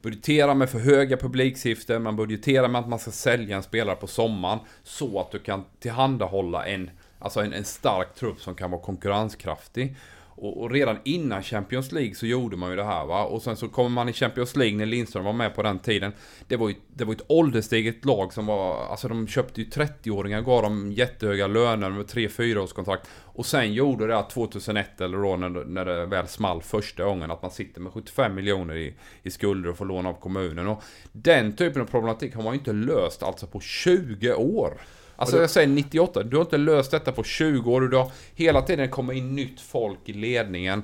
budgeterar 0.02 0.54
med 0.54 0.70
för 0.70 0.80
höga 0.80 1.18
publiksiffror, 1.18 2.00
man 2.00 2.16
budgeterar 2.16 2.68
med 2.68 2.82
att 2.82 2.90
man 2.90 3.00
ska 3.00 3.12
sälja 3.12 3.56
en 3.56 3.64
spelare 3.64 3.96
på 3.96 4.08
sommaren 4.08 4.60
så 4.84 5.20
att 5.20 5.32
du 5.32 5.40
kan 5.40 5.64
tillhandahålla 5.80 6.66
en, 6.66 6.90
alltså 7.20 7.40
en, 7.40 7.54
en 7.54 7.64
stark 7.64 8.16
trupp 8.16 8.42
som 8.42 8.56
kan 8.56 8.72
vara 8.72 8.82
konkurrenskraftig. 8.82 9.96
Och, 10.42 10.62
och 10.62 10.72
redan 10.72 10.98
innan 11.04 11.44
Champions 11.44 11.92
League 11.92 12.16
så 12.16 12.26
gjorde 12.26 12.58
man 12.58 12.70
ju 12.70 12.76
det 12.76 12.84
här 12.84 13.06
va. 13.06 13.24
Och 13.24 13.42
sen 13.42 13.58
så 13.58 13.68
kommer 13.68 13.90
man 13.90 14.10
i 14.10 14.14
Champions 14.14 14.56
League 14.56 14.78
när 14.78 14.86
Lindström 14.86 15.26
var 15.26 15.34
med 15.34 15.56
på 15.56 15.64
den 15.64 15.80
tiden. 15.80 16.14
Det 16.48 16.56
var 16.56 16.70
ju, 16.70 16.76
det 16.96 17.06
var 17.06 17.14
ju 17.14 17.16
ett 17.16 17.26
åldersteget 17.28 18.06
lag 18.06 18.34
som 18.34 18.46
var, 18.46 18.86
alltså 18.86 19.08
de 19.08 19.28
köpte 19.28 19.62
ju 19.62 19.68
30-åringar, 19.68 20.42
gav 20.42 20.64
dem 20.64 20.92
jättehöga 20.92 21.48
löner 21.48 21.90
med 21.90 22.06
3-4 22.06 22.58
års 22.58 22.74
kontrakt. 22.74 23.10
Och 23.34 23.46
sen 23.46 23.74
gjorde 23.74 24.08
det 24.08 24.18
att 24.18 24.30
2001 24.30 25.02
eller 25.02 25.18
då 25.18 25.36
när, 25.36 25.50
när 25.50 25.86
det 25.86 26.06
väl 26.06 26.28
small 26.28 26.62
första 26.62 27.04
gången 27.04 27.32
att 27.32 27.42
man 27.42 27.52
sitter 27.52 27.82
med 27.82 27.94
75 27.94 28.36
miljoner 28.36 28.76
i, 28.76 28.94
i 29.24 29.32
skulder 29.32 29.70
och 29.70 29.78
får 29.78 29.86
låna 29.86 30.10
av 30.10 30.14
kommunen. 30.14 30.68
Och 30.68 30.84
den 31.12 31.56
typen 31.56 31.82
av 31.82 31.86
problematik 31.86 32.36
har 32.36 32.44
man 32.44 32.54
ju 32.54 32.60
inte 32.60 32.74
löst 32.74 33.24
alltså 33.24 33.48
på 33.48 33.60
20 33.60 34.34
år. 34.34 34.82
Alltså 35.22 35.38
jag 35.38 35.50
säger 35.50 35.68
98, 35.68 36.24
du 36.24 36.38
har 36.38 36.44
inte 36.44 36.58
löst 36.58 36.92
detta 36.92 37.12
på 37.12 37.24
20 37.24 37.72
år. 37.72 37.82
Du 37.82 37.98
har 37.98 38.12
hela 38.36 38.62
tiden 38.62 38.90
kommit 38.90 39.18
in 39.18 39.36
nytt 39.36 39.62
folk 39.62 40.00
i 40.06 40.14
ledningen. 40.14 40.84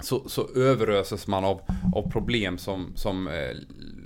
Så, 0.00 0.28
så 0.28 0.48
överöses 0.56 1.26
man 1.26 1.44
av, 1.44 1.60
av 1.94 2.10
problem 2.10 2.58
som, 2.58 2.92
som, 2.96 3.28
eh, 3.28 3.56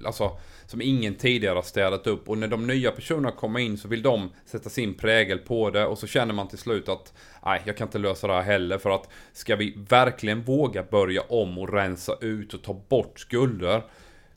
alltså, 0.07 0.37
som 0.67 0.83
ingen 0.83 1.15
tidigare 1.15 1.55
har 1.55 1.63
städat 1.63 2.07
upp. 2.07 2.29
Och 2.29 2.39
när 2.39 2.49
de 2.49 2.67
nya 2.67 2.91
personerna 2.91 3.31
kommer 3.31 3.61
in 3.61 3.79
så 3.79 3.89
vill 3.89 4.03
de 4.03 4.31
sätta 4.47 4.71
sin 4.71 4.95
prägel 4.95 5.39
på 5.39 5.71
det. 5.71 5.87
Och 5.87 5.99
så 5.99 6.07
känner 6.07 6.35
man 6.35 6.49
till 6.49 6.59
slut 6.59 6.89
att 6.89 7.13
nej, 7.45 7.63
jag 7.65 7.77
kan 7.77 7.89
inte 7.89 7.99
lösa 7.99 8.27
det 8.27 8.35
här 8.35 8.43
heller. 8.43 8.79
För 8.79 8.91
att 8.91 9.09
ska 9.33 9.57
vi 9.57 9.75
verkligen 9.89 10.43
våga 10.43 10.83
börja 10.83 11.23
om 11.23 11.59
och 11.59 11.73
rensa 11.73 12.17
ut 12.21 12.55
och 12.55 12.63
ta 12.63 12.83
bort 12.89 13.21
skulder 13.21 13.83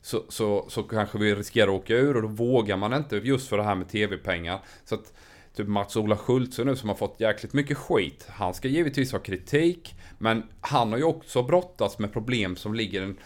så, 0.02 0.24
så, 0.28 0.66
så 0.68 0.82
kanske 0.82 1.18
vi 1.18 1.34
riskerar 1.34 1.68
att 1.68 1.74
åka 1.82 1.94
ur 1.94 2.16
och 2.16 2.22
då 2.22 2.28
vågar 2.28 2.76
man 2.76 2.92
inte 2.92 3.16
just 3.16 3.48
för 3.48 3.56
det 3.56 3.64
här 3.64 3.74
med 3.74 3.88
tv-pengar. 3.88 4.60
Så 4.84 4.94
att 4.94 5.12
typ 5.54 5.68
Mats-Ola 5.68 6.16
Schultze 6.16 6.64
nu 6.64 6.76
som 6.76 6.88
har 6.88 6.96
fått 6.96 7.20
jäkligt 7.20 7.52
mycket 7.52 7.78
skit. 7.78 8.26
Han 8.28 8.54
ska 8.54 8.68
givetvis 8.68 9.12
ha 9.12 9.18
kritik, 9.18 9.94
men 10.18 10.42
han 10.60 10.90
har 10.90 10.98
ju 10.98 11.04
också 11.04 11.42
brottats 11.42 11.98
med 11.98 12.12
problem 12.12 12.56
som 12.56 12.74
ligger 12.74 13.02
en 13.02 13.18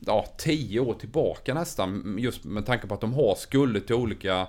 ja, 0.00 0.26
tio 0.38 0.80
år 0.80 0.94
tillbaka 0.94 1.54
nästan. 1.54 2.16
Just 2.18 2.44
med 2.44 2.66
tanke 2.66 2.86
på 2.86 2.94
att 2.94 3.00
de 3.00 3.14
har 3.14 3.34
skulder 3.34 3.80
till 3.80 3.94
olika 3.94 4.48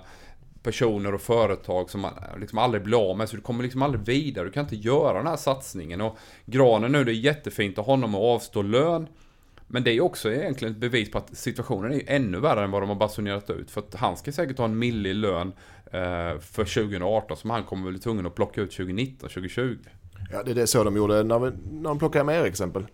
personer 0.62 1.14
och 1.14 1.20
företag 1.20 1.90
som 1.90 2.00
man 2.00 2.12
liksom 2.40 2.58
aldrig 2.58 2.82
blir 2.82 3.10
av 3.10 3.16
med. 3.16 3.28
Så 3.28 3.36
du 3.36 3.42
kommer 3.42 3.62
liksom 3.62 3.82
aldrig 3.82 4.04
vidare. 4.04 4.44
Du 4.44 4.50
kan 4.50 4.64
inte 4.64 4.76
göra 4.76 5.18
den 5.18 5.26
här 5.26 5.36
satsningen. 5.36 6.00
Och 6.00 6.18
Granen 6.46 6.92
nu, 6.92 7.04
det 7.04 7.12
är 7.12 7.14
jättefint 7.14 7.78
av 7.78 7.84
honom 7.84 8.14
att 8.14 8.20
avstå 8.20 8.62
lön. 8.62 9.06
Men 9.72 9.84
det 9.84 9.90
är 9.90 10.00
också 10.00 10.32
egentligen 10.32 10.74
ett 10.74 10.80
bevis 10.80 11.10
på 11.10 11.18
att 11.18 11.36
situationen 11.36 11.92
är 11.92 11.96
ju 11.96 12.02
ännu 12.06 12.40
värre 12.40 12.64
än 12.64 12.70
vad 12.70 12.82
de 12.82 12.88
har 12.88 12.96
basunerat 12.96 13.50
ut. 13.50 13.70
För 13.70 13.80
att 13.80 13.94
han 13.94 14.16
ska 14.16 14.32
säkert 14.32 14.58
ha 14.58 14.64
en 14.64 14.78
millig 14.78 15.14
lön 15.14 15.52
eh, 15.86 16.38
för 16.40 16.64
2018 16.64 17.36
som 17.36 17.50
han 17.50 17.64
kommer 17.64 17.90
bli 17.90 17.98
tvungen 18.00 18.26
att 18.26 18.34
plocka 18.34 18.60
ut 18.60 18.70
2019, 18.70 19.28
2020. 19.28 19.76
Ja, 20.32 20.42
det 20.42 20.50
är 20.50 20.54
det 20.54 20.66
så 20.66 20.84
de 20.84 20.96
gjorde 20.96 21.22
när, 21.22 21.38
vi, 21.38 21.50
när 21.72 21.88
de 21.90 21.98
plockade 21.98 22.24
med 22.24 22.40
Erik 22.40 22.48
exempel. 22.50 22.86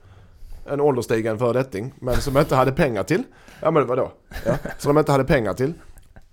En 0.67 0.81
ålderstigen 0.81 1.39
föredetting, 1.39 1.95
men 2.01 2.17
som 2.17 2.39
inte 2.39 2.57
hade 2.57 2.73
pengar 2.73 3.03
till. 3.03 3.23
Ja 3.63 3.71
men 3.71 3.87
vadå? 3.87 4.13
Ja, 4.47 4.57
som 4.79 4.95
de 4.95 4.99
inte 5.01 5.13
hade 5.13 5.25
pengar 5.25 5.55
till. 5.55 5.73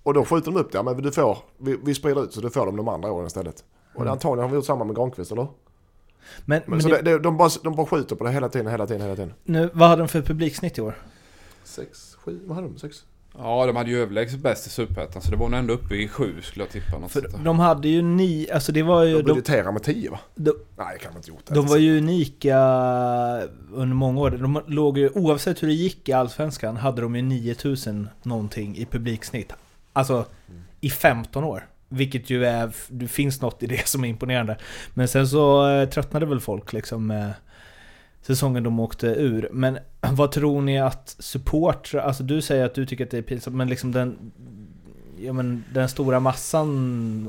Och 0.02 0.14
då 0.14 0.24
skjuter 0.24 0.50
de 0.52 0.60
upp 0.60 0.72
det. 0.72 0.78
Ja, 0.78 0.82
men 0.82 1.02
du 1.02 1.12
får, 1.12 1.38
vi, 1.58 1.78
vi 1.84 1.94
sprider 1.94 2.24
ut 2.24 2.32
så 2.32 2.40
du 2.40 2.50
får 2.50 2.66
dem 2.66 2.76
de 2.76 2.88
andra 2.88 3.12
åren 3.12 3.26
istället. 3.26 3.64
Och 3.94 4.00
Mm. 4.00 4.12
antagligen 4.12 4.42
har 4.42 4.48
vi 4.48 4.54
gjort 4.56 4.64
samma 4.64 4.84
med 4.84 4.96
Granqvist, 4.96 5.32
eller? 5.32 5.46
Men, 6.44 6.62
Men 6.66 6.70
men 6.70 6.82
så 6.82 6.88
det, 6.88 6.96
det, 6.96 7.02
det, 7.02 7.18
de, 7.18 7.36
bara, 7.36 7.50
de 7.64 7.76
bara 7.76 7.86
skjuter 7.86 8.16
på 8.16 8.24
det 8.24 8.30
hela 8.30 8.48
tiden, 8.48 8.66
hela 8.70 8.86
tiden, 8.86 9.02
hela 9.02 9.16
tiden. 9.16 9.32
nu, 9.44 9.70
vad 9.72 9.88
hade 9.88 10.02
de 10.02 10.08
för 10.08 10.22
publiksnitt 10.22 10.78
i 10.78 10.80
år? 10.80 10.98
Sex, 11.64 12.14
sju, 12.14 12.40
vad 12.44 12.54
hade 12.56 12.68
de? 12.68 12.78
Sex? 12.78 13.04
Ja, 13.38 13.66
de 13.66 13.76
hade 13.76 13.90
ju 13.90 13.98
överlägset 14.02 14.40
bäst 14.40 14.66
i 14.66 14.70
Superettan, 14.70 15.22
så 15.22 15.30
det 15.30 15.36
var 15.36 15.48
nog 15.48 15.58
ändå 15.58 15.74
uppe 15.74 15.94
i 15.94 16.08
sju 16.08 16.42
skulle 16.42 16.64
jag 16.64 16.70
tippa. 16.72 16.98
Något 16.98 17.12
För 17.12 17.30
de 17.44 17.58
hade 17.58 17.88
ju 17.88 18.02
ni, 18.02 18.50
alltså 18.50 18.72
det 18.72 18.82
var 18.82 19.02
ju... 19.02 19.12
De 19.12 19.18
De, 19.22 19.24
budgeterar 19.24 19.72
med 19.72 19.82
tio 19.82 20.10
va? 20.10 20.18
de, 20.34 20.52
Nej, 20.76 20.86
det 20.92 20.98
kan 21.04 21.12
de 21.12 21.16
inte 21.16 21.30
gjort. 21.30 21.46
de 21.46 21.66
var 21.66 21.76
ju 21.76 21.98
unika 21.98 22.58
under 23.72 23.94
många 23.94 24.20
år. 24.20 24.30
De 24.30 24.60
låg 24.66 24.98
ju, 24.98 25.08
oavsett 25.08 25.62
hur 25.62 25.68
det 25.68 25.74
gick 25.74 26.08
i 26.08 26.12
Allsvenskan, 26.12 26.76
hade 26.76 27.02
de 27.02 27.16
ju 27.16 27.22
9000 27.22 28.08
någonting 28.22 28.76
i 28.76 28.84
publiksnitt. 28.86 29.52
Alltså 29.92 30.26
i 30.80 30.90
15 30.90 31.44
år. 31.44 31.66
Vilket 31.94 32.30
ju 32.30 32.44
är, 32.44 32.72
det 32.88 33.08
finns 33.08 33.40
något 33.40 33.62
i 33.62 33.66
det 33.66 33.88
som 33.88 34.04
är 34.04 34.08
imponerande. 34.08 34.56
Men 34.94 35.08
sen 35.08 35.28
så 35.28 35.70
eh, 35.70 35.88
tröttnade 35.88 36.26
väl 36.26 36.40
folk 36.40 36.72
liksom 36.72 37.06
med 37.06 37.32
säsongen 38.22 38.62
de 38.62 38.80
åkte 38.80 39.06
ur. 39.06 39.48
Men 39.52 39.78
vad 40.12 40.32
tror 40.32 40.62
ni 40.62 40.80
att 40.80 41.16
support, 41.18 41.94
alltså 41.94 42.22
du 42.22 42.42
säger 42.42 42.64
att 42.64 42.74
du 42.74 42.86
tycker 42.86 43.04
att 43.04 43.10
det 43.10 43.18
är 43.18 43.22
pinsamt, 43.22 43.56
men 43.56 43.68
liksom 43.68 43.92
den, 43.92 44.32
ja 45.18 45.32
men 45.32 45.64
den 45.72 45.88
stora 45.88 46.20
massan, 46.20 46.68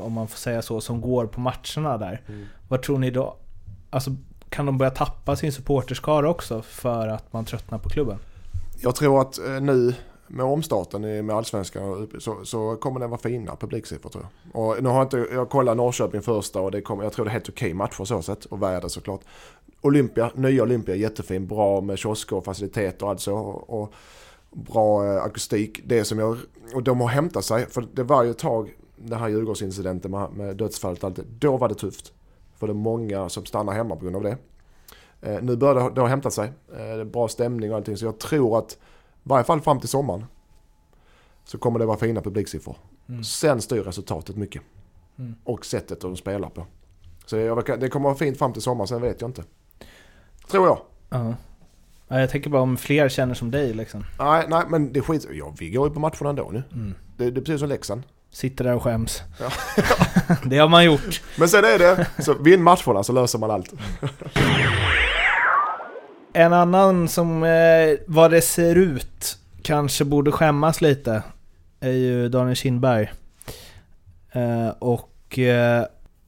om 0.01 0.13
man 0.13 0.27
får 0.27 0.37
säga 0.37 0.61
så, 0.61 0.81
som 0.81 1.01
går 1.01 1.27
på 1.27 1.39
matcherna 1.39 1.97
där. 1.97 2.21
Mm. 2.27 2.45
Vad 2.67 2.81
tror 2.81 2.99
ni 2.99 3.11
då? 3.11 3.37
Alltså 3.89 4.15
kan 4.49 4.65
de 4.65 4.77
börja 4.77 4.91
tappa 4.91 5.35
sin 5.35 5.51
supporterskara 5.51 6.29
också 6.29 6.61
för 6.61 7.07
att 7.07 7.33
man 7.33 7.45
tröttnar 7.45 7.77
på 7.77 7.89
klubben? 7.89 8.17
Jag 8.81 8.95
tror 8.95 9.21
att 9.21 9.37
eh, 9.37 9.61
nu 9.61 9.93
med 10.27 10.45
omstarten 10.45 11.25
med 11.25 11.35
allsvenskan 11.35 12.09
så, 12.19 12.45
så 12.45 12.75
kommer 12.75 12.99
det 12.99 13.07
vara 13.07 13.19
fina 13.19 13.55
publiksiffror 13.55 14.09
tror 14.09 14.23
jag. 14.23 14.61
Och 14.61 14.83
nu 14.83 14.89
har 14.89 14.95
jag 14.95 15.05
inte, 15.05 15.27
jag 15.33 15.49
kollade 15.49 15.77
Norrköping 15.77 16.21
första 16.21 16.61
och 16.61 16.71
det 16.71 16.81
kom, 16.81 17.01
jag 17.01 17.13
tror 17.13 17.25
det 17.25 17.29
är 17.29 17.33
helt 17.33 17.49
okej 17.49 17.73
matcher 17.73 18.03
så 18.03 18.21
sett 18.21 18.45
och 18.45 18.61
väder 18.61 18.87
såklart. 18.87 19.21
Olympia, 19.81 20.31
nya 20.35 20.63
Olympia 20.63 20.95
jättefin, 20.95 21.47
bra 21.47 21.81
med 21.81 21.97
kiosker 21.97 22.35
och 22.35 22.45
faciliteter 22.45 23.05
och 23.05 23.09
allt 23.09 23.21
så. 23.21 23.35
Och, 23.35 23.81
och 23.81 23.93
bra 24.51 25.05
eh, 25.05 25.23
akustik. 25.23 25.81
Det 25.85 26.03
som 26.03 26.19
jag, 26.19 26.37
och 26.73 26.83
de 26.83 27.01
har 27.01 27.07
hämtat 27.07 27.45
sig, 27.45 27.65
för 27.69 27.87
det 27.93 28.03
var 28.03 28.23
ju 28.23 28.31
ett 28.31 28.37
tag 28.37 28.73
den 28.95 29.19
här 29.19 29.29
Djurgårdsincidenten 29.29 30.11
med, 30.11 30.31
med 30.33 30.57
dödsfallet 30.57 31.03
och 31.03 31.07
allt 31.07 31.15
det, 31.15 31.23
då 31.39 31.57
var 31.57 31.69
det 31.69 31.75
tufft. 31.75 32.13
För 32.55 32.67
det 32.67 32.71
är 32.71 32.75
många 32.75 33.29
som 33.29 33.45
stannar 33.45 33.73
hemma 33.73 33.95
på 33.95 34.01
grund 34.01 34.15
av 34.15 34.23
det. 34.23 34.37
Eh, 35.21 35.41
nu 35.41 35.55
börjar 35.55 35.75
det, 35.75 35.95
det 35.95 36.01
ha 36.01 36.07
hämtat 36.07 36.33
sig. 36.33 36.47
Eh, 36.71 36.77
det 36.77 36.83
är 36.83 37.03
bra 37.03 37.27
stämning 37.27 37.71
och 37.71 37.77
allting 37.77 37.97
så 37.97 38.05
jag 38.05 38.19
tror 38.19 38.57
att 38.57 38.77
varje 39.29 39.43
fall 39.43 39.61
fram 39.61 39.79
till 39.79 39.89
sommaren 39.89 40.25
så 41.45 41.57
kommer 41.57 41.79
det 41.79 41.85
vara 41.85 41.97
fina 41.97 42.21
publiksiffror. 42.21 42.77
Mm. 43.09 43.23
Sen 43.23 43.61
styr 43.61 43.83
resultatet 43.83 44.35
mycket. 44.35 44.61
Mm. 45.19 45.35
Och 45.43 45.65
sättet 45.65 46.01
de 46.01 46.15
spelar 46.15 46.49
på. 46.49 46.65
Så 47.25 47.37
jag, 47.37 47.79
det 47.79 47.89
kommer 47.89 48.09
vara 48.09 48.17
fint 48.17 48.37
fram 48.37 48.53
till 48.53 48.61
sommaren, 48.61 48.87
sen 48.87 49.01
vet 49.01 49.21
jag 49.21 49.29
inte. 49.29 49.43
Tror 50.47 50.67
jag. 50.67 50.79
Ja. 51.09 51.33
Ja, 52.07 52.19
Jag 52.19 52.29
tänker 52.29 52.49
bara 52.49 52.61
om 52.61 52.77
fler 52.77 53.09
känner 53.09 53.33
som 53.33 53.51
dig 53.51 53.73
liksom. 53.73 54.05
Nej, 54.19 54.45
nej 54.49 54.63
men 54.67 54.93
det 54.93 55.01
skit 55.01 55.27
ja, 55.31 55.53
Vi 55.59 55.69
går 55.69 55.87
ju 55.87 55.93
på 55.93 55.99
matcherna 55.99 56.29
ändå 56.29 56.49
nu. 56.51 56.63
Mm. 56.73 56.95
Det, 57.17 57.31
det 57.31 57.39
är 57.39 57.45
precis 57.45 57.59
som 57.59 57.69
Leksand. 57.69 58.03
Sitter 58.31 58.63
där 58.63 58.75
och 58.75 58.83
skäms. 58.83 59.21
Ja. 59.39 59.49
det 60.43 60.57
har 60.57 60.69
man 60.69 60.85
gjort. 60.85 61.21
Men 61.37 61.49
sen 61.49 61.63
är 61.63 61.79
det, 61.79 62.07
så 62.19 62.33
vinn 62.33 62.63
matcherna 62.63 63.03
så 63.03 63.13
löser 63.13 63.39
man 63.39 63.51
allt. 63.51 63.73
En 66.37 66.53
annan 66.53 67.07
som, 67.07 67.43
eh, 67.43 67.97
vad 68.07 68.31
det 68.31 68.41
ser 68.41 68.75
ut, 68.75 69.37
kanske 69.61 70.05
borde 70.05 70.31
skämmas 70.31 70.81
lite, 70.81 71.23
är 71.79 71.91
ju 71.91 72.29
Daniel 72.29 72.55
Kindberg. 72.55 73.11
Eh, 74.31 74.69
och 74.79 75.39
eh, 75.39 75.85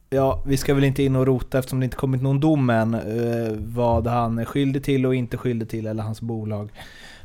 ja, 0.10 0.44
vi 0.46 0.58
ska 0.58 0.74
väl 0.74 0.84
inte 0.84 1.04
in 1.04 1.16
och 1.16 1.28
rota 1.28 1.60
eftersom 1.60 1.80
det 1.80 1.84
inte 1.84 1.98
kommit 1.98 2.22
någon 2.22 2.40
dom 2.40 2.70
än, 2.70 2.94
eh, 2.94 3.54
vad 3.58 4.08
han 4.08 4.38
är 4.38 4.46
skyldig 4.46 4.84
till 4.84 5.06
och 5.06 5.16
inte 5.16 5.38
skyldig 5.38 5.70
till, 5.70 5.88
eller 5.88 6.04
hans 6.04 6.22
bolag. 6.22 6.70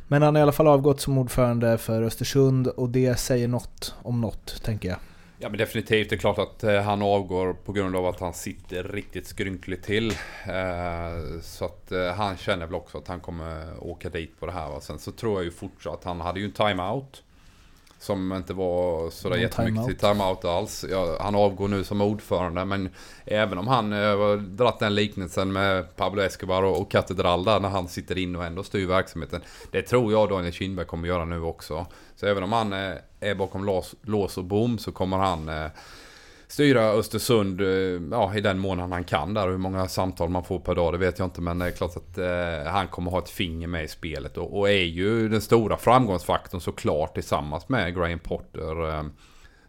Men 0.07 0.21
han 0.21 0.35
har 0.35 0.39
i 0.39 0.43
alla 0.43 0.51
fall 0.51 0.67
avgått 0.67 1.01
som 1.01 1.17
ordförande 1.17 1.77
för 1.77 2.01
Östersund 2.03 2.67
och 2.67 2.89
det 2.89 3.19
säger 3.19 3.47
något 3.47 3.95
om 4.01 4.21
något, 4.21 4.63
tänker 4.63 4.89
jag. 4.89 4.97
Ja 5.43 5.49
men 5.49 5.57
definitivt, 5.57 6.09
det 6.09 6.15
är 6.15 6.17
klart 6.17 6.37
att 6.37 6.63
eh, 6.63 6.81
han 6.81 7.01
avgår 7.01 7.53
på 7.53 7.71
grund 7.71 7.95
av 7.95 8.05
att 8.05 8.19
han 8.19 8.33
sitter 8.33 8.83
riktigt 8.83 9.27
skrynkligt 9.27 9.85
till. 9.85 10.11
Eh, 10.47 11.41
så 11.41 11.65
att 11.65 11.91
eh, 11.91 12.13
han 12.13 12.37
känner 12.37 12.65
väl 12.65 12.75
också 12.75 12.97
att 12.97 13.07
han 13.07 13.19
kommer 13.19 13.83
åka 13.83 14.09
dit 14.09 14.39
på 14.39 14.45
det 14.45 14.51
här. 14.51 14.69
Va? 14.69 14.81
Sen 14.81 14.99
så 14.99 15.11
tror 15.11 15.33
jag 15.33 15.43
ju 15.43 15.51
fortsatt 15.51 15.93
att 15.93 16.03
han 16.03 16.21
hade 16.21 16.39
ju 16.39 16.45
en 16.45 16.51
timeout. 16.51 17.23
Som 18.03 18.33
inte 18.33 18.53
var 18.53 19.09
sådär 19.09 19.35
Någon 19.35 19.41
jättemycket 19.41 19.85
till 19.85 19.97
timeout 19.97 20.45
alls. 20.45 20.85
Ja, 20.89 21.17
han 21.19 21.35
avgår 21.35 21.67
nu 21.67 21.83
som 21.83 22.01
ordförande 22.01 22.65
men 22.65 22.89
även 23.25 23.57
om 23.57 23.67
han 23.67 23.93
eh, 23.93 24.33
dratt 24.33 24.79
den 24.79 24.95
liknelsen 24.95 25.53
med 25.53 25.95
Pablo 25.95 26.21
Escobar 26.21 26.63
och, 26.63 26.81
och 26.81 26.91
Katedral 26.91 27.43
där 27.43 27.59
när 27.59 27.69
han 27.69 27.87
sitter 27.87 28.17
in 28.17 28.35
och 28.35 28.45
ändå 28.45 28.63
styr 28.63 28.87
verksamheten. 28.87 29.41
Det 29.71 29.81
tror 29.81 30.11
jag 30.11 30.29
Daniel 30.29 30.53
Kindberg 30.53 30.85
kommer 30.85 31.07
göra 31.07 31.25
nu 31.25 31.41
också. 31.41 31.85
Så 32.15 32.25
även 32.25 32.43
om 32.43 32.51
han 32.51 32.73
eh, 32.73 32.93
är 33.19 33.35
bakom 33.35 33.65
lås, 33.65 33.95
lås 34.01 34.37
och 34.37 34.45
bom 34.45 34.77
så 34.77 34.91
kommer 34.91 35.17
han 35.17 35.49
eh, 35.49 35.67
styra 36.47 36.81
Östersund 36.81 37.61
eh, 37.61 38.01
ja, 38.11 38.35
i 38.35 38.41
den 38.41 38.59
mån 38.59 38.79
han 38.79 39.03
kan 39.03 39.33
där. 39.33 39.47
Hur 39.47 39.57
många 39.57 39.87
samtal 39.87 40.29
man 40.29 40.43
får 40.43 40.59
per 40.59 40.75
dag 40.75 40.93
det 40.93 40.97
vet 40.97 41.19
jag 41.19 41.25
inte. 41.25 41.41
Men 41.41 41.59
det 41.59 41.65
är 41.65 41.71
klart 41.71 41.97
att 41.97 42.17
eh, 42.17 42.71
han 42.71 42.87
kommer 42.87 43.11
ha 43.11 43.19
ett 43.19 43.29
finger 43.29 43.67
med 43.67 43.83
i 43.83 43.87
spelet. 43.87 44.37
Och, 44.37 44.59
och 44.59 44.69
är 44.69 44.83
ju 44.83 45.29
den 45.29 45.41
stora 45.41 45.77
framgångsfaktorn 45.77 46.61
såklart 46.61 47.13
tillsammans 47.13 47.69
med 47.69 47.95
Graham 47.95 48.19
Potter. 48.19 48.89
Eh, 48.89 49.03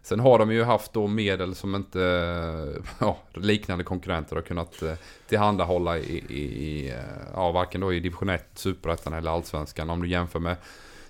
sen 0.03 0.19
har 0.19 0.39
de 0.39 0.51
ju 0.51 0.63
haft 0.63 0.93
då 0.93 1.07
medel 1.07 1.55
som 1.55 1.75
inte 1.75 2.01
eh, 2.03 2.83
ja, 2.99 3.17
liknande 3.33 3.83
konkurrenter 3.83 4.35
har 4.35 4.43
kunnat 4.43 4.83
tillhandahålla 5.27 5.97
i, 5.97 6.23
i, 6.29 6.41
i 6.41 6.93
ja, 7.33 7.51
varken 7.51 7.81
då 7.81 7.93
i 7.93 7.99
division 7.99 8.29
1, 8.29 8.49
superettan 8.53 9.13
eller 9.13 9.31
allsvenskan. 9.31 9.89
Om 9.89 10.01
du 10.01 10.07
jämför 10.07 10.39
med 10.39 10.55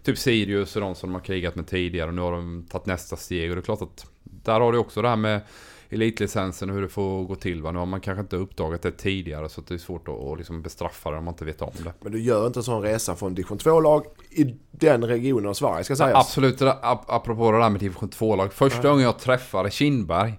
typ 0.05 0.17
Sirius 0.17 0.75
och 0.75 0.81
de 0.81 0.95
som 0.95 1.09
de 1.09 1.13
har 1.13 1.21
krigat 1.21 1.55
med 1.55 1.67
tidigare. 1.67 2.07
Och 2.07 2.13
nu 2.13 2.21
har 2.21 2.31
de 2.31 2.65
tagit 2.69 2.85
nästa 2.85 3.15
steg. 3.15 3.49
Och 3.49 3.55
det 3.55 3.59
är 3.59 3.63
klart 3.63 3.81
att 3.81 4.05
där 4.25 4.59
har 4.59 4.71
du 4.71 4.77
också 4.77 5.01
det 5.01 5.09
här 5.09 5.15
med 5.15 5.41
elitlicensen 5.89 6.69
och 6.69 6.75
hur 6.75 6.81
det 6.81 6.89
får 6.89 7.23
gå 7.25 7.35
till. 7.35 7.61
Va? 7.61 7.71
Nu 7.71 7.79
har 7.79 7.85
man 7.85 8.01
kanske 8.01 8.21
inte 8.21 8.35
uppdagat 8.35 8.81
det 8.81 8.91
tidigare 8.91 9.49
så 9.49 9.61
att 9.61 9.67
det 9.67 9.73
är 9.73 9.77
svårt 9.77 10.07
att, 10.07 10.37
liksom 10.37 10.61
bestraffa 10.61 11.11
det 11.11 11.17
om 11.17 11.23
man 11.25 11.33
inte 11.33 11.45
vet 11.45 11.61
om 11.61 11.71
det. 11.83 11.93
Men 12.01 12.11
du 12.11 12.21
gör 12.21 12.47
inte 12.47 12.59
en 12.59 12.63
sån 12.63 12.81
resa 12.81 13.15
från 13.15 13.35
division 13.35 13.57
2-lag 13.57 14.05
i 14.31 14.55
den 14.71 15.03
regionen 15.03 15.49
av 15.49 15.53
Sverige 15.53 15.83
ska 15.83 15.95
sägas. 15.95 16.15
Absolut, 16.27 16.59
där- 16.59 16.67
ap- 16.83 17.05
apropå 17.07 17.51
det 17.51 17.57
där 17.59 17.69
med 17.69 17.79
division 17.79 18.09
2-lag. 18.09 18.53
Första 18.53 18.89
gången 18.89 19.03
jag 19.03 19.19
träffade 19.19 19.71
Kindberg, 19.71 20.33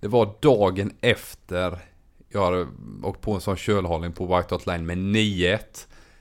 det 0.00 0.08
var 0.08 0.34
dagen 0.40 0.92
efter 1.00 1.78
jag 2.28 2.44
hade 2.44 2.66
åkt 3.02 3.20
på 3.20 3.32
en 3.32 3.40
sån 3.40 3.56
kölhållning 3.56 4.12
på 4.12 4.36
White 4.36 4.54
Hot 4.54 4.66
Lane 4.66 4.82
med 4.82 4.98
9-1. 4.98 5.58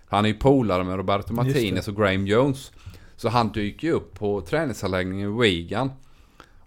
Han 0.06 0.26
är 0.26 0.30
ju 0.30 0.36
polare 0.36 0.84
med 0.84 0.96
Roberto 0.98 1.34
Martinez 1.34 1.88
och 1.88 1.96
Graham 1.96 2.28
Jones. 2.28 2.72
Så 3.16 3.30
han 3.30 3.52
dyker 3.52 3.88
ju 3.88 3.94
upp 3.94 4.14
på 4.20 4.42
träningsanläggningen 4.42 5.30
i 5.36 5.42
Wigan. 5.42 5.92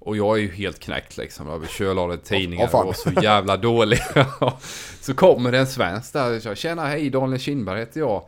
Och 0.06 0.16
jag 0.16 0.36
är 0.36 0.40
ju 0.40 0.50
helt 0.50 0.78
knäckt 0.78 1.16
liksom. 1.16 1.48
Jag 1.48 1.70
kölhållit 1.70 2.24
tidningar 2.24 2.64
Åh, 2.64 2.70
fan. 2.70 2.88
och 2.88 2.96
så 2.96 3.10
jävla 3.22 3.56
dålig. 3.56 3.98
så 5.00 5.14
kommer 5.14 5.52
det 5.52 5.58
en 5.58 5.66
svensk 5.66 6.12
där 6.12 6.36
och 6.36 6.42
säger 6.42 6.56
Tjena 6.56 6.86
hej 6.86 7.10
Daniel 7.10 7.40
Kindberg 7.40 7.78
heter 7.78 8.00
jag. 8.00 8.22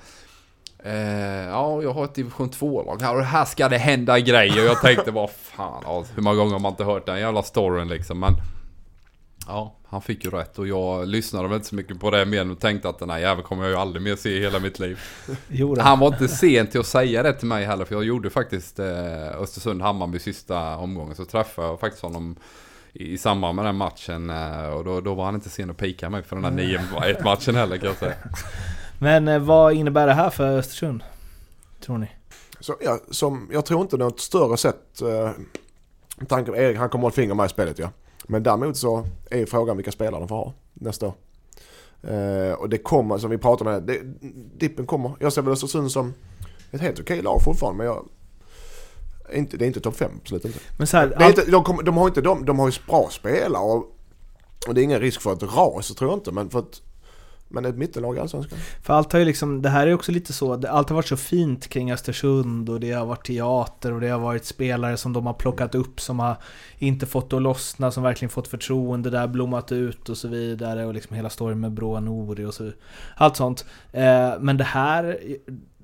Eh, 0.85 1.49
ja, 1.49 1.83
jag 1.83 1.93
har 1.93 2.05
ett 2.05 2.15
division 2.15 2.51
2-lag 2.51 3.03
här 3.03 3.17
och 3.17 3.25
här 3.25 3.45
ska 3.45 3.69
det 3.69 3.79
hända 3.79 4.21
grejer. 4.21 4.65
Jag 4.65 4.81
tänkte 4.81 5.11
vad 5.11 5.31
fan, 5.31 5.83
ja, 5.87 6.05
hur 6.15 6.23
många 6.23 6.37
gånger 6.37 6.53
har 6.53 6.61
man 6.61 6.73
inte 6.73 6.85
hört 6.85 7.07
den 7.07 7.21
jävla 7.21 7.43
storyn 7.43 7.89
liksom. 7.89 8.21
Men 8.21 8.33
ja, 9.49 9.75
han 9.89 10.03
fick 10.03 10.25
ju 10.25 10.31
rätt 10.31 10.59
och 10.59 10.69
jag 10.69 11.09
lyssnade 11.09 11.49
väl 11.49 11.57
inte 11.57 11.69
så 11.69 11.75
mycket 11.75 12.01
på 12.01 12.11
det 12.11 12.25
mer 12.25 12.51
och 12.51 12.61
tänkte 12.61 12.89
att 12.89 12.99
den 12.99 13.11
här 13.11 13.19
jäveln 13.19 13.43
kommer 13.43 13.63
jag 13.63 13.71
ju 13.71 13.77
aldrig 13.77 14.03
mer 14.03 14.17
se 14.17 14.31
i 14.31 14.41
hela 14.41 14.59
mitt 14.59 14.79
liv. 14.79 15.01
Han 15.79 15.99
var 15.99 16.07
inte 16.07 16.29
sen 16.29 16.67
till 16.67 16.81
att 16.81 16.87
säga 16.87 17.23
det 17.23 17.33
till 17.33 17.49
mig 17.49 17.65
heller 17.65 17.85
för 17.85 17.95
jag 17.95 18.05
gjorde 18.05 18.31
faktiskt 18.31 18.79
eh, 18.79 19.41
Östersund-Hammarby 19.41 20.19
sista 20.19 20.77
omgången 20.77 21.15
så 21.15 21.25
träffade 21.25 21.69
jag 21.69 21.81
faktiskt 21.81 22.03
honom 22.03 22.37
i, 22.93 23.19
samband 23.19 23.57
med 23.57 23.65
den 23.65 23.77
matchen 23.77 24.31
eh, 24.31 24.69
och 24.69 24.85
då, 24.85 25.01
då 25.01 25.15
var 25.15 25.25
han 25.25 25.35
inte 25.35 25.51
sen 25.51 25.71
att 25.71 25.77
pika 25.77 26.11
mig 26.11 26.23
för 26.23 26.37
den 26.37 26.57
där 26.57 26.65
9-1 26.65 27.25
matchen 27.25 27.55
heller 27.55 27.77
kan 27.77 27.87
jag 27.89 27.97
säga. 27.97 28.15
Men 28.99 29.29
eh, 29.29 29.39
vad 29.39 29.73
innebär 29.73 30.07
det 30.07 30.13
här 30.13 30.31
för 30.31 30.59
Östersund? 30.59 31.03
Tror 31.81 31.99
ni? 31.99 32.11
Så, 32.61 32.77
ja, 32.81 32.99
som, 33.11 33.49
jag 33.53 33.67
tror 33.67 33.83
inte 33.83 33.97
något 33.97 34.21
större 34.21 34.57
sätt. 34.57 35.03
Eh, 35.03 35.31
med 36.17 36.29
tanke 36.29 36.51
på 36.51 36.57
Erik, 36.57 36.79
han 36.79 36.89
kommer 36.89 37.07
att 37.07 37.13
ett 37.13 37.17
finger 37.17 37.35
med 37.35 37.47
i 37.47 37.49
spelet 37.49 37.79
ja. 37.79 37.91
Men 38.31 38.43
däremot 38.43 38.77
så 38.77 39.05
är 39.31 39.47
frågan 39.47 39.77
vilka 39.77 39.93
spelare 39.93 40.21
de 40.21 40.29
får 40.29 40.37
ha 40.37 40.53
nästa 40.75 41.07
år. 41.07 41.15
Eh, 42.03 42.53
och 42.53 42.69
det 42.69 42.79
kommer, 42.79 43.19
som 43.19 43.31
vi 43.31 43.39
pratade 43.39 43.71
med, 43.71 43.83
det, 43.83 44.01
dippen 44.59 44.87
kommer. 44.87 45.13
Jag 45.21 45.33
ser 45.33 45.43
väl 45.43 45.53
Östersund 45.53 45.91
som 45.91 46.15
ett 46.71 46.81
helt 46.81 47.01
okej 47.01 47.23
lag 47.23 47.43
fortfarande 47.45 47.79
men 47.79 47.87
jag... 47.87 48.09
Inte, 49.33 49.57
det 49.57 49.65
är 49.65 49.67
inte 49.67 49.81
topp 49.81 49.97
5, 49.97 50.11
absolut 50.23 50.45
inte. 50.45 50.59
Men 50.79 50.87
så 50.87 50.97
här, 50.97 51.13
allt, 51.17 51.39
inte 51.39 51.51
de, 51.51 51.65
kommer, 51.65 51.83
de 51.83 51.97
har 51.97 52.09
inte 52.09 52.21
de, 52.21 52.45
de 52.45 52.59
har 52.59 52.69
ju 52.69 52.73
bra 52.87 53.09
spelare 53.11 53.63
och, 53.63 53.97
och 54.69 54.75
det 54.75 54.81
är 54.81 54.83
ingen 54.83 55.01
risk 55.01 55.21
för 55.21 55.33
ett 55.33 55.43
ras 55.43 55.95
tror 55.95 56.11
jag 56.11 56.19
inte 56.19 56.33
men 56.33 56.51
för 56.51 56.59
ett, 56.59 56.83
men 57.49 57.65
ett 57.65 57.77
mittenlag 57.77 58.17
i 58.17 58.21
Allsvenskan. 58.21 58.59
för 58.83 58.95
allt 58.95 59.13
har 59.13 59.19
ju 59.19 59.25
liksom, 59.25 59.63
det 59.63 59.69
här 59.69 59.87
är 59.87 59.95
också 59.95 60.13
lite 60.13 60.33
så, 60.33 60.53
allt 60.53 60.89
har 60.89 60.95
varit 60.95 61.09
så 61.09 61.17
fint 61.17 61.69
kring 61.69 61.93
Östersund 61.93 62.69
och 62.69 62.81
det 62.81 62.93
har 62.93 63.07
varit 63.07 63.27
teater 63.27 63.93
och 63.93 64.01
det 64.01 64.09
har 64.09 64.19
varit 64.19 64.45
spelare 64.45 64.97
som 64.97 65.13
de 65.13 65.27
har 65.27 65.35
plockat 65.35 65.75
upp 65.75 66.01
som 66.01 66.19
har 66.19 66.37
inte 66.79 67.07
fått 67.07 67.33
att 67.33 67.43
lossna, 67.43 67.91
som 67.91 68.03
verkligen 68.03 68.31
fått 68.31 68.49
förtroende 68.49 69.11
där, 69.11 69.27
blommat 69.27 69.73
ut 69.73 70.09
och 70.09 70.17
så 70.17 70.29
vidare 70.29 70.87
och 70.87 70.95
liksom 70.95 71.17
hela 71.17 71.31
storyn 71.31 71.61
med 71.61 71.73
Broa 71.73 72.01
Nouri 72.01 72.45
och 72.45 72.55
så 72.55 72.71
Allt 73.17 73.37
sånt. 73.37 73.65
Eh, 73.93 74.33
men 74.41 74.57
det 74.57 74.65
här 74.65 75.19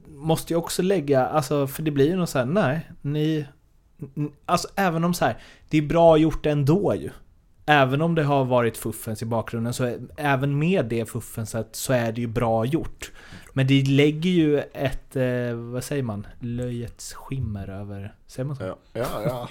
måste 0.08 0.52
ju 0.52 0.56
också 0.56 0.82
lägga, 0.82 1.26
alltså 1.26 1.66
för 1.66 1.82
det 1.82 1.90
blir 1.90 2.06
ju 2.06 2.16
något 2.16 2.30
såhär, 2.30 2.46
nej, 2.46 2.90
ni... 3.02 3.46
Alltså 4.46 4.68
även 4.74 5.04
om 5.04 5.14
så 5.14 5.24
här, 5.24 5.38
det 5.68 5.78
är 5.78 5.82
bra 5.82 6.16
gjort 6.16 6.46
ändå 6.46 6.94
ju. 6.94 7.10
Även 7.66 8.02
om 8.02 8.14
det 8.14 8.22
har 8.22 8.44
varit 8.44 8.76
fuffens 8.76 9.22
i 9.22 9.26
bakgrunden 9.26 9.74
så 9.74 9.84
är, 9.84 10.00
även 10.16 10.58
med 10.58 10.86
det 10.86 11.06
fuffenset 11.06 11.68
så 11.72 11.92
är 11.92 12.12
det 12.12 12.20
ju 12.20 12.26
bra 12.26 12.64
gjort. 12.64 13.12
Men 13.52 13.66
det 13.66 13.88
lägger 13.88 14.30
ju 14.30 14.58
ett, 14.58 15.16
eh, 15.16 15.54
vad 15.54 15.84
säger 15.84 16.02
man, 16.02 16.26
löjets 16.40 17.14
skimmer 17.14 17.68
över, 17.68 18.14
säger 18.26 18.46
man 18.46 18.56
så? 18.56 18.62
Ja, 18.62 18.76
ja, 18.92 19.22
ja. 19.24 19.48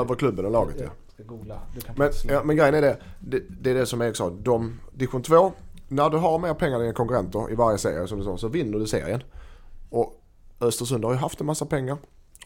Över 0.00 0.14
klubben 0.14 0.44
och 0.44 0.50
laget 0.50 0.76
ja. 0.80 0.88
Ska 1.14 1.22
googla. 1.22 1.60
Du 1.74 1.80
kan 1.80 1.94
Men, 1.98 2.10
ja, 2.28 2.44
men 2.44 2.56
grejen 2.56 2.74
är 2.74 2.82
det, 2.82 2.96
det, 3.18 3.42
det 3.48 3.70
är 3.70 3.74
det 3.74 3.86
som 3.86 4.02
Erik 4.02 4.16
sa. 4.16 4.30
De, 4.30 4.80
division 4.92 5.22
2, 5.22 5.52
när 5.88 6.10
du 6.10 6.16
har 6.16 6.38
mer 6.38 6.54
pengar 6.54 6.74
än 6.74 6.80
dina 6.80 6.92
konkurrenter 6.94 7.52
i 7.52 7.54
varje 7.54 7.78
serie 7.78 8.06
som 8.06 8.18
du 8.18 8.24
sa, 8.24 8.38
så 8.38 8.48
vinner 8.48 8.78
du 8.78 8.86
serien. 8.86 9.22
Och 9.90 10.20
Östersund 10.60 11.04
har 11.04 11.12
ju 11.12 11.18
haft 11.18 11.40
en 11.40 11.46
massa 11.46 11.66
pengar 11.66 11.96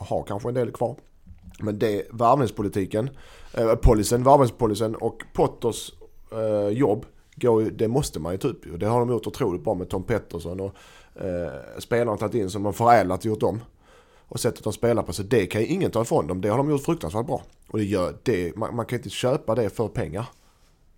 och 0.00 0.06
har 0.06 0.22
kanske 0.22 0.48
en 0.48 0.54
del 0.54 0.72
kvar. 0.72 0.96
Men 1.58 1.78
det 1.78 2.06
värvningspolitiken, 2.10 3.10
eh, 3.54 3.74
policyn, 3.74 4.22
värvningspolicyn 4.22 4.94
och 4.94 5.22
Potters 5.32 5.92
eh, 6.32 6.68
jobb, 6.68 7.06
går 7.34 7.62
det 7.62 7.88
måste 7.88 8.20
man 8.20 8.32
ju 8.32 8.38
ta 8.38 8.48
upp 8.48 8.66
ju. 8.66 8.76
Det 8.76 8.86
har 8.86 8.98
de 9.00 9.10
gjort 9.10 9.26
otroligt 9.26 9.64
bra 9.64 9.74
med 9.74 9.88
Tom 9.88 10.02
Pettersson 10.02 10.60
och 10.60 10.74
eh, 11.22 11.52
spelarna 11.78 12.16
tagit 12.16 12.34
in 12.34 12.50
som 12.50 12.62
de 12.62 12.72
förädlat 12.72 13.24
gjort 13.24 13.42
om. 13.42 13.60
Och 14.28 14.40
sättet 14.40 14.64
de 14.64 14.72
spelar 14.72 15.02
på, 15.02 15.12
så 15.12 15.22
det 15.22 15.46
kan 15.46 15.60
ju 15.60 15.66
ingen 15.66 15.90
ta 15.90 16.02
ifrån 16.02 16.26
dem. 16.26 16.40
Det 16.40 16.48
har 16.48 16.58
de 16.58 16.70
gjort 16.70 16.84
fruktansvärt 16.84 17.26
bra. 17.26 17.42
Och 17.70 17.78
det 17.78 17.84
gör 17.84 18.14
det, 18.22 18.56
man, 18.56 18.76
man 18.76 18.86
kan 18.86 18.98
inte 18.98 19.10
köpa 19.10 19.54
det 19.54 19.70
för 19.70 19.88
pengar. 19.88 20.26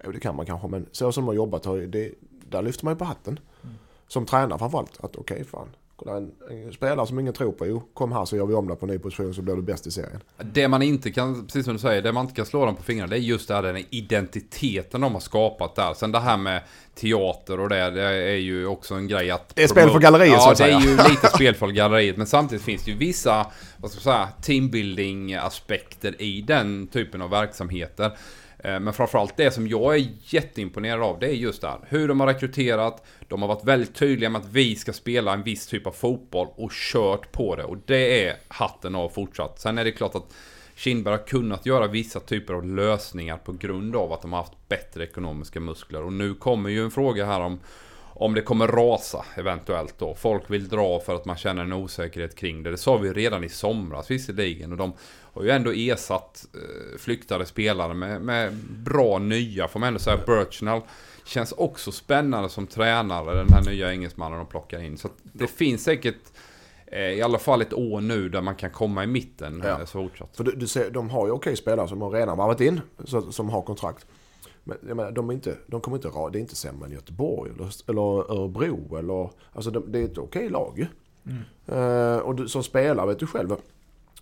Jo 0.04 0.12
det 0.12 0.20
kan 0.20 0.36
man 0.36 0.46
kanske 0.46 0.68
men 0.68 0.86
så 0.92 1.12
som 1.12 1.24
de 1.24 1.28
har 1.28 1.34
jobbat, 1.34 1.62
det, 1.62 2.12
där 2.50 2.62
lyfter 2.62 2.84
man 2.84 2.94
ju 2.94 2.98
på 2.98 3.04
hatten. 3.04 3.38
Som 4.08 4.26
tränare 4.26 4.58
framförallt. 4.58 5.04
Att 5.04 5.16
okej 5.16 5.44
fan, 5.44 5.68
kolla 6.04 6.16
en, 6.16 6.30
en 6.50 6.72
spelare 6.72 7.06
som 7.06 7.20
ingen 7.20 7.32
tror 7.32 7.52
på. 7.52 7.66
Jo 7.66 7.82
kom 7.94 8.12
här 8.12 8.24
så 8.24 8.36
gör 8.36 8.46
vi 8.46 8.54
om 8.54 8.68
det 8.68 8.76
på 8.76 8.86
en 8.86 8.92
ny 8.92 8.98
position 8.98 9.34
så 9.34 9.42
blir 9.42 9.54
du 9.54 9.62
bäst 9.62 9.86
i 9.86 9.90
serien. 9.90 10.20
Det 10.52 10.68
man 10.68 10.82
inte 10.82 11.10
kan, 11.10 11.46
precis 11.46 11.64
som 11.64 11.74
du 11.74 11.80
säger, 11.80 12.02
det 12.02 12.12
man 12.12 12.24
inte 12.24 12.34
kan 12.34 12.46
slå 12.46 12.66
dem 12.66 12.76
på 12.76 12.82
fingrarna 12.82 13.10
det 13.10 13.16
är 13.16 13.18
just 13.18 13.48
det 13.48 13.54
här, 13.54 13.62
den 13.62 13.84
identiteten 13.90 15.00
de 15.00 15.12
har 15.12 15.20
skapat 15.20 15.74
där. 15.74 15.94
Sen 15.94 16.12
det 16.12 16.20
här 16.20 16.36
med 16.36 16.62
teater 16.94 17.60
och 17.60 17.68
det, 17.68 17.90
det 17.90 18.02
är 18.02 18.36
ju 18.36 18.66
också 18.66 18.94
en 18.94 19.08
grej 19.08 19.30
att... 19.30 19.56
Det 19.56 19.62
är 19.62 19.68
spel 19.68 19.90
för 19.90 19.98
galleriet, 19.98 20.32
ja, 20.32 20.40
så 20.40 20.50
att 20.50 20.58
det 20.58 20.64
är 20.64 20.80
säga. 20.80 20.90
ju 20.90 21.10
lite 21.10 21.28
spel 21.28 21.54
för 21.54 21.68
galleriet. 21.68 22.16
Men 22.16 22.26
samtidigt 22.26 22.64
finns 22.64 22.84
det 22.84 22.90
ju 22.90 22.96
vissa, 22.96 23.46
vad 23.76 23.90
ska 23.90 23.98
jag 23.98 24.02
säga, 24.02 24.28
teambuilding-aspekter 24.42 26.22
i 26.22 26.42
den 26.42 26.86
typen 26.86 27.22
av 27.22 27.30
verksamheter. 27.30 28.12
Eh, 28.64 28.80
men 28.80 28.92
framförallt 28.92 29.36
det 29.36 29.50
som 29.50 29.68
jag 29.68 29.94
är 29.94 30.06
jätteimponerad 30.22 31.02
av, 31.02 31.18
det 31.18 31.26
är 31.26 31.32
just 31.32 31.60
det 31.60 31.68
här. 31.68 31.80
Hur 31.88 32.08
de 32.08 32.20
har 32.20 32.26
rekryterat, 32.26 33.04
de 33.28 33.42
har 33.42 33.48
varit 33.48 33.64
väldigt 33.64 33.94
tydliga 33.94 34.30
med 34.30 34.40
att 34.40 34.52
vi 34.52 34.76
ska 34.76 34.92
spela 34.92 35.32
en 35.32 35.42
viss 35.42 35.66
typ 35.66 35.86
av 35.86 35.92
fotboll 35.92 36.48
och 36.56 36.70
kört 36.72 37.32
på 37.32 37.56
det. 37.56 37.64
Och 37.64 37.76
det 37.86 38.26
är 38.26 38.36
hatten 38.48 38.94
av 38.94 39.08
fortsatt. 39.08 39.60
Sen 39.60 39.78
är 39.78 39.84
det 39.84 39.92
klart 39.92 40.14
att 40.14 40.34
Kindberg 40.74 41.16
har 41.16 41.26
kunnat 41.26 41.66
göra 41.66 41.86
vissa 41.86 42.20
typer 42.20 42.54
av 42.54 42.66
lösningar 42.66 43.36
på 43.36 43.52
grund 43.52 43.96
av 43.96 44.12
att 44.12 44.22
de 44.22 44.32
har 44.32 44.40
haft 44.40 44.68
bättre 44.68 45.04
ekonomiska 45.04 45.60
muskler. 45.60 46.02
Och 46.02 46.12
nu 46.12 46.34
kommer 46.34 46.70
ju 46.70 46.84
en 46.84 46.90
fråga 46.90 47.26
här 47.26 47.40
om 47.40 47.60
om 48.20 48.34
det 48.34 48.42
kommer 48.42 48.68
rasa 48.68 49.24
eventuellt 49.34 49.94
då. 49.98 50.14
Folk 50.14 50.50
vill 50.50 50.68
dra 50.68 51.00
för 51.00 51.14
att 51.14 51.24
man 51.24 51.36
känner 51.36 51.62
en 51.62 51.72
osäkerhet 51.72 52.36
kring 52.36 52.62
det. 52.62 52.70
Det 52.70 52.76
sa 52.76 52.96
vi 52.96 53.12
redan 53.12 53.44
i 53.44 53.48
somras 53.48 54.10
visserligen. 54.10 54.72
Och 54.72 54.78
de 54.78 54.92
har 55.34 55.42
ju 55.42 55.50
ändå 55.50 55.72
ersatt 55.72 56.46
eh, 56.54 56.98
flyktade 56.98 57.46
spelare 57.46 57.94
med, 57.94 58.22
med 58.22 58.54
bra 58.84 59.18
nya, 59.18 59.68
får 59.68 59.80
man 59.80 59.86
ändå 59.86 60.00
säga. 60.00 60.18
Birchnell 60.26 60.80
känns 61.24 61.52
också 61.52 61.92
spännande 61.92 62.48
som 62.48 62.66
tränare, 62.66 63.34
den 63.38 63.52
här 63.52 63.70
nya 63.70 63.92
engelsmannen 63.92 64.38
de 64.38 64.46
plockar 64.46 64.82
in. 64.82 64.98
Så 64.98 65.06
att 65.08 65.14
det 65.22 65.46
finns 65.46 65.84
säkert 65.84 66.20
eh, 66.86 67.00
i 67.00 67.22
alla 67.22 67.38
fall 67.38 67.62
ett 67.62 67.74
år 67.74 68.00
nu 68.00 68.28
där 68.28 68.40
man 68.40 68.54
kan 68.54 68.70
komma 68.70 69.04
i 69.04 69.06
mitten. 69.06 69.62
Ja. 69.64 69.70
Eh, 69.70 69.78
så 69.78 69.86
fortsatt. 69.86 70.36
För 70.36 70.44
du, 70.44 70.52
du 70.52 70.66
ser, 70.66 70.90
de 70.90 71.10
har 71.10 71.26
ju 71.26 71.32
okej 71.32 71.56
spelare 71.56 71.88
som 71.88 72.02
har 72.02 72.10
redan 72.10 72.38
varvat 72.38 72.60
in, 72.60 72.80
så, 73.04 73.32
som 73.32 73.48
har 73.50 73.62
kontrakt. 73.62 74.06
Men 74.64 74.78
jag 74.88 74.96
menar, 74.96 75.10
de, 75.10 75.30
är 75.30 75.34
inte, 75.34 75.56
de 75.66 75.80
kommer 75.80 75.96
inte 75.96 76.08
ra- 76.08 76.30
det 76.30 76.38
är 76.38 76.40
inte 76.40 76.56
sämre 76.56 76.86
än 76.86 76.92
Göteborg 76.92 77.50
eller, 77.50 77.90
eller 77.90 78.32
Örebro 78.32 78.96
eller, 78.96 79.30
alltså 79.52 79.70
de, 79.70 79.92
det 79.92 79.98
är 79.98 80.04
ett 80.04 80.18
okej 80.18 80.48
lag 80.48 80.78
ju. 80.78 80.86
Eh, 81.76 82.16
och 82.18 82.34
du, 82.34 82.48
som 82.48 82.62
spelare 82.62 83.06
vet 83.06 83.18
du 83.18 83.26
själv, 83.26 83.56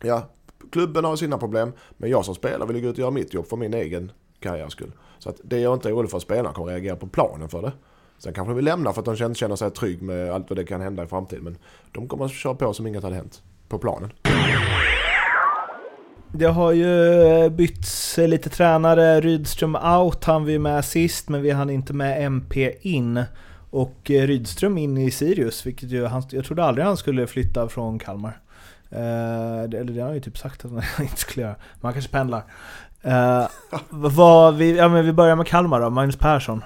ja, 0.03 0.29
klubben 0.71 1.05
har 1.05 1.17
sina 1.17 1.39
problem, 1.39 1.73
men 1.97 2.11
jag 2.11 2.25
som 2.25 2.35
spelare 2.35 2.73
vill 2.73 2.83
gå 2.83 2.89
ut 2.89 2.95
och 2.95 2.99
göra 2.99 3.11
mitt 3.11 3.35
jobb 3.35 3.47
för 3.47 3.57
min 3.57 3.75
egen 3.75 4.13
karriärs 4.41 4.73
skull. 4.73 4.93
Så 5.19 5.29
att 5.29 5.41
det 5.43 5.57
är 5.57 5.61
jag 5.61 5.75
inte 5.75 5.93
orolig 5.93 6.11
för 6.11 6.17
att 6.17 6.23
spelarna 6.23 6.53
kommer 6.53 6.73
reagera 6.73 6.97
på 6.97 7.07
planen 7.07 7.49
för 7.49 7.63
det. 7.63 7.73
Sen 8.19 8.33
kanske 8.33 8.51
de 8.51 8.57
vill 8.57 8.65
lämna 8.65 8.93
för 8.93 9.01
att 9.01 9.19
de 9.19 9.25
inte 9.25 9.39
känner 9.39 9.57
sig 9.57 9.71
trygg 9.71 10.03
med 10.03 10.31
allt 10.31 10.51
vad 10.51 10.59
det 10.59 10.65
kan 10.65 10.81
hända 10.81 11.05
i 11.05 11.07
framtiden. 11.07 11.45
Men 11.45 11.59
de 11.93 12.09
kommer 12.09 12.25
att 12.25 12.33
köra 12.33 12.55
på 12.55 12.75
som 12.75 12.87
inget 12.87 13.03
hade 13.03 13.17
hänt 13.17 13.43
på 13.69 13.79
planen. 13.79 14.13
Det 16.33 16.47
har 16.47 16.73
ju 16.73 17.23
eh, 17.23 17.49
bytts 17.49 18.19
eh, 18.19 18.29
lite 18.29 18.51
tränare. 18.51 19.21
Rydström 19.21 19.77
out 19.77 20.25
han 20.25 20.45
vi 20.45 20.59
med 20.59 20.85
sist, 20.85 21.29
men 21.29 21.43
vi 21.43 21.51
hann 21.51 21.71
inte 21.71 21.93
med 21.93 22.25
MP 22.25 22.75
in. 22.81 23.23
Och 23.71 24.11
eh, 24.11 24.27
Rydström 24.27 24.79
in 24.79 24.99
i 24.99 25.11
Sirius, 25.11 25.67
vilket 25.67 25.91
ju 25.91 26.05
han, 26.05 26.23
jag 26.31 26.45
trodde 26.45 26.65
aldrig 26.65 26.87
han 26.87 26.97
skulle 26.97 27.27
flytta 27.27 27.69
från 27.69 27.99
Kalmar. 27.99 28.41
Eh, 28.91 29.61
eller 29.61 29.85
det 29.85 30.01
har 30.01 30.07
han 30.07 30.15
ju 30.15 30.21
typ 30.21 30.39
sagt 30.39 30.65
att 30.65 30.71
han 30.71 30.83
inte 31.01 31.17
skulle 31.17 31.47
göra. 31.47 31.57
Man 31.81 31.93
kanske 31.93 32.11
pendlar. 32.11 32.45
Eh, 33.03 33.47
vad, 33.89 34.57
vi, 34.57 34.77
ja, 34.77 34.89
men 34.89 35.07
vi 35.07 35.13
börjar 35.13 35.37
med 35.37 35.47
Kalmar 35.47 35.81
då, 35.81 35.91
Magnus 35.91 36.17
Persson. 36.17 36.63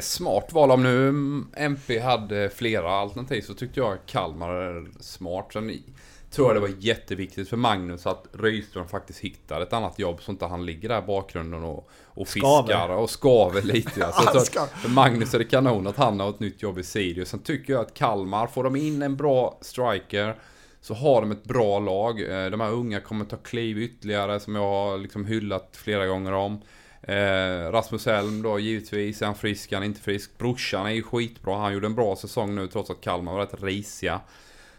Smart 0.00 0.52
val. 0.52 0.70
Om 0.70 0.82
nu 0.82 1.14
MP 1.56 1.98
hade 1.98 2.50
flera 2.50 2.90
alternativ 2.90 3.42
så 3.42 3.54
tyckte 3.54 3.80
jag 3.80 3.98
Kalmar 4.06 4.50
är 4.50 4.86
smart. 5.00 5.46
Sen 5.52 5.82
tror 6.30 6.48
jag 6.48 6.56
det 6.56 6.60
var 6.60 6.74
jätteviktigt 6.78 7.48
för 7.48 7.56
Magnus 7.56 8.06
att 8.06 8.26
Rydström 8.32 8.88
faktiskt 8.88 9.20
hittar 9.20 9.60
ett 9.60 9.72
annat 9.72 9.98
jobb 9.98 10.22
så 10.22 10.32
inte 10.32 10.46
han 10.46 10.66
ligger 10.66 10.88
där 10.88 10.98
i 10.98 11.06
bakgrunden 11.06 11.64
och, 11.64 11.90
och 12.04 12.28
fiskar 12.28 12.66
skaver. 12.66 12.90
och 12.90 13.10
skaver 13.10 13.62
lite. 13.62 14.00
Ja. 14.00 14.12
Så 14.12 14.66
för 14.76 14.88
Magnus 14.88 15.34
är 15.34 15.38
det 15.38 15.44
kanon 15.44 15.86
att 15.86 15.96
han 15.96 16.20
har 16.20 16.30
ett 16.30 16.40
nytt 16.40 16.62
jobb 16.62 16.78
i 16.78 16.82
Sirius. 16.82 17.28
Sen 17.28 17.40
tycker 17.40 17.72
jag 17.72 17.82
att 17.82 17.94
Kalmar, 17.94 18.46
får 18.46 18.64
de 18.64 18.76
in 18.76 19.02
en 19.02 19.16
bra 19.16 19.58
striker 19.60 20.36
så 20.84 20.94
har 20.94 21.20
de 21.20 21.30
ett 21.30 21.44
bra 21.44 21.78
lag. 21.78 22.20
Eh, 22.20 22.50
de 22.50 22.60
här 22.60 22.70
unga 22.70 23.00
kommer 23.00 23.24
ta 23.24 23.36
kliv 23.36 23.78
ytterligare 23.78 24.40
som 24.40 24.54
jag 24.54 24.62
har 24.62 24.98
liksom 24.98 25.24
hyllat 25.24 25.76
flera 25.76 26.06
gånger 26.06 26.32
om. 26.32 26.60
Eh, 27.02 27.72
Rasmus 27.72 28.06
Elm 28.06 28.42
då 28.42 28.58
givetvis, 28.58 29.22
är 29.22 29.26
han 29.26 29.34
frisk, 29.34 29.72
han 29.72 29.82
är 29.82 29.86
inte 29.86 30.00
frisk. 30.00 30.38
Brorsan 30.38 30.86
är 30.86 30.90
ju 30.90 31.02
skitbra, 31.02 31.56
han 31.56 31.72
gjorde 31.74 31.86
en 31.86 31.94
bra 31.94 32.16
säsong 32.16 32.54
nu 32.54 32.66
trots 32.66 32.90
att 32.90 33.00
Kalmar 33.00 33.32
var 33.32 33.40
rätt 33.40 33.62
risiga. 33.62 34.20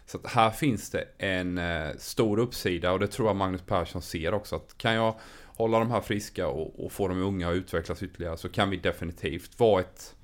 Så 0.06 0.18
att 0.18 0.28
här 0.28 0.52
finns 0.52 0.90
det 0.90 1.08
en 1.18 1.58
eh, 1.58 1.90
stor 1.98 2.40
uppsida 2.40 2.92
och 2.92 3.00
det 3.00 3.08
tror 3.08 3.30
jag 3.30 3.36
Magnus 3.36 3.62
Persson 3.62 4.02
ser 4.02 4.34
också. 4.34 4.56
Att 4.56 4.78
kan 4.78 4.94
jag 4.94 5.16
hålla 5.46 5.80
de 5.80 5.92
här 5.92 6.02
friska 6.02 6.48
och, 6.48 6.86
och 6.86 6.92
få 6.92 7.08
de 7.08 7.22
unga 7.22 7.50
att 7.50 7.56
utvecklas 7.56 8.04
ytterligare 8.04 8.38
så 8.38 8.50
kan 8.50 8.70
vi 8.70 8.78
definitivt 8.78 9.60
vara 9.60 9.82
ett, 9.82 10.16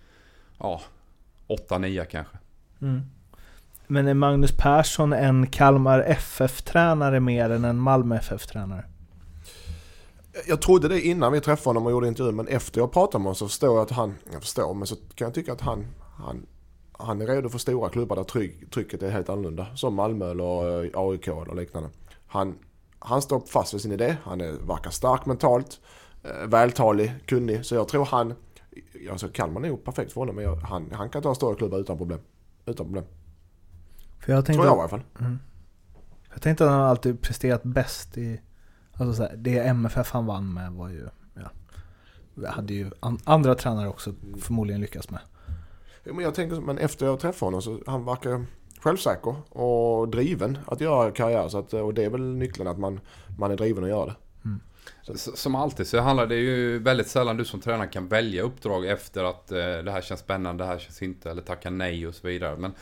ja, 0.58 0.82
8-9 1.48 2.06
kanske. 2.06 2.38
Mm. 2.82 3.02
Men 3.92 4.08
är 4.08 4.14
Magnus 4.14 4.52
Persson 4.58 5.14
en 5.14 5.48
Kalmar 5.48 6.00
FF-tränare 6.00 7.20
mer 7.20 7.50
än 7.50 7.66
en 7.66 7.80
Malmö 7.80 8.16
FF-tränare? 8.16 8.86
Jag 10.48 10.62
trodde 10.62 10.88
det 10.88 11.02
innan 11.02 11.34
vi 11.34 11.42
träffade 11.42 11.70
honom 11.70 11.86
och 11.86 11.92
gjorde 11.92 12.08
intervjun 12.08 12.36
men 12.36 12.48
efter 12.48 12.82
jag 12.82 12.92
pratade 12.92 13.20
med 13.20 13.24
honom 13.24 13.36
så 13.36 13.48
förstår 13.48 13.76
jag 13.76 13.84
att 13.84 13.92
han, 13.92 14.14
jag 14.32 14.42
förstår 14.42 14.74
men 14.74 14.88
så 14.88 14.96
kan 14.96 15.26
jag 15.26 15.34
tycka 15.34 15.54
att 15.54 15.62
han, 15.62 15.86
han, 16.18 16.46
han 16.92 17.22
är 17.22 17.28
redo 17.28 17.50
för 17.50 17.58
stora 17.58 17.89
klubbar 17.89 18.16
där 18.16 18.24
tryck, 18.24 18.72
trycket 18.72 19.04
är 19.04 19.10
helt 19.12 19.30
annorlunda. 19.30 19.76
Som 19.76 19.96
Malmö 19.96 20.32
eller 20.32 20.84
eh, 20.84 20.89
AIK 20.94 21.28
eller 21.28 21.56
liknande. 21.56 21.89
Han, 22.28 22.56
han 23.00 23.22
står 23.22 23.39
fast 23.39 23.74
vid 23.74 23.82
sin 23.82 23.92
idé, 23.92 24.18
han 24.24 24.42
är, 24.42 24.52
verkar 24.52 24.92
stark 24.92 25.26
mentalt, 25.26 25.80
eh, 26.24 26.48
vältalig, 26.48 27.14
kunnig. 27.26 27.66
Så 27.66 27.76
jag 27.76 27.88
tror 27.88 28.06
han, 28.06 28.34
alltså 29.12 29.28
Kalmar 29.28 29.62
är 29.62 29.70
nog 29.70 29.84
perfekt 29.84 30.12
för 30.12 30.22
honom 30.22 30.36
men 30.36 30.46
jag, 30.46 30.56
han, 30.56 30.92
han 30.92 31.10
kan 31.10 31.22
ta 31.22 31.36
stora 31.36 31.56
klubbar 31.56 31.78
utan 31.78 31.98
problem. 31.98 32.20
Utan 32.66 32.86
problem. 32.86 33.06
För 34.22 34.34
jag 34.34 34.46
tänkte, 34.46 34.64
tror 34.64 34.66
jag 34.66 34.78
i 34.78 34.80
alla 34.80 34.90
fall. 34.90 35.04
Mm. 35.20 35.40
Jag 36.34 36.42
tänkte 36.42 36.66
att 36.66 36.72
han 36.72 36.82
alltid 36.82 37.22
presterat 37.22 37.64
bäst 37.64 38.18
i 38.18 38.42
Alltså 39.02 39.14
så 39.14 39.24
här, 39.24 39.36
det 39.38 39.60
MFF 39.60 40.12
han 40.12 40.26
vann 40.26 40.54
med 40.54 40.72
var 40.72 40.90
ju, 40.90 41.08
ja, 42.36 42.50
hade 42.50 42.74
ju 42.74 42.92
an, 43.00 43.20
andra 43.24 43.56
tränare 43.56 43.90
också 43.90 44.14
förmodligen 44.42 44.82
lyckats 44.82 45.10
med. 45.10 45.20
Ja, 46.04 46.14
men 46.14 46.24
jag 46.24 46.36
tänker, 46.36 46.62
men 46.62 46.78
efter 46.78 47.06
jag 47.06 47.20
träffade 47.20 47.48
honom 47.48 47.62
så 47.62 47.80
han 47.88 48.06
verkar 48.06 48.46
självsäker 48.80 49.36
och 49.50 50.10
driven 50.10 50.58
att 50.66 50.82
göra 50.82 51.12
karriär. 51.12 51.48
Så 51.48 51.58
att, 51.58 51.74
och 51.74 51.94
det 51.94 52.04
är 52.04 52.10
väl 52.10 52.36
nyckeln 52.36 52.68
att 52.68 52.80
man, 52.80 53.00
man 53.38 53.52
är 53.52 53.58
driven 53.58 53.84
att 53.84 53.90
göra 53.90 54.06
det. 54.06 54.16
Mm. 54.46 54.60
Som 55.16 55.56
alltid 55.56 55.88
så 55.88 56.00
handlar 56.00 56.28
det 56.28 56.36
ju 56.36 56.80
väldigt 56.80 57.08
sällan 57.08 57.38
du 57.38 57.46
som 57.46 57.60
tränare 57.60 57.88
kan 57.88 58.08
välja 58.08 58.44
uppdrag 58.44 58.86
efter 58.86 59.24
att 59.24 59.52
eh, 59.52 59.58
det 59.58 59.92
här 59.92 60.02
känns 60.02 60.20
spännande, 60.20 60.64
det 60.64 60.68
här 60.68 60.80
känns 60.80 61.02
inte, 61.02 61.32
eller 61.32 61.42
tacka 61.42 61.70
nej 61.70 62.08
och 62.08 62.16
så 62.16 62.28
vidare. 62.28 62.58
Men 62.58 62.74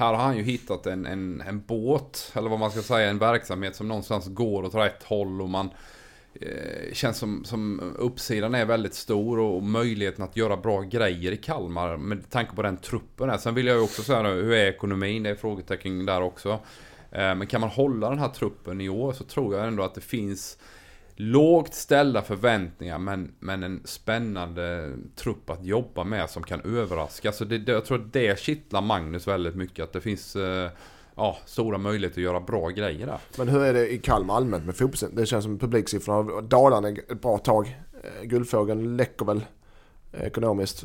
här 0.00 0.14
har 0.14 0.24
han 0.24 0.36
ju 0.36 0.42
hittat 0.42 0.86
en, 0.86 1.06
en, 1.06 1.42
en 1.46 1.60
båt, 1.66 2.32
eller 2.34 2.50
vad 2.50 2.58
man 2.58 2.70
ska 2.70 2.82
säga, 2.82 3.10
en 3.10 3.18
verksamhet 3.18 3.76
som 3.76 3.88
någonstans 3.88 4.26
går 4.28 4.64
åt 4.64 4.74
rätt 4.74 5.02
håll 5.02 5.42
och 5.42 5.48
man 5.48 5.70
eh, 6.34 6.92
känns 6.92 7.18
som, 7.18 7.44
som 7.44 7.80
uppsidan 7.98 8.54
är 8.54 8.64
väldigt 8.64 8.94
stor 8.94 9.38
och 9.38 9.62
möjligheten 9.62 10.24
att 10.24 10.36
göra 10.36 10.56
bra 10.56 10.80
grejer 10.80 11.32
i 11.32 11.36
Kalmar 11.36 11.96
med 11.96 12.30
tanke 12.30 12.54
på 12.54 12.62
den 12.62 12.76
truppen. 12.76 13.30
Här. 13.30 13.38
Sen 13.38 13.54
vill 13.54 13.66
jag 13.66 13.76
ju 13.76 13.82
också 13.82 14.02
säga 14.02 14.22
nu, 14.22 14.42
hur 14.42 14.52
är 14.52 14.66
ekonomin? 14.66 15.22
Det 15.22 15.30
är 15.30 15.34
frågetecken 15.34 16.06
där 16.06 16.22
också. 16.22 16.50
Eh, 17.10 17.34
men 17.34 17.46
kan 17.46 17.60
man 17.60 17.70
hålla 17.70 18.10
den 18.10 18.18
här 18.18 18.28
truppen 18.28 18.80
i 18.80 18.88
år 18.88 19.12
så 19.12 19.24
tror 19.24 19.56
jag 19.56 19.66
ändå 19.66 19.82
att 19.82 19.94
det 19.94 20.00
finns 20.00 20.58
lågt 21.20 21.74
ställda 21.74 22.22
förväntningar 22.22 22.98
men, 22.98 23.32
men 23.38 23.62
en 23.62 23.80
spännande 23.84 24.92
trupp 25.16 25.50
att 25.50 25.64
jobba 25.64 26.04
med 26.04 26.30
som 26.30 26.42
kan 26.42 26.60
överraska. 26.60 27.32
Så 27.32 27.44
det, 27.44 27.58
det, 27.58 27.72
jag 27.72 27.84
tror 27.84 27.98
att 27.98 28.12
det 28.12 28.38
kittlar 28.40 28.82
Magnus 28.82 29.28
väldigt 29.28 29.54
mycket. 29.54 29.84
Att 29.84 29.92
det 29.92 30.00
finns 30.00 30.36
eh, 30.36 30.70
ja, 31.14 31.38
stora 31.46 31.78
möjligheter 31.78 32.20
att 32.20 32.24
göra 32.24 32.40
bra 32.40 32.68
grejer 32.68 33.06
där. 33.06 33.18
Men 33.38 33.48
hur 33.48 33.62
är 33.62 33.74
det 33.74 33.92
i 33.92 33.98
Kalmar 33.98 34.36
allmänt 34.36 34.66
med 34.66 34.76
fotbollen? 34.76 35.16
Det 35.16 35.26
känns 35.26 35.44
som 35.44 35.58
publiksiffrorna 35.58 36.40
dalar 36.40 36.88
ett 36.88 37.22
bra 37.22 37.38
tag. 37.38 37.80
Eh, 38.04 38.26
Guldfågeln 38.26 38.96
läcker 38.96 39.24
väl 39.24 39.44
eh, 40.12 40.22
ekonomiskt. 40.22 40.84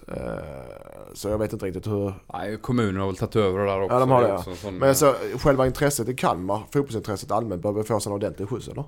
Så 1.13 1.29
jag 1.29 1.38
vet 1.38 1.53
inte 1.53 1.65
riktigt 1.65 1.88
hur... 1.88 2.13
Nej, 2.33 2.57
kommunen 2.57 2.97
har 2.97 3.07
väl 3.07 3.15
tagit 3.15 3.36
över 3.36 3.59
det 3.59 3.65
där 3.65 3.81
också. 3.81 3.95
Ja, 3.95 3.99
de 3.99 4.09
har 4.09 4.21
det. 4.21 4.27
Ja. 4.27 4.55
Sån... 4.55 4.77
Men 4.77 4.95
så 4.95 5.15
själva 5.38 5.65
intresset 5.65 6.09
i 6.09 6.15
Kalmar, 6.15 6.61
fotbollsintresset 6.71 7.31
allmänt, 7.31 7.61
behöver 7.61 7.83
få 7.83 7.99
sig 7.99 8.09
en 8.09 8.15
ordentlig 8.15 8.49
skjuts 8.49 8.67
eller? 8.67 8.83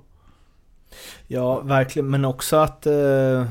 Ja, 1.28 1.60
verkligen. 1.60 2.10
Men 2.10 2.26
också 2.26 2.56
att, 2.56 2.86
eh, 2.86 3.46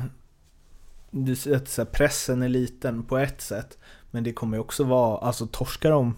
du, 1.11 1.32
att 1.55 1.68
så 1.68 1.82
här, 1.82 1.84
pressen 1.92 2.42
är 2.42 2.49
liten 2.49 3.03
på 3.03 3.18
ett 3.18 3.40
sätt. 3.40 3.78
Men 4.11 4.24
det 4.24 4.32
kommer 4.32 4.57
ju 4.57 4.61
också 4.61 4.84
vara, 4.84 5.18
alltså 5.18 5.47
torskar 5.47 5.90
de 5.90 6.16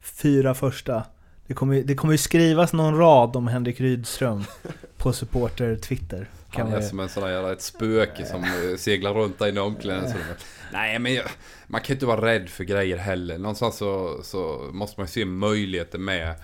fyra 0.00 0.54
första. 0.54 1.04
Det 1.46 1.54
kommer, 1.54 1.82
det 1.82 1.94
kommer 1.94 2.12
ju 2.12 2.18
skrivas 2.18 2.72
någon 2.72 2.98
rad 2.98 3.36
om 3.36 3.48
Henrik 3.48 3.80
Rydström 3.80 4.44
på 4.98 5.12
supporter-twitter. 5.12 6.28
Han 6.48 6.72
är 6.72 6.80
som 6.80 7.00
en 7.00 7.08
sån 7.08 7.22
där 7.22 7.52
ett 7.52 7.62
spöke 7.62 8.26
som 8.26 8.44
eh, 8.44 8.76
seglar 8.76 9.14
runt 9.14 9.38
där 9.38 9.48
inne 9.48 9.60
i 9.60 9.62
omklädningsrummet. 9.62 10.44
Nej 10.72 10.98
men 10.98 11.18
man 11.66 11.80
kan 11.80 11.88
ju 11.88 11.94
inte 11.94 12.06
vara 12.06 12.26
rädd 12.26 12.48
för 12.48 12.64
grejer 12.64 12.96
heller. 12.96 13.38
Någonstans 13.38 13.76
så, 13.76 14.20
så 14.22 14.70
måste 14.72 15.00
man 15.00 15.06
ju 15.06 15.12
se 15.12 15.24
möjligheter 15.24 15.98
med 15.98 16.34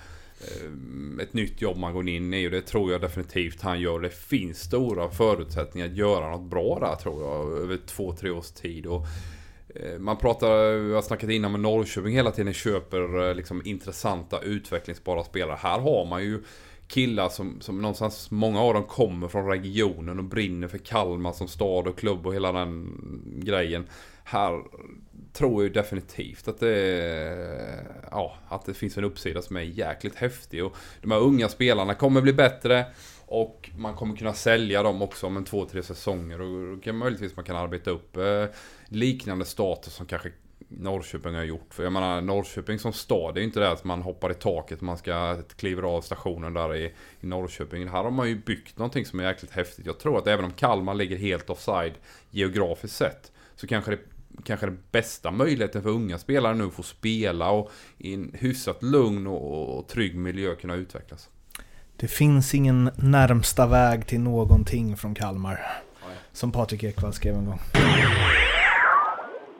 Eh, 0.41 1.23
ett 1.23 1.33
nytt 1.33 1.63
jobb 1.63 1.77
man 1.77 1.93
går 1.93 2.09
in 2.09 2.35
i 2.35 2.47
och 2.47 2.51
det 2.51 2.63
tror 2.63 2.93
jag 2.93 3.01
definitivt 3.01 3.63
han 3.63 3.81
gör. 3.81 4.01
Det 4.01 4.11
finns 4.11 4.61
stora 4.61 5.11
förutsättningar 5.11 5.89
att 5.89 5.97
göra 5.97 6.31
något 6.31 6.51
bra 6.51 6.79
där 6.81 6.97
tror 6.97 7.23
jag 7.23 7.63
över 7.63 7.79
två, 7.87 8.13
tre 8.13 8.31
års 8.31 8.51
tid. 8.51 8.87
Och 8.87 9.07
eh, 9.75 9.99
man 9.99 10.17
pratar, 10.17 10.49
jag 10.89 10.95
har 10.95 11.03
snackat 11.03 11.31
innan 11.31 11.53
med 11.53 11.61
Norrköping 11.61 12.15
hela 12.15 12.31
tiden 12.31 12.53
köper 12.53 13.29
eh, 13.29 13.35
liksom 13.35 13.63
intressanta 13.65 14.41
utvecklingsbara 14.41 15.25
spelare. 15.25 15.59
Här 15.61 15.79
har 15.79 16.07
man 16.07 16.23
ju 16.23 16.43
killar 16.89 17.29
som, 17.29 17.61
som 17.61 17.83
någonstans, 17.83 18.31
många 18.31 18.61
av 18.61 18.75
dem 18.75 18.85
kommer 18.85 19.29
från 19.29 19.47
regionen 19.47 20.19
och 20.19 20.25
brinner 20.25 20.69
för 20.69 20.79
Kalmar 20.79 21.33
som 21.33 21.49
stad 21.49 21.87
och 21.87 21.99
klubb 21.99 22.27
och 22.27 22.35
hela 22.35 22.53
den 22.53 22.99
grejen. 23.45 23.87
Här 24.25 24.63
tror 25.33 25.63
jag 25.63 25.73
definitivt 25.73 26.49
att 26.49 26.61
det, 26.61 27.87
ja, 28.11 28.37
att 28.49 28.67
det 28.67 28.75
finns 28.75 28.99
en 28.99 29.05
uppsida 29.05 29.43
som 29.43 29.57
är 29.57 29.61
jäkligt 29.61 30.15
häftig. 30.15 30.65
Och 30.65 30.77
de 31.01 31.11
här 31.11 31.19
unga 31.19 31.49
spelarna 31.49 31.95
kommer 31.95 32.21
bli 32.21 32.33
bättre. 32.33 32.87
Och 33.27 33.71
man 33.77 33.95
kommer 33.95 34.17
kunna 34.17 34.35
sälja 34.35 34.83
dem 34.83 35.03
också 35.03 35.27
om 35.27 35.37
en 35.37 35.45
två, 35.45 35.65
tre 35.65 35.83
säsonger. 35.83 36.41
Och 36.41 36.77
då 36.77 36.83
kan 36.83 36.97
möjligtvis 36.97 37.37
man 37.37 37.45
kan 37.45 37.57
arbeta 37.57 37.91
upp 37.91 38.17
eh, 38.17 38.45
liknande 38.89 39.45
status 39.45 39.95
som 39.95 40.07
kanske 40.07 40.33
Norrköping 40.69 41.35
har 41.35 41.45
gjort. 41.45 41.75
För 41.75 41.83
jag 41.83 41.93
menar 41.93 42.21
Norrköping 42.21 42.79
som 42.79 42.93
stad, 42.93 43.35
det 43.35 43.41
är 43.41 43.43
inte 43.43 43.61
det 43.61 43.71
att 43.71 43.85
man 43.85 44.03
hoppar 44.03 44.31
i 44.31 44.35
taket 44.35 44.81
man 44.81 44.99
ska 44.99 45.43
kliva 45.57 45.89
av 45.89 46.01
stationen 46.01 46.55
där 46.55 46.77
i, 46.77 46.85
i 47.21 47.27
Norrköping. 47.27 47.89
Här 47.89 48.03
har 48.03 48.11
man 48.11 48.29
ju 48.29 48.35
byggt 48.35 48.79
någonting 48.79 49.07
som 49.07 49.21
är 49.21 49.25
jäkligt 49.25 49.51
häftigt. 49.51 49.87
Jag 49.87 49.99
tror 49.99 50.19
att 50.19 50.27
även 50.27 50.45
om 50.45 50.53
Kalmar 50.53 50.95
ligger 50.95 51.17
helt 51.17 51.51
offside 51.51 51.95
geografiskt 52.31 52.97
sett 52.97 53.33
så 53.57 53.67
kanske 53.67 53.91
det 53.91 53.99
kanske 54.45 54.67
den 54.67 54.79
bästa 54.91 55.31
möjligheten 55.31 55.83
för 55.83 55.91
unga 55.91 56.19
spelare 56.19 56.55
nu 56.55 56.65
att 56.65 56.73
få 56.73 56.83
spela 56.83 57.51
och 57.51 57.71
i 57.99 58.15
en 58.15 58.31
hyfsat 58.35 58.83
lugn 58.83 59.27
och, 59.27 59.79
och 59.79 59.89
trygg 59.89 60.17
miljö 60.17 60.55
kunna 60.55 60.75
utvecklas. 60.75 61.29
Det 61.97 62.09
finns 62.09 62.55
ingen 62.55 62.91
närmsta 62.97 63.67
väg 63.67 64.07
till 64.07 64.21
någonting 64.21 64.97
från 64.97 65.15
Kalmar. 65.15 65.61
Som 66.33 66.53
Patrik 66.53 66.83
Ekwall 66.83 67.13
skrev 67.13 67.35
en 67.35 67.47
gång. 67.47 67.61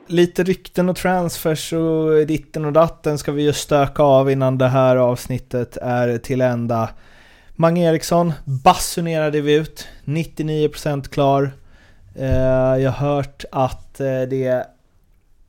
Lite 0.07 0.43
rykten 0.43 0.89
och 0.89 0.95
transfers 0.95 1.73
och 1.73 2.27
ditten 2.27 2.65
och 2.65 2.73
datten 2.73 3.17
ska 3.17 3.31
vi 3.31 3.43
ju 3.43 3.53
stöka 3.53 4.03
av 4.03 4.31
innan 4.31 4.57
det 4.57 4.67
här 4.67 4.95
avsnittet 4.95 5.77
är 5.77 6.17
till 6.17 6.41
ända. 6.41 6.89
Mange 7.55 7.89
Eriksson 7.89 8.33
basunerade 8.45 9.41
vi 9.41 9.53
ut. 9.53 9.87
99% 10.05 11.09
klar. 11.09 11.51
Eh, 12.15 12.77
jag 12.77 12.91
har 12.91 13.15
hört 13.15 13.45
att 13.51 13.90
Eh, 14.01 14.29
det 14.29 14.43
är 14.43 14.65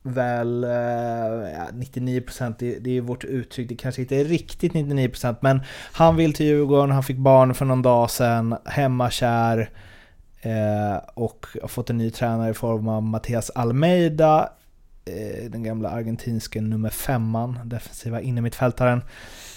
väl 0.03 0.63
eh, 0.63 0.69
ja, 0.69 1.67
99% 1.73 2.55
det, 2.59 2.79
det 2.79 2.97
är 2.97 3.01
vårt 3.01 3.23
uttryck, 3.23 3.69
det 3.69 3.75
kanske 3.75 4.01
inte 4.01 4.15
är 4.15 4.25
riktigt 4.25 4.73
99% 4.73 5.35
men 5.39 5.61
han 5.93 6.15
vill 6.15 6.33
till 6.33 6.45
Djurgården, 6.45 6.91
han 6.91 7.03
fick 7.03 7.17
barn 7.17 7.53
för 7.53 7.65
någon 7.65 7.81
dag 7.81 8.09
sedan, 8.09 8.55
hemmakär 8.65 9.69
eh, 10.41 10.97
och 11.13 11.45
har 11.61 11.67
fått 11.67 11.89
en 11.89 11.97
ny 11.97 12.11
tränare 12.11 12.49
i 12.49 12.53
form 12.53 12.87
av 12.87 13.03
Mattias 13.03 13.49
Almeida, 13.49 14.49
eh, 15.05 15.51
den 15.51 15.63
gamla 15.63 15.89
argentinske 15.89 16.61
nummer 16.61 16.89
femman, 16.89 17.59
defensiva 17.65 18.21
innermittfältaren. 18.21 19.01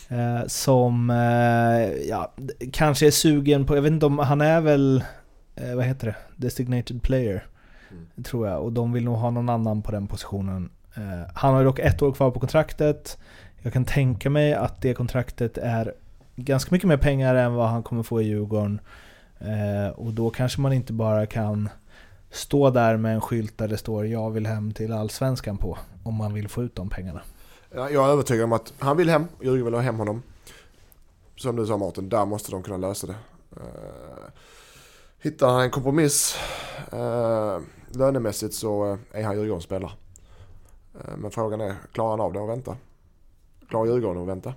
Eh, 0.09 0.47
som 0.47 1.11
eh, 1.11 2.09
ja, 2.09 2.33
kanske 2.73 3.07
är 3.07 3.11
sugen 3.11 3.67
på, 3.67 3.77
jag 3.77 3.83
vet 3.83 3.93
inte 3.93 4.07
om, 4.07 4.19
han 4.19 4.41
är 4.41 4.61
väl, 4.61 5.05
eh, 5.57 5.75
vad 5.75 5.85
heter 5.85 6.07
det, 6.07 6.47
designated 6.47 7.03
player. 7.03 7.47
Mm. 7.97 8.25
Tror 8.25 8.49
jag, 8.49 8.63
och 8.63 8.73
de 8.73 8.93
vill 8.93 9.05
nog 9.05 9.17
ha 9.17 9.31
någon 9.31 9.49
annan 9.49 9.83
på 9.83 9.93
den 9.93 10.07
positionen. 10.07 10.71
Eh, 10.95 11.31
han 11.35 11.53
har 11.53 11.61
ju 11.61 11.67
dock 11.67 11.79
ett 11.79 12.03
år 12.03 12.13
kvar 12.13 12.31
på 12.31 12.41
kontraktet. 12.41 13.19
Jag 13.63 13.73
kan 13.73 13.85
tänka 13.85 14.31
mig 14.31 14.55
att 14.55 14.83
det 14.83 14.95
kontraktet 14.95 15.59
är 15.59 15.95
ganska 16.37 16.75
mycket 16.75 16.89
mer 16.89 16.97
pengar 16.97 17.35
än 17.35 17.55
vad 17.55 17.69
han 17.69 17.83
kommer 17.83 18.03
få 18.03 18.23
i 18.23 18.25
Djurgården. 18.25 18.81
Eh, 19.39 19.89
och 19.95 20.13
då 20.13 20.31
kanske 20.31 20.61
man 20.61 20.73
inte 20.73 20.93
bara 20.93 21.27
kan 21.27 21.69
stå 22.31 22.71
där 22.71 22.97
med 22.97 23.15
en 23.15 23.21
skylt 23.21 23.59
där 23.59 23.69
det 23.69 23.77
står 23.77 24.07
“Jag 24.07 24.31
vill 24.31 24.47
hem 24.47 24.73
till 24.73 24.93
Allsvenskan” 24.93 25.57
på, 25.57 25.79
om 26.03 26.15
man 26.15 26.35
vill 26.35 26.49
få 26.49 26.63
ut 26.63 26.75
de 26.75 26.89
pengarna. 26.89 27.21
Jag 27.75 27.93
är 27.93 28.09
övertygad 28.09 28.45
om 28.45 28.53
att 28.53 28.73
han 28.79 28.97
vill 28.97 29.11
hem, 29.11 29.27
Djurgården 29.41 29.65
vill 29.65 29.75
ha 29.75 29.81
hem 29.81 29.99
honom. 29.99 30.23
Som 31.37 31.57
du 31.57 31.67
sa 31.67 31.77
Martin, 31.77 32.09
där 32.09 32.25
måste 32.25 32.51
de 32.51 32.63
kunna 32.63 32.77
lösa 32.77 33.07
det. 33.07 33.15
Uh, 33.57 33.63
hittar 35.23 35.49
han 35.49 35.63
en 35.63 35.71
kompromiss 35.71 36.39
uh, 36.93 37.59
lönemässigt 37.89 38.55
så 38.55 38.93
uh, 38.93 38.99
är 39.13 39.25
han 39.25 39.37
Djurgårdens 39.37 39.65
spelare. 39.65 39.93
Uh, 40.95 41.17
men 41.17 41.31
frågan 41.31 41.61
är, 41.61 41.75
klarar 41.93 42.11
han 42.11 42.21
av 42.21 42.33
det 42.33 42.39
och 42.39 42.49
vänta? 42.49 42.77
Klarar 43.69 43.87
Djurgården 43.87 44.23
att 44.23 44.29
vänta? 44.29 44.55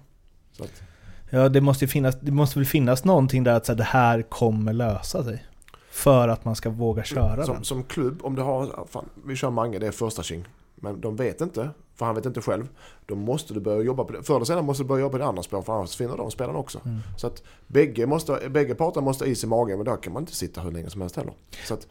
Så 0.52 0.64
att. 0.64 0.82
Ja, 1.30 1.50
det 1.50 1.62
måste, 1.62 1.88
finnas, 1.88 2.16
det 2.22 2.32
måste 2.32 2.60
väl 2.60 2.66
finnas 2.66 3.06
någonting 3.06 3.44
där 3.44 3.54
att 3.54 3.66
så 3.66 3.72
här, 3.72 3.78
det 3.78 3.84
här 3.84 4.22
kommer 4.22 4.74
lösa 4.74 5.24
sig. 5.24 5.46
För 5.92 6.28
att 6.28 6.46
man 6.46 6.56
ska 6.56 6.70
våga 6.70 7.04
köra 7.04 7.46
som, 7.46 7.56
den. 7.56 7.64
Som 7.64 7.84
klubb, 7.84 8.20
om 8.24 8.36
du 8.36 8.42
har, 8.42 8.86
fan, 8.90 9.10
vi 9.26 9.36
kör 9.36 9.50
Mange, 9.50 9.80
det 9.80 9.88
är 9.88 9.92
första 9.92 10.24
king. 10.24 10.46
Men 10.82 11.02
de 11.02 11.16
vet 11.16 11.42
inte, 11.42 11.70
för 11.96 12.06
han 12.06 12.16
vet 12.16 12.26
inte 12.26 12.42
själv. 12.42 12.68
Då 13.06 13.16
måste 13.16 13.54
du 13.54 13.60
börja 13.60 13.84
jobba 13.84 14.04
på 14.04 14.14
det. 14.14 14.24
Förr 14.24 14.36
eller 14.36 14.46
senare 14.46 14.64
måste 14.64 14.84
du 14.84 14.88
börja 14.88 15.02
jobba 15.02 15.12
på 15.12 15.18
det 15.18 15.26
andra 15.26 15.44
spåret 15.44 15.66
för 15.66 15.74
annars 15.74 15.96
finner 15.96 16.18
de 16.18 16.32
spelarna 16.32 16.60
också. 16.60 16.82
Mm. 16.86 17.00
Så 17.18 17.28
att 17.28 17.44
bägge, 17.68 18.06
måste, 18.06 18.50
bägge 18.50 18.76
parter 18.76 19.02
måste 19.02 19.24
ha 19.24 19.30
is 19.30 19.44
i 19.44 19.48
magen 19.48 19.78
men 19.78 19.86
där 19.86 19.98
kan 19.98 20.14
man 20.14 20.24
inte 20.24 20.36
sitta 20.36 20.62
hur 20.62 20.72
länge 20.72 20.90
som 20.90 21.02
helst 21.02 21.16
heller. 21.16 21.34
Så 21.68 21.74
att, 21.74 21.88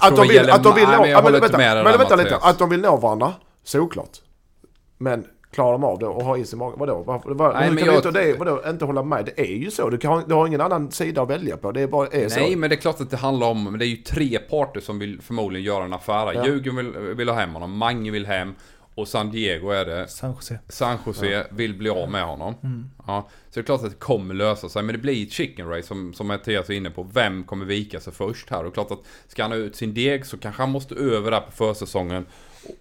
att 0.00 0.16
de 0.16 0.28
vill, 0.28 0.50
att 0.50 0.62
de 0.62 0.74
vill 0.74 0.88
nå, 0.88 1.00
nej, 1.00 1.22
men, 1.22 1.32
vänta, 1.32 1.58
men 1.58 1.98
vänta 1.98 2.16
lite, 2.16 2.36
att 2.36 2.58
de 2.58 2.70
vill 2.70 2.80
nå 2.80 2.96
varandra, 2.96 3.32
såklart. 3.62 4.20
Men 4.98 5.26
klarar 5.54 5.72
de 5.72 5.84
av 5.84 5.98
det 5.98 6.06
och 6.06 6.24
har 6.24 6.36
is 6.36 6.52
i 6.52 6.56
magen? 6.56 6.78
Vadå? 6.78 7.02
Var, 7.02 7.34
var, 7.34 7.54
Nej, 7.54 7.70
hur 7.70 7.76
kan 7.76 7.86
jag... 7.86 7.96
inte, 7.96 8.10
det, 8.10 8.38
vadå, 8.38 8.62
inte 8.66 8.84
hålla 8.84 9.02
med? 9.02 9.24
Det 9.24 9.40
är 9.40 9.56
ju 9.56 9.70
så. 9.70 9.90
Du, 9.90 9.98
kan, 9.98 10.28
du 10.28 10.34
har 10.34 10.46
ingen 10.46 10.60
annan 10.60 10.90
sida 10.90 11.22
att 11.22 11.30
välja 11.30 11.56
på. 11.56 11.72
Det 11.72 11.80
är 11.80 11.86
bara 11.86 12.06
är 12.06 12.18
Nej, 12.18 12.52
så. 12.52 12.58
Men 12.58 12.70
det 12.70 12.76
är 12.76 12.80
klart 12.80 13.00
att 13.00 13.10
det 13.10 13.16
handlar 13.16 13.46
om... 13.46 13.64
Men 13.64 13.78
det 13.78 13.86
är 13.86 13.88
ju 13.88 13.96
tre 13.96 14.38
parter 14.38 14.80
som 14.80 14.98
vill 14.98 15.20
förmodligen 15.22 15.66
göra 15.66 15.84
en 15.84 15.92
affär. 15.92 16.32
Ja. 16.34 16.42
Vill, 16.42 16.92
vill 16.92 17.28
ha 17.28 17.36
hem 17.36 17.50
honom. 17.50 17.78
Mange 17.78 18.10
vill 18.10 18.26
hem. 18.26 18.54
Och 18.94 19.08
San 19.08 19.30
Diego 19.30 19.70
är 19.70 19.84
det. 19.84 20.08
San 20.08 20.30
Jose. 20.30 20.58
San 20.68 20.98
Jose 21.06 21.26
ja. 21.26 21.42
vill 21.50 21.74
bli 21.74 21.90
av 21.90 22.10
med 22.10 22.24
honom. 22.24 22.54
Mm. 22.62 22.90
Ja, 23.06 23.28
så 23.50 23.54
det 23.54 23.60
är 23.60 23.64
klart 23.64 23.82
att 23.82 23.90
det 23.90 23.98
kommer 23.98 24.34
lösa 24.34 24.68
sig. 24.68 24.82
Men 24.82 24.92
det 24.92 24.98
blir 24.98 25.26
ett 25.26 25.32
chicken 25.32 25.68
race 25.68 25.86
som, 25.88 26.14
som 26.14 26.26
Mattias 26.26 26.70
är 26.70 26.74
inne 26.74 26.90
på. 26.90 27.02
Vem 27.02 27.44
kommer 27.44 27.64
vika 27.64 28.00
sig 28.00 28.12
först 28.12 28.50
här? 28.50 28.64
Och 28.64 28.74
klart 28.74 28.90
att 28.90 29.00
ska 29.28 29.42
han 29.42 29.52
ha 29.52 29.58
ut 29.58 29.76
sin 29.76 29.94
deg 29.94 30.26
så 30.26 30.38
kanske 30.38 30.62
han 30.62 30.70
måste 30.70 30.94
över 30.94 31.30
där 31.30 31.40
på 31.40 31.52
försäsongen. 31.52 32.26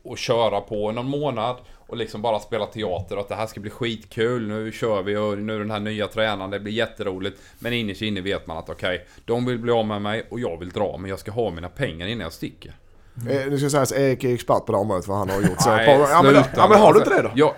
Och, 0.04 0.18
köra 0.18 0.62
på 0.62 0.92
någon 0.92 1.10
månad. 1.10 1.56
Och 1.88 1.98
liksom 1.98 2.22
bara 2.22 2.40
spela 2.40 2.66
teater. 2.66 3.18
Att 3.18 3.30
det 3.30 3.36
här 3.36 3.48
ska 3.48 3.60
bli 3.60 3.70
skitkul. 3.70 4.48
Nu 4.48 4.72
kör 4.72 5.04
vi 5.04 5.18
och 5.18 5.38
nu 5.38 5.60
den 5.60 5.72
här 5.72 5.80
nya 5.80 6.08
tränaren. 6.08 6.50
Det 6.50 6.60
blir 6.60 6.74
jätteroligt. 6.74 7.42
Men 7.60 7.74
innerst 7.74 8.02
inne 8.02 8.22
vet 8.22 8.48
man 8.48 8.58
att 8.58 8.70
okej. 8.70 8.96
Okay, 8.96 9.08
de 9.26 9.46
vill 9.46 9.60
bli 9.60 9.72
av 9.72 9.86
med 9.86 10.02
mig 10.02 10.28
och 10.30 10.40
jag 10.40 10.60
vill 10.60 10.70
dra. 10.70 10.98
Men 10.98 11.10
jag 11.10 11.20
ska 11.20 11.32
ha 11.32 11.50
mina 11.50 11.70
pengar 11.70 12.08
innan 12.08 12.24
jag 12.24 12.34
sticker. 12.34 12.74
Mm. 13.22 13.38
Eh, 13.38 13.48
nu 13.48 13.58
ska 13.58 13.70
sägas 13.70 13.92
Erik 13.92 14.24
är 14.24 14.34
expert 14.34 14.66
på 14.66 14.72
det 14.72 14.78
området 14.78 15.08
vad 15.08 15.18
han 15.18 15.30
har 15.30 15.42
gjort. 15.42 15.62
Så 15.62 15.70
Nej, 15.70 15.86
på, 15.86 15.92
ja, 16.10 16.22
men, 16.22 16.36
ja, 16.56 16.68
men 16.68 16.80
har 16.80 16.94
du 16.94 17.00
inte 17.00 17.16
det 17.16 17.22
då? 17.22 17.32
Jag, 17.36 17.54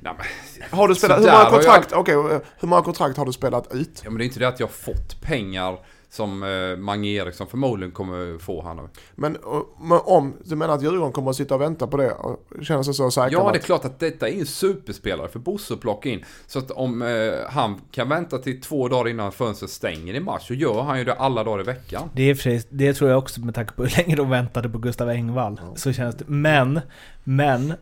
nej, 0.00 0.12
men, 0.16 0.78
har 0.78 0.88
du 0.88 0.94
spelat, 0.94 1.18
hur 1.18 1.24
många, 1.24 1.50
kontrakt, 1.50 1.90
jag... 1.90 2.00
okay, 2.00 2.14
hur 2.58 2.68
många 2.68 2.82
kontrakt 2.82 3.16
har 3.16 3.26
du 3.26 3.32
spelat 3.32 3.74
ut? 3.74 4.00
Ja 4.04 4.10
men 4.10 4.18
det 4.18 4.24
är 4.24 4.26
inte 4.26 4.38
det 4.38 4.48
att 4.48 4.60
jag 4.60 4.66
har 4.66 4.72
fått 4.72 5.20
pengar 5.20 5.78
som 6.10 6.42
eh, 6.42 6.76
Mange 6.76 7.08
Eriksson 7.08 7.46
förmodligen 7.46 7.92
kommer 7.92 8.38
få 8.38 8.62
här 8.62 8.74
nu. 8.74 8.82
Men, 9.14 9.36
men 9.80 10.00
om, 10.04 10.36
du 10.44 10.56
menar 10.56 10.74
att 10.74 10.82
Djurgården 10.82 11.12
kommer 11.12 11.30
att 11.30 11.36
sitta 11.36 11.54
och 11.54 11.60
vänta 11.60 11.86
på 11.86 11.96
det? 11.96 12.12
Och 12.12 12.46
känner 12.62 12.82
sig 12.82 12.94
så 12.94 13.10
säkra? 13.10 13.30
Ja, 13.32 13.50
det 13.52 13.58
är 13.58 13.62
klart 13.62 13.84
att 13.84 13.98
detta 13.98 14.28
är 14.28 14.32
en 14.40 14.46
superspelare 14.46 15.28
för 15.28 15.38
Bosse 15.38 15.74
att 15.74 15.80
plocka 15.80 16.08
in. 16.08 16.24
Så 16.46 16.58
att 16.58 16.70
om 16.70 17.02
eh, 17.02 17.08
han 17.48 17.80
kan 17.90 18.08
vänta 18.08 18.38
till 18.38 18.60
två 18.60 18.88
dagar 18.88 19.10
innan 19.10 19.32
fönstret 19.32 19.70
stänger 19.70 20.14
i 20.14 20.20
mars 20.20 20.46
så 20.46 20.54
gör 20.54 20.82
han 20.82 20.98
ju 20.98 21.04
det 21.04 21.14
alla 21.14 21.44
dagar 21.44 21.60
i 21.60 21.64
veckan. 21.64 22.08
Det, 22.14 22.22
är 22.22 22.34
precis, 22.34 22.66
det 22.70 22.94
tror 22.94 23.10
jag 23.10 23.18
också 23.18 23.40
med 23.40 23.54
tanke 23.54 23.72
på 23.72 23.82
hur 23.84 23.96
länge 23.96 24.16
de 24.16 24.30
väntade 24.30 24.68
på 24.68 24.78
Gustav 24.78 25.08
Engvall. 25.08 25.60
Ja. 25.62 25.76
Så 25.76 25.92
känns 25.92 26.14
det. 26.14 26.24
Men, 26.28 26.80
men, 27.24 27.74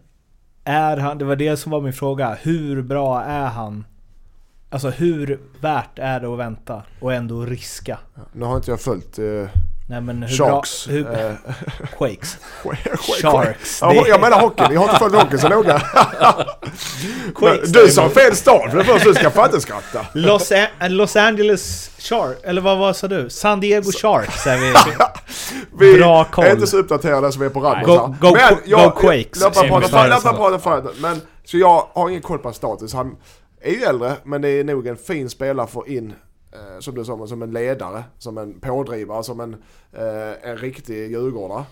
är 0.64 0.96
han, 0.96 1.18
det 1.18 1.24
var 1.24 1.36
det 1.36 1.56
som 1.56 1.72
var 1.72 1.80
min 1.80 1.92
fråga. 1.92 2.34
Hur 2.42 2.82
bra 2.82 3.22
är 3.22 3.46
han 3.46 3.84
Alltså 4.70 4.90
hur 4.90 5.40
värt 5.60 5.98
är 5.98 6.20
det 6.20 6.26
att 6.26 6.38
vänta 6.38 6.82
och 7.00 7.12
ändå 7.12 7.44
riska? 7.44 7.98
Nu 8.32 8.44
har 8.44 8.56
inte 8.56 8.70
jag 8.70 8.80
följt 8.80 9.18
uh, 9.18 9.48
Nej, 9.90 10.00
men 10.00 10.22
hur 10.22 10.36
Sharks. 10.36 10.86
Bra, 10.86 10.94
hur, 10.94 11.04
uh, 11.04 11.34
Quakes. 11.98 12.38
Sharks. 13.22 13.78
Ja, 13.80 14.06
jag 14.08 14.20
menar 14.20 14.40
hockey, 14.40 14.64
jag 14.70 14.80
har 14.80 14.88
inte 14.88 14.98
följt 14.98 15.14
hockey 15.14 15.38
så 15.38 15.48
noga. 15.48 15.82
du 17.66 17.88
sa 17.88 18.08
fel 18.08 18.36
stad 18.36 18.70
för 18.70 18.78
det 18.78 18.84
första, 18.84 19.08
du 19.08 19.14
ska 19.14 19.30
fatta 19.30 19.60
skratta. 19.60 20.06
Los, 20.12 20.52
Los 20.88 21.16
Angeles 21.16 21.90
Sharks, 21.98 22.44
eller 22.44 22.60
vad, 22.60 22.78
vad 22.78 22.96
sa 22.96 23.08
du? 23.08 23.30
San 23.30 23.60
Diego 23.60 23.92
Sharks 23.92 24.46
är 24.46 24.56
vi. 24.56 24.74
vi 25.78 25.98
Bra 25.98 26.24
koll. 26.24 26.44
är 26.44 26.52
inte 26.52 26.66
så 26.66 26.76
uppdaterade 26.76 27.32
som 27.32 27.40
vi 27.40 27.46
är 27.46 27.50
på 27.50 27.60
Rambos. 27.60 27.86
Go, 27.86 28.14
go, 28.20 28.36
men 28.36 28.58
jag, 28.64 28.94
go 28.94 29.00
Quakes. 29.00 29.40
Låt 29.42 29.56
mig 29.56 29.68
prata 29.68 30.82
Men, 31.00 31.20
så 31.44 31.58
jag 31.58 31.88
har 31.92 32.08
ingen 32.08 32.22
koll 32.22 32.38
på 32.38 32.52
status. 32.52 32.94
Han, 32.94 33.16
är 33.60 33.72
ju 33.72 33.82
äldre, 33.82 34.16
men 34.24 34.42
det 34.42 34.48
är 34.48 34.64
nog 34.64 34.86
en 34.86 34.96
fin 34.96 35.30
spelare 35.30 35.64
att 35.64 35.70
få 35.70 35.86
in 35.86 36.14
eh, 36.52 36.80
som 36.80 36.94
du 36.94 37.04
sa, 37.04 37.26
som 37.26 37.42
en 37.42 37.50
ledare, 37.50 38.04
som 38.18 38.38
en 38.38 38.60
pådrivare, 38.60 39.22
som 39.22 39.40
en, 39.40 39.54
eh, 39.92 40.50
en 40.50 40.56
riktig 40.56 41.10
djurgårdare. 41.10 41.64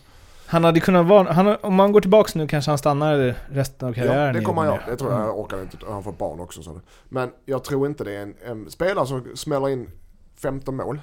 Han 0.46 0.64
hade 0.64 0.80
kunnat 0.80 1.06
vara, 1.06 1.32
han, 1.32 1.56
om 1.60 1.74
man 1.74 1.92
går 1.92 2.00
tillbaks 2.00 2.34
nu 2.34 2.48
kanske 2.48 2.70
han 2.70 2.78
stannar 2.78 3.34
resten 3.48 3.88
av 3.88 3.92
karriären. 3.92 4.26
Ja, 4.26 4.32
det 4.32 4.44
kommer 4.44 4.62
han 4.62 4.70
göra. 4.74 4.86
Det 4.86 4.96
tror 4.96 5.12
jag. 5.12 5.20
Jag 5.20 5.38
orkar 5.38 5.62
inte. 5.62 5.78
Han 5.88 6.02
fått 6.02 6.18
barn 6.18 6.40
också. 6.40 6.62
Så. 6.62 6.80
Men 7.08 7.30
jag 7.44 7.64
tror 7.64 7.86
inte 7.86 8.04
det 8.04 8.12
är 8.12 8.22
en, 8.22 8.34
en 8.44 8.70
spelare 8.70 9.06
som 9.06 9.36
smäller 9.36 9.68
in 9.68 9.90
15 10.36 10.76
mål. 10.76 11.00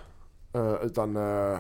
Uh, 0.56 0.76
utan, 0.84 1.18
uh, 1.18 1.58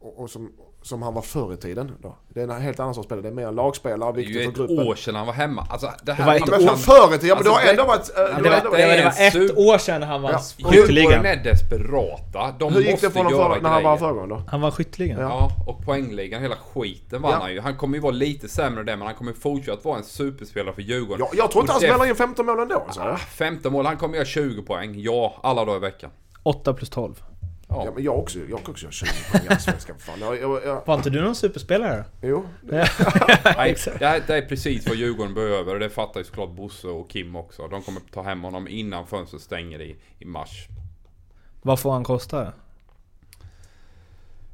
och, 0.00 0.20
och, 0.20 0.30
som, 0.30 0.52
som 0.86 1.02
han 1.02 1.14
var 1.14 1.22
förr 1.22 1.54
i 1.54 1.56
tiden. 1.56 1.92
Då. 2.02 2.16
Det 2.28 2.40
är 2.40 2.48
en 2.48 2.62
helt 2.62 2.80
annan 2.80 2.94
sorts 2.94 3.06
spelare. 3.06 3.22
Det 3.22 3.28
är 3.28 3.32
mer 3.32 3.46
en 3.46 3.54
lagspelare, 3.54 4.12
viktig 4.12 4.34
för 4.34 4.52
gruppen. 4.52 4.66
Det 4.66 4.72
är 4.72 4.76
ju 4.76 4.82
ett 4.82 4.88
år 4.88 4.94
sedan 4.94 5.14
han 5.14 5.26
var 5.26 5.34
hemma. 5.34 5.66
Alltså, 5.70 5.90
det 6.02 6.12
här 6.12 6.24
det 6.24 6.30
var 6.30 6.56
ett 6.56 6.62
ja, 6.64 6.70
men 6.70 6.76
förr 6.76 7.14
i 7.14 7.18
tiden, 7.18 7.28
ja, 7.28 7.34
men 7.34 7.52
alltså, 7.52 7.60
det 7.60 7.66
har 7.66 7.70
ändå 7.70 7.84
varit... 7.84 8.10
Ja, 8.16 8.22
det, 8.22 8.50
var, 8.50 8.76
det, 8.76 8.96
det, 8.96 9.04
var 9.04 9.44
ett 9.44 9.58
år 9.58 9.78
sedan 9.78 10.02
han 10.02 10.22
var 10.22 10.30
ja. 10.30 10.38
skytteligan. 10.70 11.26
är 11.26 11.36
desperata. 11.36 12.54
De 12.58 12.74
Hur 12.74 12.80
gick 12.80 13.00
det 13.00 13.10
för 13.10 13.18
honom 13.18 13.32
för, 13.32 13.60
när 13.60 13.70
han 13.70 13.82
var 13.82 13.96
förra 13.96 14.26
då? 14.26 14.42
Han 14.48 14.60
var 14.60 14.70
skytteligan. 14.70 15.20
Ja. 15.20 15.28
ja, 15.28 15.72
och 15.72 15.84
poängligan, 15.84 16.42
hela 16.42 16.56
skiten 16.56 17.22
vann 17.22 17.32
ja. 17.32 17.38
han 17.38 17.52
ju. 17.52 17.60
Han 17.60 17.76
kommer 17.76 17.94
ju 17.94 18.00
vara 18.00 18.12
lite 18.12 18.48
sämre 18.48 18.84
där, 18.84 18.96
men 18.96 19.06
han 19.06 19.16
kommer 19.16 19.32
fortsätta 19.32 19.88
vara 19.88 19.98
en 19.98 20.04
superspelare 20.04 20.74
för 20.74 20.82
Djurgården. 20.82 21.26
Ja, 21.30 21.38
jag 21.38 21.50
tror 21.50 21.62
inte 21.62 21.72
han 21.72 21.80
smäller 21.80 22.06
in 22.06 22.16
15 22.16 22.46
mål 22.46 22.60
ändå. 22.60 22.86
Så. 22.90 23.00
Ah, 23.00 23.16
15 23.16 23.72
mål, 23.72 23.86
han 23.86 23.96
kommer 23.96 24.14
göra 24.14 24.26
20 24.26 24.62
poäng. 24.62 24.94
Ja, 24.96 25.40
alla 25.42 25.64
dagar 25.64 25.76
i 25.76 25.80
veckan. 25.80 26.10
8 26.42 26.74
plus 26.74 26.90
12. 26.90 27.22
Ja. 27.68 27.84
ja. 27.84 27.92
men 27.94 28.02
jag 28.02 28.18
också, 28.18 28.38
jag 28.38 28.64
kan 28.64 28.70
också 28.70 28.84
göra 28.84 28.92
20 28.92 29.10
poäng 29.30 29.42
i 29.44 29.48
Allsvenskan. 29.48 29.96
Fan. 29.98 30.20
Jag, 30.20 30.40
jag, 30.40 30.64
jag... 30.64 30.82
Var 30.86 30.94
inte 30.94 31.10
du 31.10 31.20
någon 31.20 31.34
superspelare 31.34 32.04
Jo. 32.22 32.46
Nej, 32.62 32.88
det, 33.98 34.06
här, 34.06 34.22
det 34.26 34.36
är 34.36 34.42
precis 34.42 34.88
vad 34.88 34.96
Djurgården 34.96 35.34
behöver 35.34 35.74
och 35.74 35.80
det 35.80 35.90
fattar 35.90 36.20
ju 36.20 36.24
såklart 36.24 36.50
Bosse 36.50 36.88
och 36.88 37.10
Kim 37.10 37.36
också. 37.36 37.68
De 37.68 37.82
kommer 37.82 38.00
ta 38.12 38.22
hem 38.22 38.42
honom 38.42 38.68
innan 38.68 39.06
fönstret 39.06 39.42
stänger 39.42 39.80
i, 39.80 39.96
i 40.18 40.24
mars. 40.24 40.68
Vad 41.62 41.80
får 41.80 41.92
han 41.92 42.04
kosta? 42.04 42.52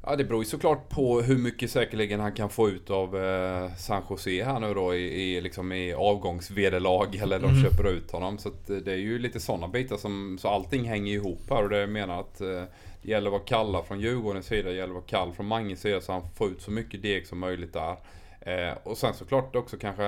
Ja 0.05 0.15
det 0.15 0.23
beror 0.23 0.43
ju 0.43 0.49
såklart 0.49 0.89
på 0.89 1.21
hur 1.21 1.37
mycket 1.37 1.71
säkerligen 1.71 2.19
han 2.19 2.31
kan 2.31 2.49
få 2.49 2.69
ut 2.69 2.89
av 2.89 3.17
eh, 3.17 3.75
San 3.75 4.03
Jose 4.09 4.43
här 4.43 4.59
nu 4.59 4.73
då 4.73 4.95
i, 4.95 5.21
i, 5.21 5.41
liksom 5.41 5.71
i 5.71 5.93
avgångsvederlag 5.93 7.15
eller 7.15 7.39
de 7.39 7.49
mm. 7.49 7.63
köper 7.63 7.89
ut 7.89 8.11
honom. 8.11 8.37
Så 8.37 8.49
att, 8.49 8.67
det 8.67 8.91
är 8.91 8.97
ju 8.97 9.19
lite 9.19 9.39
sådana 9.39 9.67
bitar 9.67 9.97
som, 9.97 10.37
så 10.41 10.47
allting 10.47 10.89
hänger 10.89 11.13
ihop 11.13 11.41
här 11.49 11.63
och 11.63 11.69
det 11.69 11.87
menar 11.87 12.19
att 12.19 12.41
eh, 12.41 12.63
det 13.03 13.11
gäller 13.11 13.27
att 13.27 13.31
vara 13.31 13.43
kalla 13.43 13.83
från 13.83 13.99
Djurgårdens 13.99 14.45
sida, 14.45 14.69
det 14.69 14.75
gäller 14.75 14.93
att 14.93 14.95
vara 14.95 15.23
kall 15.25 15.33
från 15.33 15.45
Manges 15.45 15.81
sida 15.81 16.01
så 16.01 16.11
han 16.11 16.29
får 16.35 16.49
ut 16.51 16.61
så 16.61 16.71
mycket 16.71 17.01
deg 17.01 17.27
som 17.27 17.39
möjligt 17.39 17.73
där. 17.73 17.97
Eh, 18.41 18.77
och 18.83 18.97
sen 18.97 19.13
såklart 19.13 19.55
också 19.55 19.77
kanske 19.77 20.03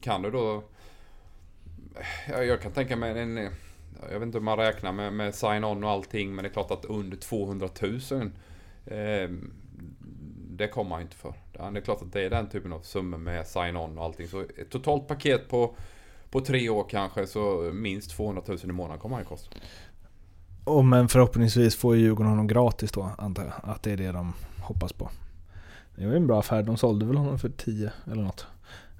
kan 0.00 0.22
du 0.22 0.30
då... 0.30 0.62
Jag 2.28 2.62
kan 2.62 2.72
tänka 2.72 2.96
mig 2.96 3.18
en... 3.18 3.36
jag 4.02 4.18
vet 4.18 4.22
inte 4.22 4.38
hur 4.38 4.44
man 4.44 4.58
räknar 4.58 4.92
med, 4.92 5.12
med 5.12 5.34
sign-on 5.34 5.84
och 5.84 5.90
allting, 5.90 6.34
men 6.34 6.42
det 6.42 6.48
är 6.48 6.52
klart 6.52 6.70
att 6.70 6.84
under 6.84 7.16
200 7.16 7.68
000 7.82 8.30
eh, 8.86 9.30
det 10.60 10.68
kommer 10.68 10.90
han 10.90 11.02
inte 11.02 11.16
för. 11.16 11.34
Det 11.52 11.78
är 11.78 11.80
klart 11.80 12.02
att 12.02 12.12
det 12.12 12.22
är 12.22 12.30
den 12.30 12.48
typen 12.48 12.72
av 12.72 12.80
summor 12.80 13.18
med 13.18 13.46
sign-on 13.46 13.98
och 13.98 14.04
allting. 14.04 14.28
Så 14.28 14.40
ett 14.40 14.70
totalt 14.70 15.08
paket 15.08 15.48
på, 15.48 15.74
på 16.30 16.40
tre 16.40 16.68
år 16.68 16.86
kanske, 16.90 17.26
så 17.26 17.70
minst 17.74 18.10
200 18.10 18.42
000 18.46 18.58
i 18.62 18.66
månaden 18.66 19.00
kommer 19.00 19.16
han 19.16 19.22
ju 19.22 19.28
kosta. 19.28 19.56
Och 20.64 20.84
men 20.84 21.08
förhoppningsvis 21.08 21.76
får 21.76 21.96
Djurgården 21.96 22.30
honom 22.30 22.46
gratis 22.46 22.92
då, 22.92 23.10
antar 23.18 23.42
jag. 23.42 23.52
Att 23.62 23.82
det 23.82 23.92
är 23.92 23.96
det 23.96 24.12
de 24.12 24.32
hoppas 24.58 24.92
på. 24.92 25.10
Det 25.96 26.04
var 26.04 26.12
ju 26.12 26.16
en 26.16 26.26
bra 26.26 26.40
affär, 26.40 26.62
de 26.62 26.76
sålde 26.76 27.06
väl 27.06 27.16
honom 27.16 27.38
för 27.38 27.48
10 27.48 27.92
eller 28.12 28.22
något. 28.22 28.46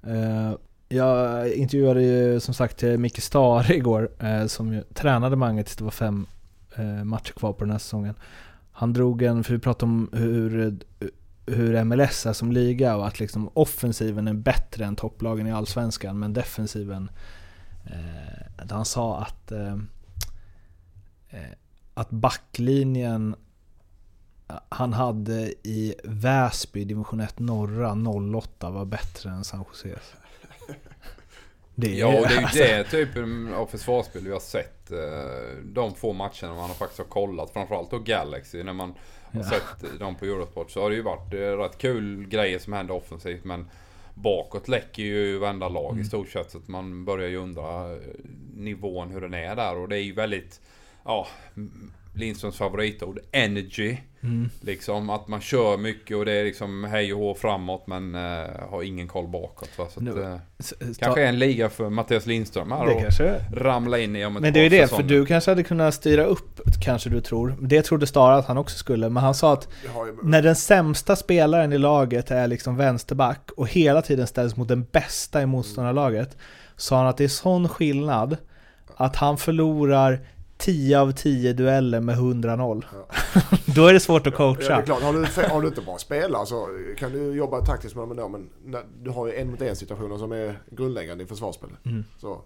Eh, 0.06 0.52
jag 0.88 1.48
intervjuade 1.52 2.02
ju 2.02 2.40
som 2.40 2.54
sagt 2.54 2.82
eh, 2.82 2.96
Micke 2.96 3.22
Stare 3.22 3.74
igår, 3.76 4.10
eh, 4.18 4.46
som 4.46 4.72
ju 4.72 4.82
tränade 4.94 5.36
Mange 5.36 5.62
tills 5.62 5.76
det 5.76 5.84
var 5.84 5.90
fem 5.90 6.26
matcher 7.04 7.32
kvar 7.32 7.52
på 7.52 7.64
den 7.64 7.70
här 7.70 7.78
säsongen. 7.78 8.14
Han 8.72 8.92
drog 8.92 9.22
en, 9.22 9.44
för 9.44 9.52
vi 9.52 9.58
pratade 9.58 9.92
om 9.92 10.10
hur, 10.12 10.78
hur 11.46 11.84
MLS 11.84 12.26
är 12.26 12.32
som 12.32 12.52
liga 12.52 12.96
och 12.96 13.06
att 13.06 13.20
liksom 13.20 13.50
offensiven 13.54 14.28
är 14.28 14.34
bättre 14.34 14.84
än 14.84 14.96
topplagen 14.96 15.46
i 15.46 15.52
Allsvenskan, 15.52 16.18
men 16.18 16.32
defensiven, 16.32 17.10
eh, 17.84 18.66
han 18.70 18.84
sa 18.84 19.18
att 19.20 19.52
eh 19.52 19.76
att 21.94 22.10
backlinjen 22.10 23.36
han 24.68 24.92
hade 24.92 25.54
i 25.62 25.94
Väsby, 26.04 26.84
division 26.84 27.20
1 27.20 27.38
norra, 27.38 27.92
08 28.38 28.70
var 28.70 28.84
bättre 28.84 29.30
än 29.30 29.44
San 29.44 29.64
Jose. 29.68 29.98
Det 31.74 31.94
ja, 31.94 32.06
och 32.06 32.28
det 32.28 32.34
är 32.34 32.38
ju 32.38 32.44
alltså. 32.44 32.58
det 32.58 32.84
typen 32.84 33.54
av 33.54 33.66
försvarsspel 33.66 34.24
vi 34.24 34.32
har 34.32 34.40
sett. 34.40 34.90
Eh, 34.90 34.98
de 35.64 35.94
få 35.94 36.12
matcherna 36.12 36.54
man 36.54 36.68
har 36.68 36.74
faktiskt 36.74 36.98
har 36.98 37.06
kollat. 37.06 37.50
Framförallt 37.50 37.90
då 37.90 37.98
Galaxy. 37.98 38.62
När 38.62 38.72
man 38.72 38.94
har 39.32 39.40
ja. 39.40 39.50
sett 39.50 39.98
dem 39.98 40.14
på 40.14 40.24
Eurosport 40.24 40.70
så 40.70 40.82
har 40.82 40.90
det 40.90 40.96
ju 40.96 41.02
varit 41.02 41.34
eh, 41.34 41.38
rätt 41.38 41.78
kul 41.78 42.26
grejer 42.28 42.58
som 42.58 42.72
händer 42.72 42.94
offensivt. 42.94 43.44
Men 43.44 43.70
bakåt 44.14 44.68
läcker 44.68 45.02
ju 45.02 45.38
varenda 45.38 45.68
lag 45.68 45.90
mm. 45.92 46.02
i 46.02 46.04
stort 46.04 46.28
sett. 46.28 46.50
Så 46.50 46.58
att 46.58 46.68
man 46.68 47.04
börjar 47.04 47.28
ju 47.28 47.36
undra 47.36 47.92
eh, 47.92 47.98
nivån 48.54 49.10
hur 49.10 49.20
den 49.20 49.34
är 49.34 49.56
där. 49.56 49.76
Och 49.76 49.88
det 49.88 49.96
är 49.96 50.02
ju 50.02 50.12
väldigt... 50.12 50.60
Ja, 51.04 51.26
Lindströms 52.14 52.56
favoritord, 52.56 53.18
energy. 53.32 53.96
Mm. 54.22 54.50
Liksom 54.60 55.10
att 55.10 55.28
man 55.28 55.40
kör 55.40 55.76
mycket 55.76 56.16
och 56.16 56.24
det 56.24 56.32
är 56.32 56.44
liksom 56.44 56.84
hej 56.84 57.14
och 57.14 57.20
hå 57.20 57.34
framåt 57.34 57.86
men 57.86 58.14
uh, 58.14 58.46
har 58.70 58.82
ingen 58.82 59.08
koll 59.08 59.28
bakåt. 59.28 59.78
Va? 59.78 59.86
Så 59.90 60.00
att, 60.00 60.16
uh, 60.16 60.36
kanske 60.98 61.22
är 61.22 61.26
en 61.26 61.38
liga 61.38 61.68
för 61.68 61.90
Mattias 61.90 62.26
Lindström 62.26 62.72
här 62.72 62.86
det 62.86 62.94
kanske 62.94 63.44
ramla 63.52 63.98
in 63.98 64.16
i 64.16 64.24
om 64.24 64.36
ett 64.36 64.42
Men 64.42 64.52
det 64.52 64.60
är 64.60 64.62
ju 64.62 64.68
det, 64.68 64.88
för 64.88 65.02
du 65.02 65.26
kanske 65.26 65.50
hade 65.50 65.62
kunnat 65.62 65.94
styra 65.94 66.24
upp, 66.24 66.60
kanske 66.84 67.10
du 67.10 67.20
tror. 67.20 67.56
Det 67.60 67.82
trodde 67.82 68.06
Stara 68.06 68.36
att 68.36 68.46
han 68.46 68.58
också 68.58 68.78
skulle, 68.78 69.08
men 69.08 69.22
han 69.22 69.34
sa 69.34 69.52
att 69.52 69.68
när 70.22 70.42
den 70.42 70.56
sämsta 70.56 71.16
spelaren 71.16 71.72
i 71.72 71.78
laget 71.78 72.30
är 72.30 72.46
liksom 72.46 72.76
vänsterback 72.76 73.50
och 73.56 73.68
hela 73.68 74.02
tiden 74.02 74.26
ställs 74.26 74.56
mot 74.56 74.68
den 74.68 74.86
bästa 74.92 75.42
i 75.42 75.46
motståndarlaget, 75.46 76.36
sa 76.76 76.96
han 76.96 77.06
att 77.06 77.16
det 77.16 77.24
är 77.24 77.28
sån 77.28 77.68
skillnad 77.68 78.36
att 78.96 79.16
han 79.16 79.38
förlorar 79.38 80.20
10 80.60 80.98
av 80.98 81.12
10 81.12 81.52
dueller 81.52 82.00
med 82.00 82.16
100-0. 82.16 82.84
Ja. 82.92 83.16
då 83.74 83.86
är 83.86 83.92
det 83.92 84.00
svårt 84.00 84.26
att 84.26 84.34
coacha. 84.34 84.62
Ja, 84.62 84.68
det 84.68 84.82
är 84.82 84.82
klart. 84.82 85.02
Har, 85.02 85.12
du, 85.12 85.48
har 85.48 85.62
du 85.62 85.68
inte 85.68 85.80
bra 85.80 85.98
spelare 85.98 86.46
så 86.46 86.68
kan 86.98 87.12
du 87.12 87.32
jobba 87.32 87.60
taktiskt 87.60 87.96
med 87.96 88.02
dem 88.02 88.10
ändå. 88.10 88.28
Men 88.28 88.82
du 89.02 89.10
har 89.10 89.26
ju 89.26 89.34
en 89.34 89.50
mot 89.50 89.62
en 89.62 89.76
situationer 89.76 90.18
som 90.18 90.32
är 90.32 90.58
grundläggande 90.70 91.24
i 91.24 91.26
försvarsspelet. 91.26 91.86
Mm. 91.86 92.04
Så 92.18 92.40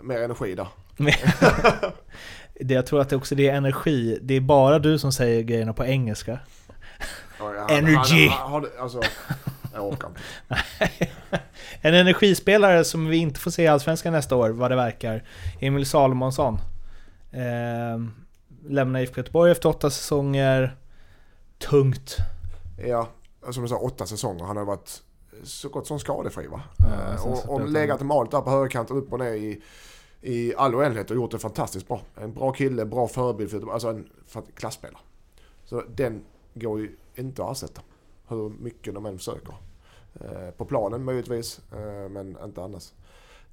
mer 0.00 0.22
energi 0.22 0.54
där. 0.54 0.68
det, 2.60 2.74
jag 2.74 2.86
tror 2.86 3.00
att 3.00 3.08
det 3.08 3.16
också 3.16 3.34
det 3.34 3.48
är 3.48 3.54
energi. 3.54 4.18
Det 4.22 4.34
är 4.34 4.40
bara 4.40 4.78
du 4.78 4.98
som 4.98 5.12
säger 5.12 5.42
grejerna 5.42 5.72
på 5.72 5.84
engelska. 5.84 6.38
Ja, 7.38 7.68
Energy! 7.68 8.28
Han, 8.28 8.52
han, 8.52 8.66
alltså, 8.80 9.00
jag 9.74 9.88
orkar 9.88 10.08
inte. 10.08 10.20
en 11.80 11.94
energispelare 11.94 12.84
som 12.84 13.06
vi 13.06 13.16
inte 13.16 13.40
får 13.40 13.50
se 13.50 13.62
i 13.62 13.68
Allsvenskan 13.68 14.12
nästa 14.12 14.36
år, 14.36 14.50
vad 14.50 14.70
det 14.70 14.76
verkar. 14.76 15.22
Emil 15.60 15.86
Salomonsson. 15.86 16.58
Eh, 17.30 18.00
lämnar 18.66 19.00
IFK 19.00 19.16
Göteborg 19.16 19.52
efter 19.52 19.68
åtta 19.68 19.90
säsonger. 19.90 20.76
Tungt. 21.58 22.16
Ja, 22.78 23.08
som 23.50 23.62
jag 23.62 23.70
sa, 23.70 23.76
åtta 23.76 24.06
säsonger. 24.06 24.44
Han 24.44 24.56
har 24.56 24.64
varit 24.64 25.02
så 25.42 25.68
gott 25.68 25.86
som 25.86 25.98
skadefri 25.98 26.46
va? 26.46 26.62
Ja, 26.78 27.14
eh, 27.14 27.26
och, 27.26 27.54
och 27.54 27.68
legat 27.68 28.00
malet 28.00 28.30
där 28.30 28.40
på 28.40 28.50
högerkanten 28.50 28.96
upp 28.96 29.12
och 29.12 29.18
ner 29.18 29.32
i, 29.32 29.62
i 30.20 30.54
all 30.54 30.74
oändlighet 30.74 31.10
och 31.10 31.16
gjort 31.16 31.30
det 31.30 31.38
fantastiskt 31.38 31.88
bra. 31.88 32.00
En 32.14 32.34
bra 32.34 32.52
kille, 32.52 32.84
bra 32.84 33.08
förebild 33.08 33.50
för 33.50 33.72
alltså 33.72 33.88
en 33.88 34.08
klasspelare. 34.54 35.00
Så 35.64 35.82
den 35.96 36.24
går 36.54 36.80
ju 36.80 36.96
inte 37.14 37.44
att 37.44 37.56
ersätta. 37.56 37.80
Hur 38.28 38.48
mycket 38.48 38.94
de 38.94 39.06
än 39.06 39.18
försöker. 39.18 39.54
Eh, 40.14 40.50
på 40.56 40.64
planen 40.64 41.04
möjligtvis, 41.04 41.60
eh, 41.72 42.08
men 42.08 42.38
inte 42.44 42.62
annars 42.62 42.92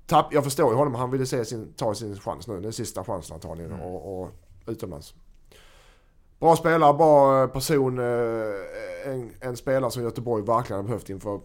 tapp, 0.07 0.33
jag 0.33 0.43
förstår 0.43 0.71
ju 0.71 0.77
honom. 0.77 0.95
Han 0.95 1.11
ville 1.11 1.25
se 1.25 1.45
sin, 1.45 1.73
ta 1.73 1.95
sin 1.95 2.19
chans 2.19 2.47
nu. 2.47 2.61
Den 2.61 2.73
sista 2.73 3.03
chansen 3.03 3.33
antagligen. 3.33 3.71
Mm. 3.71 3.85
Och, 3.85 4.21
och 4.21 4.31
utomlands. 4.67 5.13
Bra 6.39 6.55
spelare, 6.55 6.93
bra 6.93 7.43
eh, 7.43 7.49
person. 7.49 7.99
Eh, 7.99 9.11
en, 9.11 9.31
en 9.39 9.57
spelare 9.57 9.91
som 9.91 10.03
Göteborg 10.03 10.43
verkligen 10.43 10.81
har 10.81 10.87
behövt 10.87 11.09
inför 11.09 11.39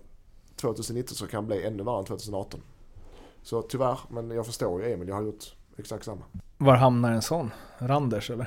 2019 0.56 1.14
så 1.14 1.26
kan 1.26 1.46
bli 1.46 1.66
ännu 1.66 1.82
värre 1.82 1.98
än 1.98 2.04
2018. 2.04 2.60
Så 3.42 3.62
tyvärr, 3.62 3.98
men 4.08 4.30
jag 4.30 4.46
förstår 4.46 4.82
ju 4.82 4.92
Emil. 4.92 5.08
Jag 5.08 5.14
har 5.14 5.22
gjort 5.22 5.44
exakt 5.76 6.04
samma. 6.04 6.22
Var 6.58 6.74
hamnar 6.74 7.12
en 7.12 7.22
sån? 7.22 7.50
Randers 7.78 8.30
eller? 8.30 8.46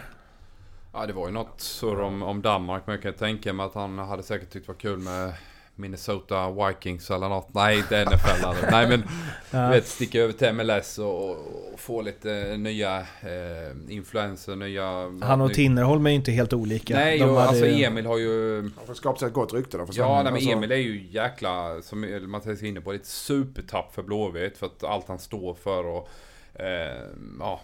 Ja 0.93 1.05
det 1.05 1.13
var 1.13 1.27
ju 1.27 1.33
något 1.33 1.61
surr 1.61 2.01
om, 2.01 2.23
om 2.23 2.41
Danmark 2.41 2.83
men 2.85 2.93
jag 2.93 3.03
kan 3.03 3.13
tänka 3.13 3.53
mig 3.53 3.65
att 3.65 3.73
han 3.73 3.97
hade 3.97 4.23
säkert 4.23 4.49
tyckt 4.49 4.65
det 4.65 4.71
var 4.71 4.79
kul 4.79 4.99
med 4.99 5.33
Minnesota 5.75 6.51
Vikings 6.51 7.11
eller 7.11 7.29
något. 7.29 7.53
Nej, 7.53 7.77
inte 7.77 8.05
NFL. 8.05 8.65
Nej, 8.71 8.87
men 8.87 9.03
ja. 9.51 9.69
vet, 9.69 9.87
sticka 9.87 10.19
över 10.21 10.33
till 10.33 10.53
MLS 10.53 10.97
och, 10.97 11.29
och 11.31 11.79
få 11.79 12.01
lite 12.01 12.57
nya 12.57 12.99
eh, 12.99 13.75
influenser, 13.89 14.55
nya... 14.55 14.83
Han 15.21 15.41
och 15.41 15.53
Tinnerholm 15.53 16.05
är 16.05 16.09
ju 16.09 16.15
inte 16.15 16.31
helt 16.31 16.53
olika. 16.53 16.95
Nej, 16.95 17.23
och, 17.23 17.41
alltså 17.41 17.65
Emil 17.65 18.05
har 18.05 18.17
ju... 18.17 18.61
Han 18.61 18.87
får 18.87 18.93
skapa 18.93 19.19
sig 19.19 19.27
ett 19.27 19.33
gott 19.33 19.53
rykte 19.53 19.77
då. 19.77 19.87
Ja, 19.91 20.13
nej, 20.15 20.23
men 20.23 20.33
alltså. 20.33 20.49
Emil 20.49 20.71
är 20.71 20.75
ju 20.75 21.07
jäkla, 21.09 21.81
som 21.81 22.21
Mattias 22.27 22.61
är 22.61 22.65
inne 22.65 22.81
på, 22.81 22.93
ett 22.93 23.05
supertapp 23.05 23.95
för 23.95 24.03
Blåvitt. 24.03 24.57
För 24.57 24.65
att 24.65 24.83
allt 24.83 25.07
han 25.07 25.19
står 25.19 25.53
för 25.53 25.85
och... 25.85 26.09
Eh, 26.53 27.01
ja, 27.39 27.61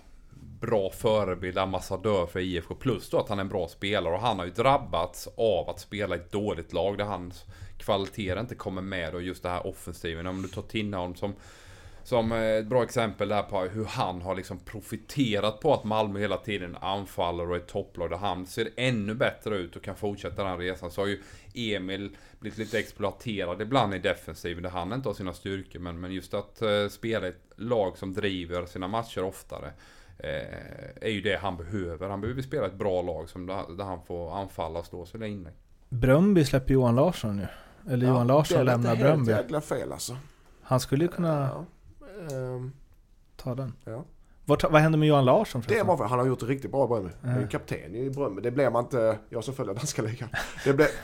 bra 0.62 0.92
förebild, 0.92 1.58
ambassadör 1.58 2.26
för 2.26 2.40
IFK. 2.40 2.76
Plus 2.76 3.10
då 3.10 3.20
att 3.20 3.30
han 3.30 3.40
är 3.40 3.44
en 3.44 3.50
bra 3.50 3.68
spelare 3.68 4.14
och 4.14 4.22
han 4.22 4.40
har 4.40 4.46
ju 4.46 4.52
drabbats 4.52 5.28
av 5.38 5.70
att 5.70 5.80
spela 5.80 6.16
i 6.16 6.20
ett 6.20 6.32
dåligt 6.32 6.74
lag 6.74 6.98
där 6.98 7.06
hans 7.06 7.46
kvaliteter 7.78 8.40
inte 8.40 8.56
kommer 8.56 8.82
med 8.82 9.16
och 9.16 9.22
just 9.22 9.44
det 9.44 9.50
här 9.50 9.68
offensiven. 9.68 10.28
Om 10.28 10.42
du 10.42 10.48
tar 10.48 10.62
Tinnerholm 10.62 11.16
som 11.16 11.34
som 12.04 12.32
eh, 12.32 12.40
ett 12.40 12.68
bra 12.68 12.84
exempel 12.84 13.30
där 13.30 13.44
på 13.44 13.62
hur 13.62 13.86
han 13.86 14.22
har 14.22 14.36
liksom 14.36 14.60
profiterat 14.60 15.60
på 15.60 15.74
att 15.74 15.84
Malmö 15.84 16.20
hela 16.20 16.38
tiden 16.38 16.78
anfaller 16.82 17.50
och 17.50 17.56
är 17.56 17.60
topplag. 17.60 18.10
Där 18.10 18.18
han 18.18 18.46
ser 18.46 18.70
ännu 18.76 19.14
bättre 19.14 19.58
ut 19.58 19.76
och 19.76 19.84
kan 19.84 19.96
fortsätta 19.96 20.44
den 20.44 20.58
resan. 20.58 20.92
Så 20.92 21.02
har 21.02 21.08
ju 21.08 21.22
Emil 21.54 22.18
blivit 22.40 22.60
lite 22.60 22.80
exploaterad 22.80 23.62
ibland 23.62 23.94
i 23.94 24.00
defensiven 24.00 24.64
där 24.64 24.70
han 24.70 24.94
inte 24.94 25.10
har 25.10 25.14
sina 25.14 25.34
styrkor. 25.34 25.80
Men, 25.80 26.00
men 26.00 26.12
just 26.12 26.34
att 26.34 26.62
eh, 26.62 26.88
spela 26.90 27.28
ett 27.28 27.44
lag 27.56 27.98
som 27.98 28.14
driver 28.14 28.66
sina 28.66 28.88
matcher 28.88 29.24
oftare. 29.24 29.72
Uh, 30.24 30.28
är 31.02 31.10
ju 31.10 31.22
det 31.22 31.36
han 31.36 31.58
behöver. 31.58 32.10
Han 32.10 32.22
behöver 32.22 32.42
spela 32.42 32.66
ett 32.66 32.74
bra 32.74 33.02
lag 33.02 33.30
som 33.30 33.46
där, 33.46 33.78
där 33.78 33.84
han 33.84 34.00
får 34.04 34.38
anfalla 34.38 34.80
och 34.80 34.86
stå 34.86 35.06
sina 35.06 35.28
inlägg. 35.28 35.54
Bröndby 35.90 36.46
släpper 36.46 36.74
Johan 36.74 36.96
Larsson 36.96 37.38
nu. 37.38 37.48
Eller 37.90 38.08
Johan 38.08 38.28
ja, 38.28 38.36
Larsson 38.36 38.66
lämnar 38.66 38.96
Bröndby. 38.96 39.32
Det 39.32 39.38
är 39.38 39.42
jäkla 39.42 39.62
fel 39.62 39.92
alltså. 39.92 40.18
Han 40.62 40.80
skulle 40.80 41.04
ju 41.04 41.08
kunna 41.08 41.66
ja. 42.30 42.36
um, 42.36 42.74
ta 43.36 43.56
den. 43.56 43.74
Ja. 43.84 44.06
Vad, 44.46 44.72
vad 44.72 44.82
hände 44.82 44.98
med 44.98 45.08
Johan 45.08 45.26
Larsson 45.26 45.62
förresten? 45.62 45.86
Det 45.86 45.90
var 45.90 45.98
för 45.98 46.06
han 46.06 46.20
har 46.20 46.26
gjort 46.26 46.40
det 46.40 46.46
riktigt 46.46 46.72
bra 46.72 46.86
i 46.86 46.88
Bröndby. 46.88 47.12
Han 47.22 47.32
är 47.32 47.48
kapten 47.48 47.96
i 47.96 48.10
Bröndby. 48.10 48.42
Det 48.42 48.52
blir 48.52 48.70
man 48.70 48.84
inte, 48.84 49.18
jag 49.30 49.44
som 49.44 49.54
följer 49.54 49.74
danska 49.74 50.02
ligan. 50.02 50.30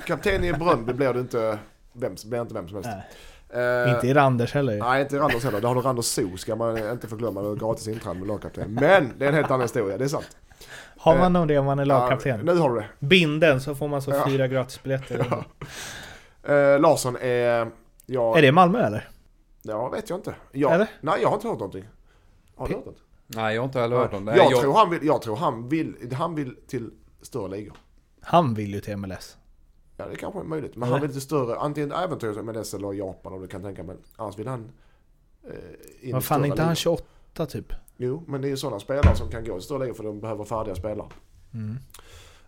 Kapten 0.08 0.44
i 0.44 0.54
Bröndby 0.54 0.94
blir 0.94 1.14
du 1.14 1.20
inte 1.20 1.60
vem, 1.94 2.16
blir 2.26 2.42
inte 2.42 2.54
vem 2.54 2.68
som 2.68 2.76
helst. 2.76 2.90
Uh, 3.56 3.94
inte 3.94 4.08
i 4.08 4.14
Randers 4.14 4.54
heller 4.54 4.78
Nej, 4.78 5.02
inte 5.02 5.16
i 5.16 5.20
Randers 5.20 5.44
heller. 5.44 5.62
Det 5.62 5.68
har 5.68 5.76
du 5.76 5.82
Randers 5.82 6.06
Zoo 6.06 6.38
ska 6.38 6.56
man 6.56 6.92
inte 6.92 7.08
förglömma. 7.08 7.42
Det 7.42 7.56
gratis 7.56 7.88
inträde 7.88 8.20
med 8.20 8.28
lagkapten. 8.28 8.74
Men 8.74 9.14
det 9.18 9.26
är 9.26 9.30
en 9.30 9.36
helt 9.36 9.52
annan 9.52 9.62
historia, 9.62 9.98
det 9.98 10.04
är 10.04 10.08
sant. 10.08 10.38
Har 10.98 11.18
man 11.18 11.36
uh, 11.36 11.40
nog 11.40 11.48
det 11.48 11.58
om 11.58 11.66
man 11.66 11.80
är 11.80 11.86
lagkapten? 11.86 12.44
Ja, 12.46 12.54
nu 12.54 12.60
har 12.60 12.70
du 12.70 12.80
det. 12.80 12.88
Binden 13.00 13.62
så 13.62 13.76
får 13.76 13.88
man 13.88 14.02
så 14.02 14.12
fyra 14.12 14.44
ja. 14.44 14.48
gratisbiljetter. 14.48 15.26
Ja. 15.30 15.44
Eh, 16.48 16.80
Larsson 16.80 17.18
är... 17.22 17.72
Jag, 18.06 18.38
är 18.38 18.42
det 18.42 18.52
Malmö 18.52 18.86
eller? 18.86 19.10
Ja, 19.62 19.90
vet 19.90 20.10
jag 20.10 20.20
inte. 20.20 20.36
Jag, 20.52 20.74
eller? 20.74 20.88
Nej, 21.02 21.22
jag 21.22 21.30
har 21.30 21.36
inte 21.36 21.48
hört 21.48 21.60
någonting. 21.60 21.88
Har 22.56 22.68
du 22.68 22.74
hört 22.74 22.86
något? 22.86 22.98
Nej, 23.28 23.56
jag 23.56 23.62
har 23.62 23.66
inte 23.66 23.80
heller 23.80 23.96
hört 23.96 24.14
om 24.14 24.26
det. 24.26 24.38
Jag, 24.38 24.52
jag, 24.52 24.62
tror 24.62 24.74
han 24.74 24.90
vill, 24.90 25.06
jag 25.06 25.22
tror 25.22 25.36
han 25.36 25.70
vill, 25.70 26.14
han 26.18 26.36
vill 26.36 26.56
till 26.68 26.92
större 27.22 27.48
ligor. 27.48 27.78
Han 28.22 28.54
vill 28.54 28.74
ju 28.74 28.82
till 28.82 28.98
MLS. 28.98 29.38
Ja, 29.98 30.06
det 30.06 30.16
kanske 30.16 30.40
är 30.40 30.44
möjligt. 30.44 30.76
Men 30.76 30.84
eller? 30.84 30.92
han 30.94 31.02
vill 31.02 31.12
till 31.12 31.22
större, 31.22 31.58
antingen 31.60 31.92
äventyr 31.92 32.42
MLS 32.42 32.74
eller 32.74 32.94
Japan 32.94 33.34
om 33.34 33.42
du 33.42 33.48
kan 33.48 33.62
tänka 33.64 33.84
mig. 33.84 33.96
Annars 34.16 34.40
vill 34.40 34.48
han... 34.48 34.72
Eh, 35.44 36.14
Vad 36.14 36.24
fan, 36.24 36.46
inte 36.46 36.64
han 36.64 36.76
28 36.76 37.46
typ? 37.46 37.74
Jo, 37.98 38.24
men 38.28 38.42
det 38.42 38.48
är 38.48 38.50
ju 38.50 38.58
sådana 38.58 38.80
spelare 38.80 39.16
som 39.16 39.30
kan 39.30 39.44
gå 39.46 39.54
till 39.54 39.64
stora 39.64 39.80
ligor 39.80 39.94
för 39.94 40.04
de 40.04 40.20
behöver 40.20 40.44
färdiga 40.46 40.76
spelare. 40.76 41.08
Mm. 41.54 41.78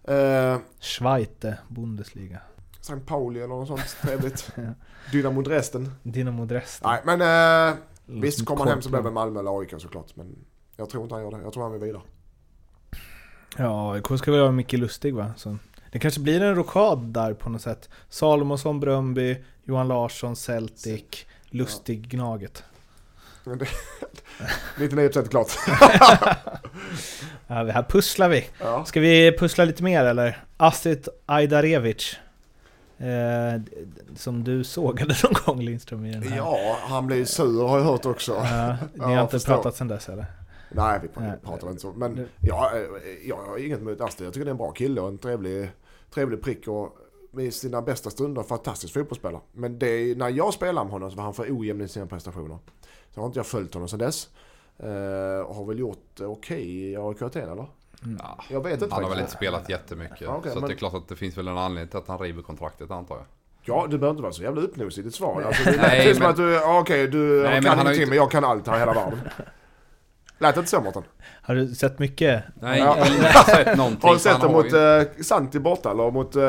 Eh, 0.04 0.60
Schweite, 0.80 1.58
Bundesliga. 1.68 2.40
St. 2.80 3.00
Pauli 3.00 3.40
eller 3.40 3.48
något 3.56 3.68
sånt 3.68 3.98
trevligt. 4.02 4.52
Ja. 4.56 4.64
Dynamo 5.12 5.42
Dresden. 5.42 5.92
Dynamo 6.04 6.46
Dresden. 6.46 6.92
Nej, 6.92 7.18
men 7.18 7.72
eh, 7.72 7.78
visst 8.06 8.46
kommer 8.46 8.60
han 8.60 8.68
hem 8.68 8.82
så 8.82 8.90
blir 8.90 9.02
det 9.02 9.12
Malmö 9.12 9.40
eller 9.40 9.60
AIK 9.60 9.74
såklart. 9.78 10.16
Men 10.16 10.36
jag 10.76 10.90
tror 10.90 11.04
inte 11.04 11.16
han 11.16 11.24
gör 11.24 11.32
det. 11.32 11.42
Jag 11.44 11.54
tror 11.54 11.64
han 11.64 11.72
vill 11.72 11.82
vidare. 11.82 12.02
Ja, 13.58 13.94
AIK 13.94 14.08
ska 14.18 14.32
väl 14.32 14.42
ha 14.42 14.52
Micke 14.52 14.74
Lustig 14.74 15.16
va? 15.16 15.34
Så 15.38 15.58
det 15.92 16.00
kanske 16.00 16.20
blir 16.20 16.42
en 16.42 16.56
rokad 16.56 17.00
där 17.00 17.34
på 17.34 17.50
något 17.50 17.62
sätt. 17.62 17.90
Salomonsson, 18.10 18.80
Bröndby, 18.80 19.38
Johan 19.64 19.88
Larsson, 19.88 20.36
Celtic, 20.36 21.04
Lustig, 21.50 22.10
Gnaget. 22.10 22.64
Men 23.44 23.58
det- 23.58 23.68
99% 24.78 25.28
klart. 25.28 25.48
Ja, 27.48 27.64
det 27.64 27.72
här 27.72 27.84
pusslar 27.90 28.30
vi. 28.30 28.46
Ja. 28.60 28.86
Ska 28.86 29.00
vi 29.00 29.38
pussla 29.40 29.66
lite 29.66 29.84
mer 29.84 30.06
eller? 30.06 30.44
Astrid 30.58 31.08
Ajdarevic. 31.26 32.16
Eh, 32.98 33.62
som 34.16 34.44
du 34.44 34.64
sågade 34.64 35.16
någon 35.24 35.34
gång 35.46 35.62
Lindström 35.62 36.06
i 36.06 36.12
den 36.14 36.24
här. 36.24 36.38
ja, 36.38 36.78
han 36.90 37.08
blev 37.08 37.26
sur 37.26 37.68
har 37.68 37.78
jag 37.78 37.86
hört 37.86 38.06
också. 38.06 38.34
Ja, 38.34 38.68
ni 38.72 38.88
Ja, 38.98 39.04
har 39.06 39.22
inte 39.22 39.32
förstår. 39.32 39.54
pratat 39.54 39.76
sen 39.76 39.88
dess 39.88 40.10
eller? 40.10 40.26
Nej, 40.72 41.00
vi 41.02 41.08
pratar, 41.08 41.38
pratar 41.44 41.68
inte 41.70 41.82
så. 41.82 41.92
Men 41.92 42.12
Nu- 42.14 42.28
ja, 42.42 42.72
eh, 42.76 43.28
jag 43.30 43.36
har 43.38 43.58
inget 43.66 43.80
emot 43.80 44.02
Astrid. 44.02 44.28
Jag 44.28 44.34
tycker 44.34 44.46
det 44.46 44.50
är 44.50 44.52
en 44.52 44.58
bra 44.58 44.72
kille 44.72 45.02
och 45.02 45.08
en 45.08 45.18
trevlig, 45.18 45.70
trevlig 46.14 46.42
prick. 46.44 46.68
Och 46.68 46.98
med 47.32 47.54
sina 47.54 47.82
bästa 47.82 48.10
stunder 48.10 48.44
fantastisk 48.44 48.94
fotbollsspelare. 48.94 49.42
Men 49.52 49.80
det, 49.80 50.18
när 50.18 50.30
jag 50.30 50.54
spelade 50.54 50.86
med 50.86 50.92
honom 50.94 51.12
så 51.12 51.18
var 51.18 51.24
han 51.24 51.34
för 51.34 51.48
ojämn 51.60 51.82
i 51.82 51.88
sina 51.88 52.06
prestationer. 52.06 52.58
Så 53.14 53.20
har 53.22 53.28
inte 53.28 53.40
jag 53.40 53.46
följt 53.46 53.74
honom 53.74 53.90
sedan 53.90 54.00
dess. 54.00 54.30
Och 55.48 55.56
har 55.56 55.66
väl 55.66 55.80
gjort 55.80 56.20
okej 56.22 56.90
i 56.92 56.98
AIK 56.98 57.22
Aten 57.22 57.50
eller? 57.50 57.66
Ja, 58.20 58.44
Jag 58.50 58.64
vet 58.64 58.82
inte 58.82 58.96
han 58.96 59.04
har 59.04 59.10
väl 59.10 59.20
inte 59.20 59.32
faktiskt. 59.32 59.38
spelat 59.38 59.70
jättemycket. 59.70 60.22
Ja, 60.22 60.36
okej, 60.38 60.52
så 60.52 60.58
att 60.58 60.62
men- 60.62 60.70
det 60.70 60.74
är 60.76 60.78
klart 60.78 60.94
att 60.94 61.08
det 61.08 61.16
finns 61.16 61.38
väl 61.38 61.48
en 61.48 61.58
anledning 61.58 61.90
till 61.90 61.98
att 62.00 62.08
han 62.08 62.20
river 62.20 62.42
kontraktet 62.42 62.92
antar 62.92 63.16
jag. 63.16 63.26
Ja, 63.62 63.88
du 63.90 63.98
behöver 63.98 64.10
inte 64.10 64.22
vara 64.24 64.34
så 64.34 64.44
jävla 64.44 64.62
uppnosig 64.62 65.02
i 65.02 65.06
ditt 65.06 65.16
svar. 65.16 65.42
Alltså, 65.42 65.64
det 65.64 65.78
Nej, 65.78 66.06
lät 66.08 66.16
som 66.16 66.22
men- 66.24 66.30
att 66.32 66.38
du, 66.38 66.62
okej, 66.80 67.08
du 67.08 67.18
Nej, 67.44 67.54
men 67.54 67.64
kan 67.64 67.74
ingenting 67.74 67.88
ju 67.94 67.94
inte- 68.02 68.10
men 68.10 68.18
jag 68.18 68.32
kan 68.32 68.44
allt 68.46 68.68
här 68.68 68.76
i 68.76 68.80
hela 68.80 68.94
världen. 68.94 69.20
Lät 70.40 70.56
det 70.56 70.60
inte 70.60 70.72
så 70.72 70.82
Mårten? 70.82 71.04
Har 71.42 71.56
du 71.56 71.68
sett 71.76 72.00
mycket? 72.00 72.44
Nej, 72.62 72.80
Ja. 72.80 72.98
jag 72.98 73.06
har 73.34 73.44
sett 73.44 73.78
någonting. 73.78 74.08
Har 74.08 74.14
du 74.14 74.20
sett 74.20 74.42
det 74.42 74.48
mot 74.50 74.74
eh, 74.74 75.24
Santi 75.24 75.60
borta 75.60 75.92
eller 75.92 76.12
mot 76.12 76.36
eh, 76.36 76.42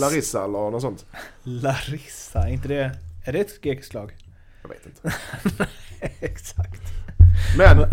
Larissa 0.00 0.44
eller 0.44 0.70
något 0.70 0.82
sånt? 0.82 1.06
Larissa, 1.42 2.38
är 2.42 2.48
inte 2.52 2.68
det... 2.68 2.90
Är 3.24 3.32
det 3.32 3.38
ett 3.40 3.60
grekiskt 3.60 3.94
lag? 3.94 4.16
Jag 4.62 4.68
vet 4.68 4.86
inte. 4.86 5.12
Exakt. 6.20 6.80
Men, 7.58 7.78
i 7.78 7.84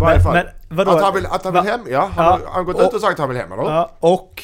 varje 0.00 0.20
fall. 0.20 0.34
men 0.34 0.76
vadå? 0.76 0.90
att 0.90 1.02
han 1.02 1.14
vill, 1.14 1.26
att 1.26 1.44
han 1.44 1.52
vill 1.52 1.62
Va- 1.62 1.68
hem, 1.70 1.80
ja. 1.90 2.10
Han 2.16 2.40
Ja, 2.44 2.50
har 2.50 2.62
gått 2.62 2.76
och- 2.76 2.82
ut 2.82 2.94
och 2.94 3.00
sagt 3.00 3.12
att 3.12 3.18
han 3.18 3.28
vill 3.28 3.38
hem 3.38 3.52
eller? 3.52 3.62
Ja, 3.62 3.90
och 4.00 4.42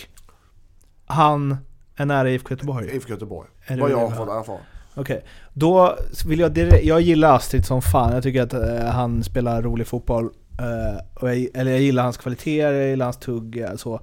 han 1.07 1.57
är 1.97 2.05
nära 2.07 2.31
IFK 2.31 2.51
Göteborg. 2.51 2.97
IFK 2.97 3.11
Göteborg. 3.11 3.49
Är 3.67 3.79
Vad 3.81 3.91
jag 3.91 3.97
har 4.09 4.11
fått 4.11 4.29
erfara. 4.29 4.59
Okej, 4.95 5.25
då 5.53 5.97
vill 6.27 6.41
jag 6.41 6.53
direkt, 6.53 6.85
jag 6.85 7.01
gillar 7.01 7.37
Astrid 7.37 7.67
som 7.67 7.83
fan, 7.83 8.13
jag 8.13 8.23
tycker 8.23 8.43
att 8.43 8.53
eh, 8.53 8.85
han 8.87 9.25
spelar 9.25 9.63
rolig 9.63 9.87
fotboll. 9.87 10.31
Eh, 10.61 11.01
och 11.15 11.31
jag, 11.31 11.47
eller 11.55 11.71
jag 11.71 11.81
gillar 11.81 12.03
hans 12.03 12.17
kvaliteter, 12.17 12.73
jag 12.73 12.89
gillar 12.89 13.07
hans 13.07 13.17
tugg, 13.17 13.57
eh, 13.57 13.75
så. 13.77 14.01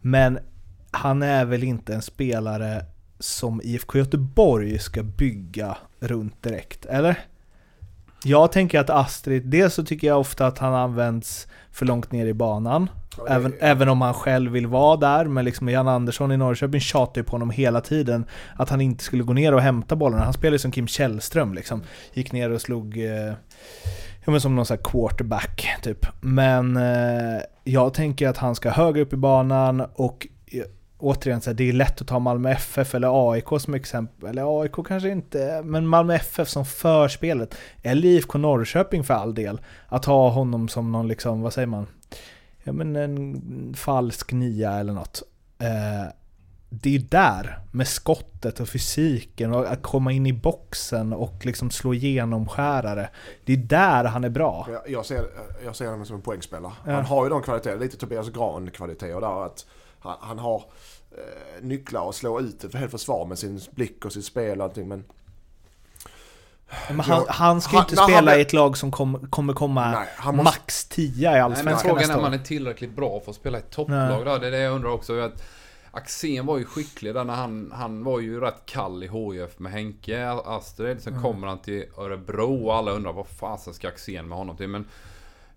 Men 0.00 0.38
han 0.90 1.22
är 1.22 1.44
väl 1.44 1.64
inte 1.64 1.94
en 1.94 2.02
spelare 2.02 2.84
som 3.18 3.60
IFK 3.64 3.98
Göteborg 3.98 4.78
ska 4.78 5.02
bygga 5.02 5.76
runt 6.00 6.42
direkt, 6.42 6.86
eller? 6.86 7.18
Jag 8.26 8.52
tänker 8.52 8.80
att 8.80 8.90
Astrid, 8.90 9.42
dels 9.46 9.74
så 9.74 9.84
tycker 9.84 10.06
jag 10.06 10.20
ofta 10.20 10.46
att 10.46 10.58
han 10.58 10.74
används 10.74 11.46
för 11.70 11.86
långt 11.86 12.12
ner 12.12 12.26
i 12.26 12.34
banan. 12.34 12.90
Ja, 13.16 13.26
Även, 13.28 13.54
även 13.60 13.88
om 13.88 14.00
han 14.00 14.14
själv 14.14 14.52
vill 14.52 14.66
vara 14.66 14.96
där, 14.96 15.24
men 15.24 15.44
liksom 15.44 15.68
Jan 15.68 15.88
Andersson 15.88 16.32
i 16.32 16.36
Norrköping 16.36 16.80
tjatar 16.80 17.20
ju 17.20 17.24
på 17.24 17.32
honom 17.32 17.50
hela 17.50 17.80
tiden 17.80 18.24
att 18.56 18.70
han 18.70 18.80
inte 18.80 19.04
skulle 19.04 19.22
gå 19.22 19.32
ner 19.32 19.54
och 19.54 19.60
hämta 19.60 19.96
bollarna. 19.96 20.24
Han 20.24 20.32
spelade 20.32 20.58
som 20.58 20.72
Kim 20.72 20.86
Källström 20.86 21.54
liksom. 21.54 21.82
Gick 22.12 22.32
ner 22.32 22.50
och 22.50 22.60
slog, 22.60 22.98
eh, 22.98 23.34
ja 24.24 24.30
men 24.30 24.40
som 24.40 24.56
någon 24.56 24.66
sån 24.66 24.76
här 24.76 24.84
quarterback 24.84 25.68
typ. 25.82 26.06
Men 26.20 26.76
eh, 26.76 27.42
jag 27.64 27.94
tänker 27.94 28.28
att 28.28 28.36
han 28.36 28.54
ska 28.54 28.70
högre 28.70 29.02
upp 29.02 29.12
i 29.12 29.16
banan 29.16 29.80
och 29.80 30.26
eh, 30.46 30.62
återigen 30.98 31.40
så 31.40 31.50
här, 31.50 31.54
det 31.54 31.68
är 31.68 31.72
lätt 31.72 32.00
att 32.00 32.06
ta 32.06 32.18
Malmö 32.18 32.50
FF 32.50 32.94
eller 32.94 33.32
AIK 33.32 33.48
som 33.58 33.74
exempel. 33.74 34.28
Eller 34.28 34.60
AIK 34.60 34.72
kanske 34.86 35.08
inte, 35.08 35.62
men 35.64 35.86
Malmö 35.86 36.14
FF 36.14 36.48
som 36.48 36.64
förspelet. 36.64 37.54
Eller 37.82 38.08
IFK 38.08 38.38
Norrköping 38.38 39.04
för 39.04 39.14
all 39.14 39.34
del. 39.34 39.60
Att 39.88 40.04
ha 40.04 40.28
honom 40.28 40.68
som 40.68 40.92
någon 40.92 41.08
liksom, 41.08 41.42
vad 41.42 41.52
säger 41.52 41.66
man? 41.66 41.86
Ja 42.62 42.72
men 42.72 42.96
en 42.96 43.74
falsk 43.76 44.32
nia 44.32 44.72
eller 44.72 44.92
något. 44.92 45.22
Eh, 45.58 46.12
det 46.82 46.88
är 46.88 46.92
ju 46.92 46.98
där, 46.98 47.58
med 47.72 47.88
skottet 47.88 48.60
och 48.60 48.68
fysiken 48.68 49.54
och 49.54 49.66
att 49.72 49.82
komma 49.82 50.12
in 50.12 50.26
i 50.26 50.32
boxen 50.32 51.12
och 51.12 51.46
liksom 51.46 51.70
slå 51.70 51.94
igenom 51.94 52.48
skärare. 52.48 53.08
Det 53.44 53.52
är 53.52 53.56
där 53.56 54.04
han 54.04 54.24
är 54.24 54.28
bra. 54.28 54.66
Jag, 54.70 54.82
jag, 54.90 55.06
ser, 55.06 55.24
jag 55.64 55.76
ser 55.76 55.86
honom 55.86 56.06
som 56.06 56.16
en 56.16 56.22
poängspelare. 56.22 56.72
Ja. 56.86 56.92
Han 56.92 57.04
har 57.04 57.24
ju 57.24 57.30
de 57.30 57.42
kvaliteterna, 57.42 57.80
lite 57.82 57.96
Tobias 57.96 58.28
Gran-kvaliteter 58.30 59.20
där. 59.20 59.46
Att 59.46 59.66
han, 60.00 60.16
han 60.20 60.38
har 60.38 60.64
eh, 61.12 61.62
nycklar 61.64 62.08
att 62.08 62.14
slå 62.14 62.40
ut 62.40 62.64
ett 62.64 62.74
helt 62.74 62.90
försvar 62.90 63.26
med 63.26 63.38
sin 63.38 63.60
blick 63.70 64.04
och 64.04 64.12
sitt 64.12 64.24
spel 64.24 64.58
och 64.60 64.64
allting. 64.64 64.88
Men 64.88 65.04
Men 66.88 67.00
han, 67.00 67.24
han 67.28 67.60
ska 67.60 67.72
ju 67.72 67.76
han- 67.78 67.86
inte 67.90 68.00
han 68.00 68.08
spela 68.10 68.22
blir- 68.32 68.38
i 68.38 68.42
ett 68.42 68.52
lag 68.52 68.76
som 68.76 68.90
kom, 68.90 69.26
kommer 69.30 69.52
komma 69.52 69.90
nej, 69.90 70.08
han 70.16 70.36
måste... 70.36 70.44
max 70.60 70.84
10 70.84 71.06
i 71.08 71.22
Nej, 71.22 71.32
men 71.32 71.42
Allsvenskan 71.44 71.78
frågan 71.80 71.96
är 71.96 72.00
nästa 72.00 72.16
om 72.18 72.24
han 72.24 72.32
år. 72.34 72.38
är 72.38 72.42
tillräckligt 72.42 72.96
bra 72.96 73.20
för 73.20 73.30
att 73.30 73.36
spela 73.36 73.58
i 73.58 73.60
ett 73.60 73.70
topplag 73.70 74.24
där. 74.26 74.38
Det 74.38 74.46
är 74.46 74.50
det 74.50 74.58
jag 74.58 74.74
undrar 74.74 74.90
också. 74.90 75.20
Att 75.20 75.42
Axén 75.94 76.46
var 76.46 76.58
ju 76.58 76.64
skicklig 76.64 77.14
där 77.14 77.24
när 77.24 77.34
han, 77.34 77.72
han 77.72 78.04
var 78.04 78.20
ju 78.20 78.40
rätt 78.40 78.66
kall 78.66 79.02
i 79.02 79.08
HIF 79.08 79.58
med 79.58 79.72
Henke 79.72 80.30
Astrid. 80.30 81.02
Sen 81.02 81.22
kommer 81.22 81.46
han 81.48 81.58
till 81.58 81.84
Örebro 81.98 82.66
och 82.66 82.74
alla 82.74 82.92
undrar 82.92 83.12
vad 83.12 83.26
fasen 83.26 83.74
ska 83.74 83.88
Axén 83.88 84.28
med 84.28 84.38
honom 84.38 84.56
till. 84.56 84.68
Men 84.68 84.84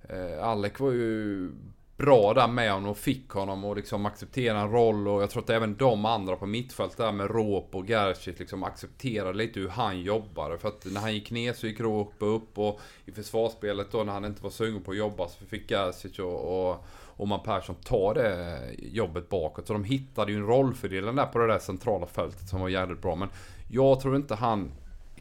eh, 0.10 0.48
Alec 0.48 0.80
var 0.80 0.92
ju 0.92 1.50
bra 1.98 2.34
där 2.34 2.48
med 2.48 2.72
honom 2.72 2.90
och 2.90 2.98
fick 2.98 3.30
honom 3.30 3.66
och 3.66 3.76
liksom 3.76 4.06
acceptera 4.06 4.60
en 4.60 4.72
roll 4.72 5.08
och 5.08 5.22
jag 5.22 5.30
tror 5.30 5.44
att 5.44 5.50
även 5.50 5.76
de 5.76 6.06
andra 6.06 6.36
på 6.36 6.46
mittfält 6.46 6.98
där 6.98 7.12
med 7.12 7.32
Råp 7.32 7.76
och 7.76 7.88
Gerzic 7.88 8.40
liksom 8.40 8.64
accepterade 8.64 9.38
lite 9.38 9.60
hur 9.60 9.70
han 9.70 10.02
jobbade. 10.02 10.58
För 10.58 10.68
att 10.68 10.86
när 10.86 11.02
han 11.02 11.14
gick 11.14 11.32
ner 11.32 11.54
så 11.54 11.68
gick 11.68 11.80
Råp 11.80 12.14
upp 12.20 12.58
och 12.58 12.80
i 13.06 13.12
försvarsspelet 13.12 13.92
då 13.92 14.04
när 14.04 14.14
han 14.14 14.26
inte 14.26 14.44
var 14.44 14.50
sugen 14.50 14.84
på 14.84 14.92
att 14.92 14.98
jobba 14.98 15.28
så 15.28 15.46
fick 15.46 15.70
Gerzic 15.70 16.20
och, 16.20 16.70
och 16.70 16.86
Oman 17.18 17.44
Persson 17.44 17.76
ta 17.84 18.14
det 18.14 18.60
jobbet 18.78 19.30
bakåt. 19.30 19.68
Så 19.68 19.74
de 19.74 19.84
hittade 19.84 20.32
ju 20.32 20.38
en 20.38 20.46
rollfördelning 20.48 21.16
där 21.16 21.26
på 21.26 21.40
det 21.40 21.48
där 21.48 21.60
centrala 21.60 22.06
fältet 22.08 22.50
som 22.50 22.62
var 22.62 22.70
jävligt 22.70 23.02
bra. 23.02 23.16
Men 23.16 23.30
jag 23.70 24.00
tror 24.00 24.16
inte 24.16 24.36
han 24.36 24.72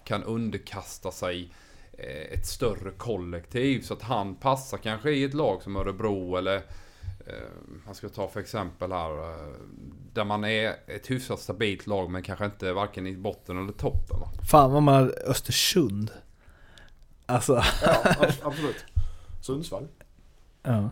kan 0.05 0.23
underkasta 0.25 1.11
sig 1.11 1.53
eh, 1.93 2.39
ett 2.39 2.47
större 2.47 2.91
kollektiv. 2.91 3.81
Så 3.83 3.95
att 3.95 4.03
han 4.03 4.35
passar 4.35 4.79
kanske 4.79 5.11
i 5.11 5.25
ett 5.25 5.35
lag 5.35 5.63
som 5.63 5.77
Örebro 5.77 6.37
eller 6.37 6.57
eh, 7.27 7.35
vad 7.87 7.97
ska 7.97 8.09
ta 8.09 8.29
för 8.29 8.41
exempel 8.41 8.93
här. 8.93 9.31
eh, 9.31 9.53
Där 10.13 10.25
man 10.25 10.45
är 10.45 10.75
ett 10.87 11.11
hyfsat 11.11 11.41
stabilt 11.41 11.87
lag 11.87 12.11
men 12.11 12.23
kanske 12.23 12.45
inte 12.45 12.73
varken 12.73 13.07
i 13.07 13.17
botten 13.17 13.59
eller 13.63 13.73
toppen. 13.73 14.21
Va? 14.21 14.29
Fan 14.51 14.73
vad 14.73 14.83
man 14.83 15.11
Östersund. 15.27 16.11
Alltså, 17.27 17.63
Ja, 17.83 18.03
ab- 18.05 18.33
absolut. 18.43 18.85
Sundsvall. 19.41 19.89
ja. 20.63 20.91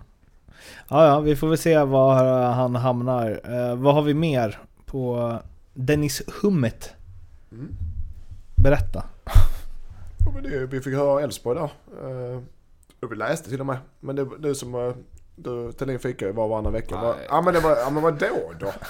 Ja, 0.88 1.06
ja, 1.06 1.20
vi 1.20 1.36
får 1.36 1.48
väl 1.48 1.58
se 1.58 1.78
var 1.84 2.14
han 2.52 2.74
hamnar. 2.76 3.40
Eh, 3.44 3.76
vad 3.76 3.94
har 3.94 4.02
vi 4.02 4.14
mer 4.14 4.58
på 4.86 5.32
Dennis 5.74 6.22
Hummet? 6.42 6.92
Mm. 7.52 7.68
Berätta. 8.56 9.04
Ja, 10.24 10.30
men 10.34 10.42
det, 10.42 10.66
vi 10.66 10.80
fick 10.80 10.94
höra 10.94 11.22
Elfsborg 11.22 11.58
där. 11.58 11.70
Eh, 12.34 12.40
vi 13.10 13.16
läste 13.16 13.48
till 13.50 13.60
och 13.60 13.66
med. 13.66 13.76
Men 14.00 14.16
det, 14.16 14.28
det 14.38 14.54
som... 14.54 14.74
eh, 14.74 14.94
Du, 15.36 15.72
Thelin 15.72 15.98
fikar 15.98 16.26
ju 16.26 16.32
var 16.32 16.48
varannan 16.48 16.72
vecka. 16.72 16.96
Var, 17.00 17.14
Nej. 17.14 17.26
ja 17.28 17.40
men 17.42 17.54
det 17.54 17.60
var, 17.60 17.76
ja 17.76 17.90
men 17.90 18.02
vadå 18.02 18.52
då? 18.60 18.72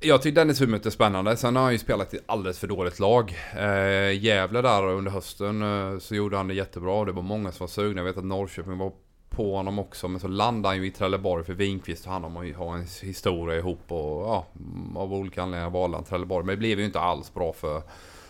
Jag 0.00 0.22
tycker 0.22 0.34
Dennis 0.40 0.60
Hummet 0.60 0.86
är 0.86 0.90
spännande. 0.90 1.36
Sen 1.36 1.56
har 1.56 1.62
han 1.62 1.72
ju 1.72 1.78
spelat 1.78 2.14
i 2.14 2.16
ett 2.16 2.22
alldeles 2.26 2.58
för 2.58 2.66
dåligt 2.66 2.98
lag. 2.98 3.34
Eh, 3.56 4.24
Gävle 4.24 4.62
där 4.62 4.86
under 4.86 5.10
hösten 5.10 5.62
eh, 5.62 5.98
så 5.98 6.14
gjorde 6.14 6.36
han 6.36 6.48
det 6.48 6.54
jättebra. 6.54 7.04
Det 7.04 7.12
var 7.12 7.22
många 7.22 7.52
som 7.52 7.64
var 7.64 7.68
sugna. 7.68 8.00
Jag 8.00 8.04
vet 8.04 8.16
att 8.18 8.24
Norrköping 8.24 8.78
var 8.78 8.92
på 9.36 9.56
honom 9.56 9.78
också. 9.78 10.08
Men 10.08 10.20
så 10.20 10.28
landade 10.28 10.68
han 10.68 10.82
ju 10.82 10.86
i 10.86 10.90
Trelleborg 10.90 11.44
för 11.44 11.52
Winqvist 11.52 12.06
och 12.06 12.12
han 12.12 12.24
har 12.24 12.42
ju 12.42 12.54
ha 12.54 12.74
en 12.74 12.86
historia 13.02 13.58
ihop 13.58 13.92
och 13.92 14.26
ja, 14.26 14.46
av 14.94 15.14
olika 15.14 15.42
anledningar 15.42 15.70
valde 15.70 15.96
han 15.96 16.04
Trelleborg. 16.04 16.46
Men 16.46 16.52
det 16.52 16.58
blev 16.58 16.78
ju 16.78 16.84
inte 16.84 17.00
alls 17.00 17.34
bra 17.34 17.52
för, 17.52 17.82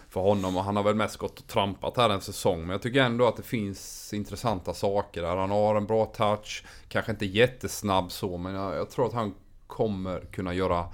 för 0.09 0.21
honom 0.21 0.57
och 0.57 0.65
han 0.65 0.77
har 0.77 0.83
väl 0.83 0.95
mest 0.95 1.17
gått 1.17 1.39
och 1.39 1.47
trampat 1.47 1.97
här 1.97 2.11
en 2.11 2.21
säsong. 2.21 2.61
Men 2.61 2.71
jag 2.71 2.83
tycker 2.83 3.03
ändå 3.03 3.27
att 3.27 3.37
det 3.37 3.43
finns 3.43 4.15
intressanta 4.15 4.75
saker 4.75 5.23
där. 5.23 5.37
Han 5.37 5.51
har 5.51 5.75
en 5.75 5.87
bra 5.87 6.05
touch, 6.05 6.65
kanske 6.89 7.13
inte 7.13 7.27
jättesnabb 7.27 8.13
så 8.13 8.39
men 8.39 8.55
jag, 8.55 8.77
jag 8.77 8.91
tror 8.91 9.07
att 9.07 9.13
han 9.13 9.35
kommer 9.67 10.21
kunna 10.21 10.55
göra 10.55 10.87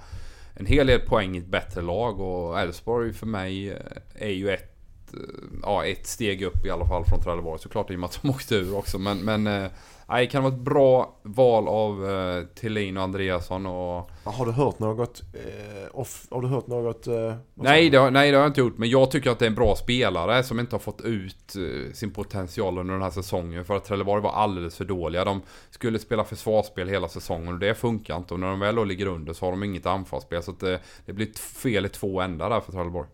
en 0.53 0.65
hel 0.65 0.87
del 0.87 0.99
poäng 0.99 1.35
i 1.35 1.39
ett 1.39 1.47
bättre 1.47 1.81
lag 1.81 2.19
och 2.19 2.59
Elfsborg 2.59 3.13
för 3.13 3.25
mig 3.25 3.69
eh, 3.69 3.77
är 4.15 4.29
ju 4.29 4.49
ett 4.49 5.13
eh, 5.13 5.19
ja, 5.61 5.85
ett 5.85 6.07
steg 6.07 6.41
upp 6.41 6.65
i 6.65 6.69
alla 6.69 6.85
fall 6.85 7.05
från 7.05 7.21
Trelleborg. 7.21 7.59
Såklart 7.59 7.91
i 7.91 7.95
och 7.95 7.99
med 7.99 8.07
att 8.07 8.19
de 8.21 8.29
åkte 8.29 8.55
ur 8.55 8.75
också. 8.75 8.99
Men, 8.99 9.17
men 9.17 9.47
eh, 9.47 9.71
nej, 10.11 10.29
kan 10.29 10.43
vara 10.43 10.53
ett 10.53 10.59
bra 10.59 11.15
val 11.23 11.67
av 11.67 12.09
eh, 12.09 12.43
Thelin 12.45 12.97
och 12.97 13.03
Andreasson. 13.03 13.65
Och... 13.65 14.11
Har 14.23 14.45
du 14.45 14.51
hört 14.51 14.79
något? 14.79 15.21
Eh, 15.33 15.89
off, 15.99 16.25
har 16.31 16.41
du 16.41 16.47
hört 16.47 16.67
något? 16.67 17.07
Eh, 17.07 17.33
Nej, 17.53 17.89
det, 17.89 17.97
har- 17.97 18.11
nej, 18.11 18.31
det 18.31 18.37
har 18.37 18.43
jag 18.43 18.49
inte 18.49 18.59
gjort. 18.61 18.77
Men 18.77 18.89
jag 18.89 19.11
tycker 19.11 19.31
att 19.31 19.39
det 19.39 19.45
är 19.45 19.49
en 19.49 19.55
bra 19.55 19.75
spelare 19.75 20.43
som 20.43 20.59
inte 20.59 20.75
har 20.75 20.79
fått 20.79 21.01
ut 21.01 21.55
eh, 21.55 21.93
sin 21.93 22.11
potential 22.11 22.77
under 22.77 22.93
den 22.93 23.03
här 23.03 23.09
säsongen. 23.11 23.65
För 23.65 23.75
att 23.77 23.85
Trelleborg 23.85 24.21
var 24.21 24.31
alldeles 24.31 24.77
för 24.77 24.85
dåliga. 24.85 25.25
De 25.25 25.41
skulle 25.69 25.99
spela 25.99 26.23
försvarsspel 26.23 26.89
hela 26.89 27.07
säsongen 27.07 27.53
och 27.53 27.59
det 27.59 27.75
funkar 27.75 28.17
inte. 28.17 28.33
Och 28.33 28.39
när 28.39 28.47
de 28.47 28.59
väl 28.59 28.75
då 28.75 28.83
ligger 28.83 29.05
under 29.05 29.33
så 29.33 29.45
har 29.45 29.51
de 29.51 29.63
inget 29.63 29.85
anfallsspel. 29.85 30.43
Så 30.43 30.51
att 30.51 30.59
det, 30.59 30.79
det 31.05 31.13
blir 31.13 31.37
fel 31.37 31.85
i 31.85 31.89
två 31.89 32.21
ändar 32.21 32.49
där 32.49 32.59
för 32.59 32.71
Trelleborg. 32.71 33.07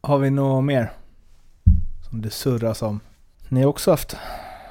Har 0.00 0.18
vi 0.18 0.30
något 0.30 0.64
mer? 0.64 0.92
Som 2.10 2.22
det 2.22 2.30
surras 2.30 2.82
om. 2.82 3.00
Ni 3.48 3.60
har 3.62 3.68
också 3.68 3.90
haft 3.90 4.16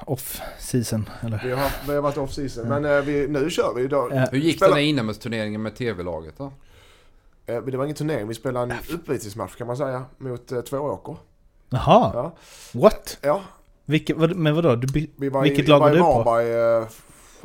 off-season, 0.06 1.08
eller? 1.20 1.40
Vi 1.44 1.50
har, 1.50 1.58
haft- 1.58 1.88
vi 1.88 1.94
har 1.94 2.02
varit 2.02 2.16
off 2.18 2.32
season 2.32 2.68
men 2.68 2.84
eh, 2.84 3.00
vi, 3.00 3.28
nu 3.28 3.50
kör 3.50 3.74
vi 3.74 3.82
idag. 3.82 4.12
Eh, 4.12 4.24
Hur 4.30 4.38
gick 4.38 4.56
Spela- 4.56 4.68
den 4.68 4.76
här 4.78 4.84
inomhusturneringen 4.84 5.62
med 5.62 5.76
TV-laget 5.76 6.34
då? 6.38 6.52
Eh, 7.46 7.62
det 7.62 7.76
var 7.76 7.84
ingen 7.84 7.96
turnering, 7.96 8.28
vi 8.28 8.34
spelade 8.34 8.74
en 8.74 8.94
uppvisningsmatch 8.94 9.54
kan 9.56 9.66
man 9.66 9.76
säga 9.76 10.04
mot 10.18 10.52
eh, 10.52 10.60
Tvååker. 10.60 11.16
Jaha, 11.70 12.10
Ja. 12.14 12.32
what? 12.80 13.18
ja, 13.20 13.40
Vilket, 13.84 14.16
vad, 14.16 14.36
men 14.36 14.54
vadå? 14.54 14.76
Du 14.76 14.86
by- 14.86 15.10
vi 15.16 15.28
var 15.28 15.42
Vilket 15.42 15.64
i, 15.64 15.68
lag 15.68 15.80
var 15.80 15.88
var 15.90 15.94
du 15.96 16.00
på? 16.02 16.22
Varberg, 16.22 16.82
eh, 16.82 16.88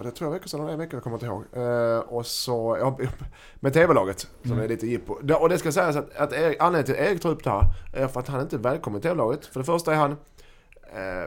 det 0.03 0.11
två 0.11 0.29
veckor 0.29 0.47
sedan 0.47 0.59
eller 0.61 0.73
en 0.73 0.79
vecka, 0.79 0.95
jag 0.95 1.03
kommer 1.03 1.15
inte 1.15 1.25
ihåg. 1.25 1.43
Eh, 1.53 1.99
och 1.99 2.25
så, 2.25 2.77
ja, 2.79 2.97
med 3.59 3.73
TV-laget 3.73 4.19
som 4.41 4.51
Mm. 4.51 4.63
är 4.63 4.67
lite 4.67 4.87
jippo. 4.87 5.13
Och 5.33 5.49
det 5.49 5.57
ska 5.57 5.71
sägas 5.71 5.95
att, 5.95 6.15
att 6.17 6.33
Erik, 6.33 6.57
anledningen 6.59 6.85
till 6.85 7.03
att 7.05 7.11
Erik 7.11 7.21
tar 7.21 7.29
upp 7.29 7.43
det 7.43 7.49
här 7.49 7.63
är 7.93 8.07
för 8.07 8.19
att 8.19 8.27
han 8.27 8.41
inte 8.41 8.55
är 8.55 8.57
välkommen 8.57 8.99
i 8.99 9.01
TV-laget. 9.03 9.45
För 9.45 9.59
det 9.59 9.63
första 9.65 9.91
är 9.93 9.97
han 9.97 10.15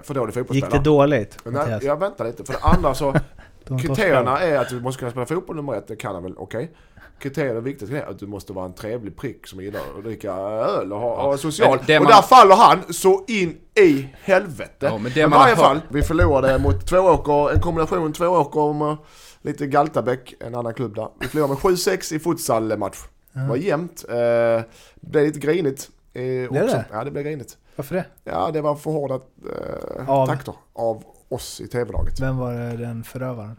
för 0.03 0.15
dålig 0.15 0.29
Gick 0.29 0.35
fotbollsspelare. 0.39 0.79
det 0.79 0.85
dåligt? 0.85 1.39
Nej, 1.45 1.79
jag 1.83 2.01
väntar 2.01 2.25
lite. 2.25 2.45
För 2.45 2.53
det 2.53 2.59
andra 2.63 2.95
så, 2.95 3.15
kriterierna 3.83 4.39
är 4.41 4.59
att 4.59 4.69
du 4.69 4.81
måste 4.81 4.99
kunna 4.99 5.11
spela 5.11 5.27
fotboll 5.27 5.57
nummer 5.57 5.75
ett, 5.75 5.89
det 5.89 5.97
kan 5.97 6.15
han 6.15 6.23
väl, 6.23 6.35
okej. 6.37 6.71
Kriterierna 7.19 7.57
är 7.57 7.61
viktigt 7.63 7.91
är 7.91 8.11
att 8.11 8.19
du 8.19 8.27
måste 8.27 8.53
vara 8.53 8.65
en 8.67 8.73
trevlig 8.75 9.17
prick 9.17 9.47
som 9.47 9.61
gillar 9.63 9.81
att 9.99 10.05
dricka 10.05 10.33
öl 10.33 10.93
och 10.93 10.99
ha, 11.01 11.17
Ja, 11.17 11.27
och 11.33 11.41
social. 11.41 11.79
det 11.87 11.99
och 11.99 12.05
man- 12.05 12.13
där 12.13 12.23
faller 12.23 12.55
han 12.57 12.93
så 12.93 13.25
in 13.29 13.57
i 13.81 14.09
helvete. 14.23 14.73
Ja, 14.87 14.99
men 14.99 15.13
det 15.15 15.21
men 15.21 15.31
man 15.31 15.39
varje 15.39 15.55
har 15.55 15.63
fall, 15.65 15.81
vi 15.89 16.03
förlorade 16.03 16.59
mot 16.59 16.87
Tvååker, 16.87 17.55
en 17.55 17.61
kombination 17.61 18.13
Tvååker 18.13 18.73
med 18.73 18.97
lite 19.43 19.67
Galtabäck, 19.67 20.35
en 20.41 20.55
annan 20.55 20.75
klubb 20.75 20.95
där. 20.95 21.09
Vi 21.21 21.27
förlorade 21.27 21.53
med 21.53 21.59
7-6 21.63 22.13
i 22.15 22.19
futsalmatch. 22.19 22.99
Det 23.33 23.49
var 23.49 23.57
jämnt. 23.57 24.05
Eh, 24.09 24.15
det 24.15 24.65
blev 25.01 25.25
lite 25.25 25.39
grinigt. 25.39 25.91
Eh, 26.15 26.23
också. 26.51 26.77
det? 26.77 26.85
Ja, 26.93 27.05
det 27.05 27.11
blev 27.11 27.25
grinigt. 27.25 27.57
Varför 27.77 27.95
det? 27.95 28.05
Ja, 28.25 28.51
det 28.51 28.61
var 28.61 28.77
för 28.77 28.91
hårda 28.91 29.15
eh, 29.15 30.11
Av? 30.11 30.27
takter 30.27 30.55
av 30.73 31.05
oss 31.29 31.61
i 31.61 31.69
TV-laget. 31.69 32.21
Vem 32.21 32.37
var 32.39 32.53
den 32.77 33.05
förövaren? 33.05 33.57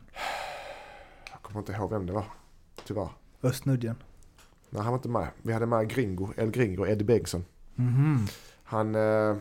Jag 1.32 1.42
kommer 1.42 1.60
inte 1.60 1.72
ihåg 1.72 1.90
vem 1.92 2.06
det 2.06 2.14
var, 2.14 2.26
tyvärr. 2.86 3.10
Östnudgen? 3.44 3.96
Nej, 4.70 4.82
han 4.84 4.92
var 4.92 4.98
inte 5.00 5.10
med. 5.10 5.28
Vi 5.42 5.54
hade 5.54 5.66
med 5.66 5.90
Gringo, 5.90 6.30
El 6.38 6.52
Gringo, 6.52 6.86
Eddie 6.88 7.04
Bengtsson. 7.06 7.46
Mhm. 7.76 8.28
Han... 8.64 8.96
Eh, 8.96 9.36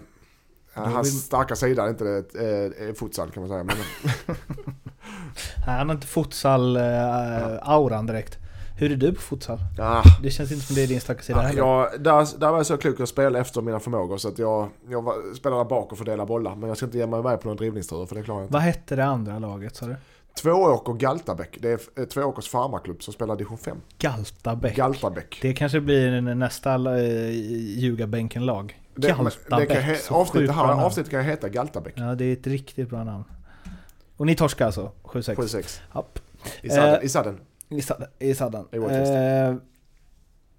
hans 0.75 1.09
vill- 1.09 1.21
starka 1.21 1.57
sida 1.57 1.85
är 1.85 1.89
inte 1.89 2.05
det, 2.05 2.89
eh, 2.89 2.95
futsal 2.95 3.31
kan 3.31 3.43
man 3.43 3.51
säga. 3.51 3.65
Men, 3.65 3.77
Nej, 5.67 5.77
han 5.77 5.89
har 5.89 5.95
inte 5.95 6.07
futsal-auran 6.07 8.07
direkt. 8.07 8.39
Hur 8.83 8.93
är 8.93 8.97
du 8.97 9.13
på 9.13 9.21
futsal? 9.21 9.59
ja, 9.79 10.03
Det 10.23 10.31
känns 10.31 10.53
inte 10.53 10.67
som 10.67 10.77
det 10.77 10.83
är 10.83 10.87
din 10.87 11.01
starka 11.01 11.23
sida 11.23 11.39
Ja, 11.39 11.47
heller. 11.47 11.59
jag, 11.59 12.01
där, 12.01 12.39
där 12.41 12.51
var 12.51 12.57
jag 12.57 12.67
så 12.67 12.77
klok 12.77 13.01
att 13.01 13.09
spela 13.09 13.39
efter 13.39 13.61
mina 13.63 13.81
förmågor 13.81 14.17
så 14.17 14.29
att 14.29 14.39
jag, 14.39 14.69
jag 14.89 15.03
var, 15.03 15.35
spelade 15.35 15.65
bak 15.65 15.93
och 15.93 15.99
fördelade 15.99 16.27
bollar. 16.27 16.57
Men 16.57 16.69
jag 16.69 16.77
ska 16.77 16.87
inte 16.87 16.99
ge 16.99 17.07
mig 17.07 17.21
iväg 17.21 17.41
på 17.41 17.49
någon 17.49 17.57
drivningstur 17.57 18.07
för 18.07 18.15
det 18.15 18.23
klarar 18.23 18.41
jag 18.41 18.45
inte. 18.45 18.53
Vad 18.53 18.63
hette 18.63 18.97
det 18.97 19.05
andra 19.05 19.39
laget 19.39 19.77
sa 19.77 19.87
du? 19.87 19.97
Tvååker 20.43 20.93
Galtabäck. 20.93 21.59
Det 21.61 21.69
är 21.73 22.01
eh, 22.01 22.05
Tvååkers 22.05 22.49
farmaklubb 22.49 23.03
som 23.03 23.13
spelar 23.13 23.37
division 23.37 23.59
5. 23.59 23.77
Galtabäck. 23.99 24.77
Galtabäck. 24.77 25.39
det 25.43 25.53
kanske 25.55 25.81
blir 25.81 26.21
nästa 26.21 26.99
äh, 27.01 27.31
ljugarbänken-lag. 27.79 28.81
Kan 28.95 29.03
Galtabäck. 29.03 30.11
avsnittet, 30.11 30.51
här, 30.51 30.67
namn. 30.67 30.81
avsnittet 30.81 31.11
kan 31.11 31.25
heta 31.25 31.49
Galtabäck. 31.49 31.95
Ja, 31.97 32.15
det 32.15 32.25
är 32.25 32.33
ett 32.33 32.47
riktigt 32.47 32.91
bra 32.91 33.05
namn. 33.05 33.25
Och 34.17 34.27
ni 34.27 34.37
torskar 34.37 34.67
alltså? 34.67 34.91
7-6? 35.05 35.35
7-6. 35.37 35.81
Japp. 35.95 36.19
I 36.63 36.69
sadden. 36.69 36.95
Eh, 36.95 37.05
I 37.05 37.09
sadden. 37.09 37.39
I. 37.79 37.83
I 38.19 38.35
sadden. 38.35 38.67
I. 38.73 38.77
Eh, 38.77 39.55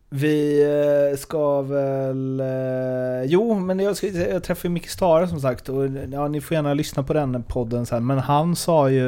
vi 0.09 0.63
eh, 1.11 1.17
ska 1.17 1.61
väl... 1.61 2.39
Eh, 2.39 3.23
jo, 3.25 3.53
men 3.59 3.79
jag, 3.79 3.97
ska, 3.97 4.07
jag 4.07 4.43
träffade 4.43 4.67
ju 4.67 4.73
Micke 4.73 4.89
Stare 4.89 5.27
som 5.27 5.39
sagt. 5.41 5.69
Och, 5.69 5.87
ja, 6.11 6.27
ni 6.27 6.41
får 6.41 6.55
gärna 6.55 6.73
lyssna 6.73 7.03
på 7.03 7.13
den 7.13 7.43
podden 7.43 7.85
sen. 7.85 8.05
Men 8.05 8.19
han 8.19 8.55
sa 8.55 8.89
ju... 8.89 9.07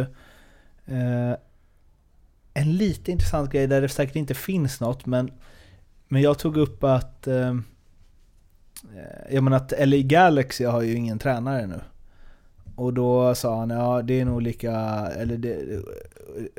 Eh, 0.85 1.35
en 2.53 2.77
lite 2.77 3.11
intressant 3.11 3.51
grej 3.51 3.67
där 3.67 3.81
det 3.81 3.89
säkert 3.89 4.15
inte 4.15 4.33
finns 4.33 4.81
något. 4.81 5.05
Men, 5.05 5.31
men 6.07 6.21
jag 6.21 6.39
tog 6.39 6.57
upp 6.57 6.83
att... 6.83 7.27
Eh, 7.27 7.49
eh, 7.49 7.55
jag 9.29 9.43
menar 9.43 9.57
att 9.57 9.73
LA 9.79 9.97
Galaxy 9.97 10.65
har 10.65 10.81
ju 10.81 10.95
ingen 10.95 11.19
tränare 11.19 11.67
nu. 11.67 11.81
Och 12.75 12.93
då 12.93 13.35
sa 13.35 13.59
han, 13.59 13.69
ja 13.69 14.01
det 14.01 14.19
är 14.19 14.25
nog 14.25 14.41
lika, 14.41 14.71
eller 15.07 15.37
det, 15.37 15.81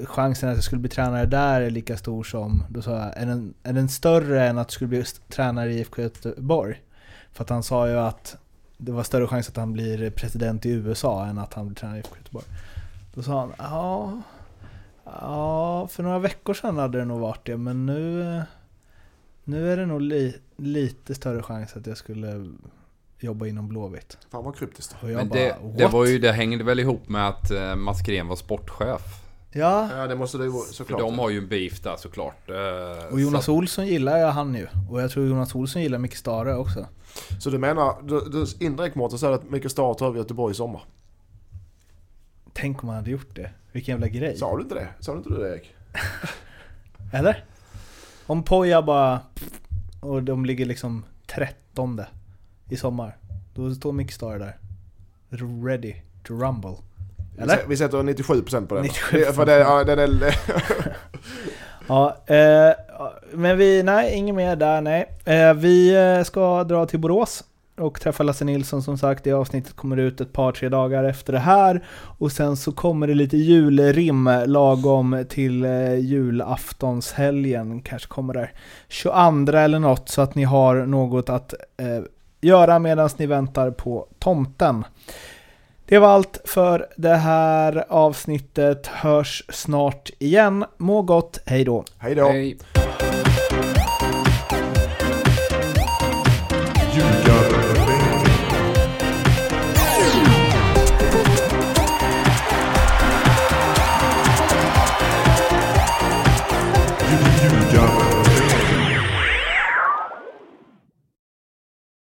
chansen 0.05 0.49
att 0.49 0.55
jag 0.55 0.65
skulle 0.65 0.81
bli 0.81 0.91
tränare 0.91 1.27
där 1.27 1.61
är 1.61 1.71
lika 1.71 1.97
stor 1.97 2.25
som, 2.25 2.65
då 2.69 2.83
sa 2.83 2.91
jag, 2.91 3.17
är 3.17 3.27
den, 3.27 3.55
är 3.63 3.73
den 3.73 3.89
större 3.89 4.47
än 4.47 4.59
att 4.59 4.69
du 4.69 4.73
skulle 4.73 4.89
bli 4.89 5.05
tränare 5.29 5.73
i 5.73 5.79
IFK 5.79 6.03
Göteborg? 6.03 6.83
För 7.33 7.45
att 7.45 7.51
han 7.51 7.63
sa 7.63 7.89
ju 7.89 7.99
att 7.99 8.37
det 8.77 8.93
var 8.93 9.03
större 9.03 9.27
chans 9.27 9.49
att 9.49 9.57
han 9.57 9.73
blir 9.73 10.11
president 10.11 10.67
i 10.67 10.71
USA 10.71 11.27
än 11.27 11.39
att 11.39 11.55
han 11.55 11.67
blir 11.67 11.77
tränare 11.77 11.97
i 11.97 12.01
IFK 12.01 12.17
Göteborg. 12.17 12.47
Då 13.15 13.23
sa 13.23 13.41
han, 13.41 13.53
ja, 13.59 14.23
ja 15.05 15.89
för 15.89 16.03
några 16.03 16.19
veckor 16.19 16.55
sedan 16.55 16.77
hade 16.77 16.99
det 16.99 17.05
nog 17.05 17.21
varit 17.21 17.47
det, 17.47 17.57
men 17.57 17.87
nu, 17.87 18.43
nu 19.45 19.73
är 19.73 19.77
det 19.77 19.87
nog 19.87 20.01
li, 20.01 20.37
lite 20.57 21.15
större 21.15 21.43
chans 21.43 21.77
att 21.77 21.87
jag 21.87 21.97
skulle 21.97 22.53
jobba 23.21 23.47
inom 23.47 23.69
Blåvitt. 23.69 24.19
Fan 24.31 24.45
vad 24.45 24.57
kryptiskt. 24.57 24.97
Och 25.03 25.11
jag 25.11 25.17
Men 25.17 25.29
bara, 25.29 25.39
det, 25.39 25.57
det, 25.77 25.87
var 25.87 26.07
ju, 26.07 26.19
det 26.19 26.33
hängde 26.33 26.65
väl 26.65 26.81
ihop 26.81 27.09
med 27.09 27.29
att 27.29 27.51
eh, 27.51 27.75
Mats 27.77 28.03
Gren 28.03 28.29
var 28.29 28.37
sportchef. 28.37 29.03
Ja, 29.53 29.89
Ja 29.97 30.07
det 30.07 30.17
måste 30.17 30.39
det 30.39 30.45
ju 30.45 30.51
vara 30.51 30.65
För 30.65 30.75
såklart. 30.75 31.01
de 31.01 31.19
har 31.19 31.31
ju 31.31 31.39
en 31.39 31.49
beef 31.49 31.81
där 31.81 31.97
såklart. 31.97 32.51
Eh, 32.51 33.13
och 33.13 33.21
Jonas 33.21 33.45
så- 33.45 33.53
Olsson 33.55 33.87
gillar 33.87 34.17
jag 34.19 34.31
han 34.33 34.55
ju. 34.55 34.67
Och 34.91 35.03
jag 35.03 35.11
tror 35.11 35.27
Jonas 35.29 35.55
Olsson 35.55 35.83
gillar 35.83 35.99
Micke 35.99 36.17
Stare 36.17 36.57
också. 36.57 36.87
Så 37.41 37.51
du 37.51 37.59
menar, 37.59 37.95
du, 38.03 38.21
du 38.21 38.47
indirekt 38.67 38.97
Mårten 38.97 39.19
säger 39.19 39.33
att 39.35 39.51
Mikael 39.51 39.71
Stare 39.71 39.95
tar 39.95 40.07
över 40.07 40.19
Göteborg 40.19 40.53
i 40.53 40.55
sommar? 40.55 40.83
Tänk 42.53 42.83
om 42.83 42.89
han 42.89 42.97
hade 42.99 43.11
gjort 43.11 43.35
det. 43.37 43.51
Vilken 43.73 43.93
jävla 43.93 44.09
grej. 44.09 44.37
Sa 44.37 44.57
du 44.57 44.63
inte 44.63 44.75
det? 44.75 44.89
Sa 45.01 45.13
du 45.13 45.19
inte 45.19 45.31
det 45.31 45.53
Erik? 45.55 45.75
Eller? 47.13 47.45
Om 48.27 48.43
Poja 48.43 48.83
bara... 48.83 49.21
Och 50.01 50.23
de 50.23 50.45
ligger 50.47 50.67
liksom 50.67 51.05
trettonde 51.27 52.07
i 52.69 52.77
sommar. 52.77 53.17
Då 53.55 53.75
står 53.75 53.93
Micke 53.93 54.13
Stare 54.13 54.39
där. 54.39 54.57
Ready 55.67 55.95
to 56.27 56.33
rumble. 56.35 56.75
Eller? 57.39 57.59
Vi 57.69 57.77
sätter 57.77 57.99
97% 57.99 58.67
på 58.67 58.75
den. 58.75 58.85
97%. 58.85 59.13
Det- 59.13 59.33
För 59.35 59.47
det, 59.47 59.59
ja, 59.59 59.85
den 59.85 59.99
är, 59.99 60.09
Ja, 61.89 62.17
eh, 62.27 62.73
men 63.33 63.59
vi, 63.59 63.83
nej, 63.83 64.15
inget 64.15 64.35
mer 64.35 64.57
där, 64.57 64.81
nej. 64.81 65.11
Eh, 65.25 65.55
vi 65.55 65.95
eh, 66.19 66.25
ska 66.25 66.65
dra 66.65 66.87
till 66.87 66.99
Borås 67.01 67.45
och 67.79 68.01
träffa 68.01 68.23
Lasse 68.23 68.45
Nilsson 68.45 68.83
som 68.83 68.99
sagt. 68.99 69.25
Det 69.25 69.33
avsnittet 69.33 69.77
kommer 69.77 69.97
ut 69.97 70.21
ett 70.21 70.33
par, 70.33 70.53
tre 70.53 70.69
dagar 70.69 71.05
efter 71.05 71.33
det 71.33 71.39
här. 71.39 71.85
Och 72.19 72.33
sen 72.33 72.57
så 72.57 72.73
kommer 72.73 73.07
det 73.07 73.15
lite 73.15 73.37
julrim 73.37 74.31
lagom 74.47 75.25
till 75.29 75.65
eh, 75.65 75.95
julaftonshelgen. 75.95 77.81
Kanske 77.83 78.09
kommer 78.09 78.35
där 78.35 78.53
22 78.89 79.53
eller 79.59 79.79
något 79.79 80.09
så 80.09 80.23
att 80.23 80.35
ni 80.35 80.45
har 80.45 80.75
något 80.87 81.29
att 81.29 81.55
eh, 81.77 82.03
göra 82.41 82.79
medan 82.79 83.11
ni 83.17 83.27
väntar 83.27 83.71
på 83.71 84.07
tomten. 84.19 84.85
Det 85.89 85.99
var 85.99 86.09
allt 86.09 86.41
för 86.45 86.87
det 86.97 87.15
här 87.15 87.85
avsnittet. 87.89 88.87
Hörs 88.87 89.43
snart 89.49 90.11
igen. 90.19 90.65
Må 90.77 91.03
gott, 91.03 91.39
hej 91.47 91.65
då! 91.65 91.85
hej 91.99 92.15
då. 92.15 92.29
Hej. 92.29 92.59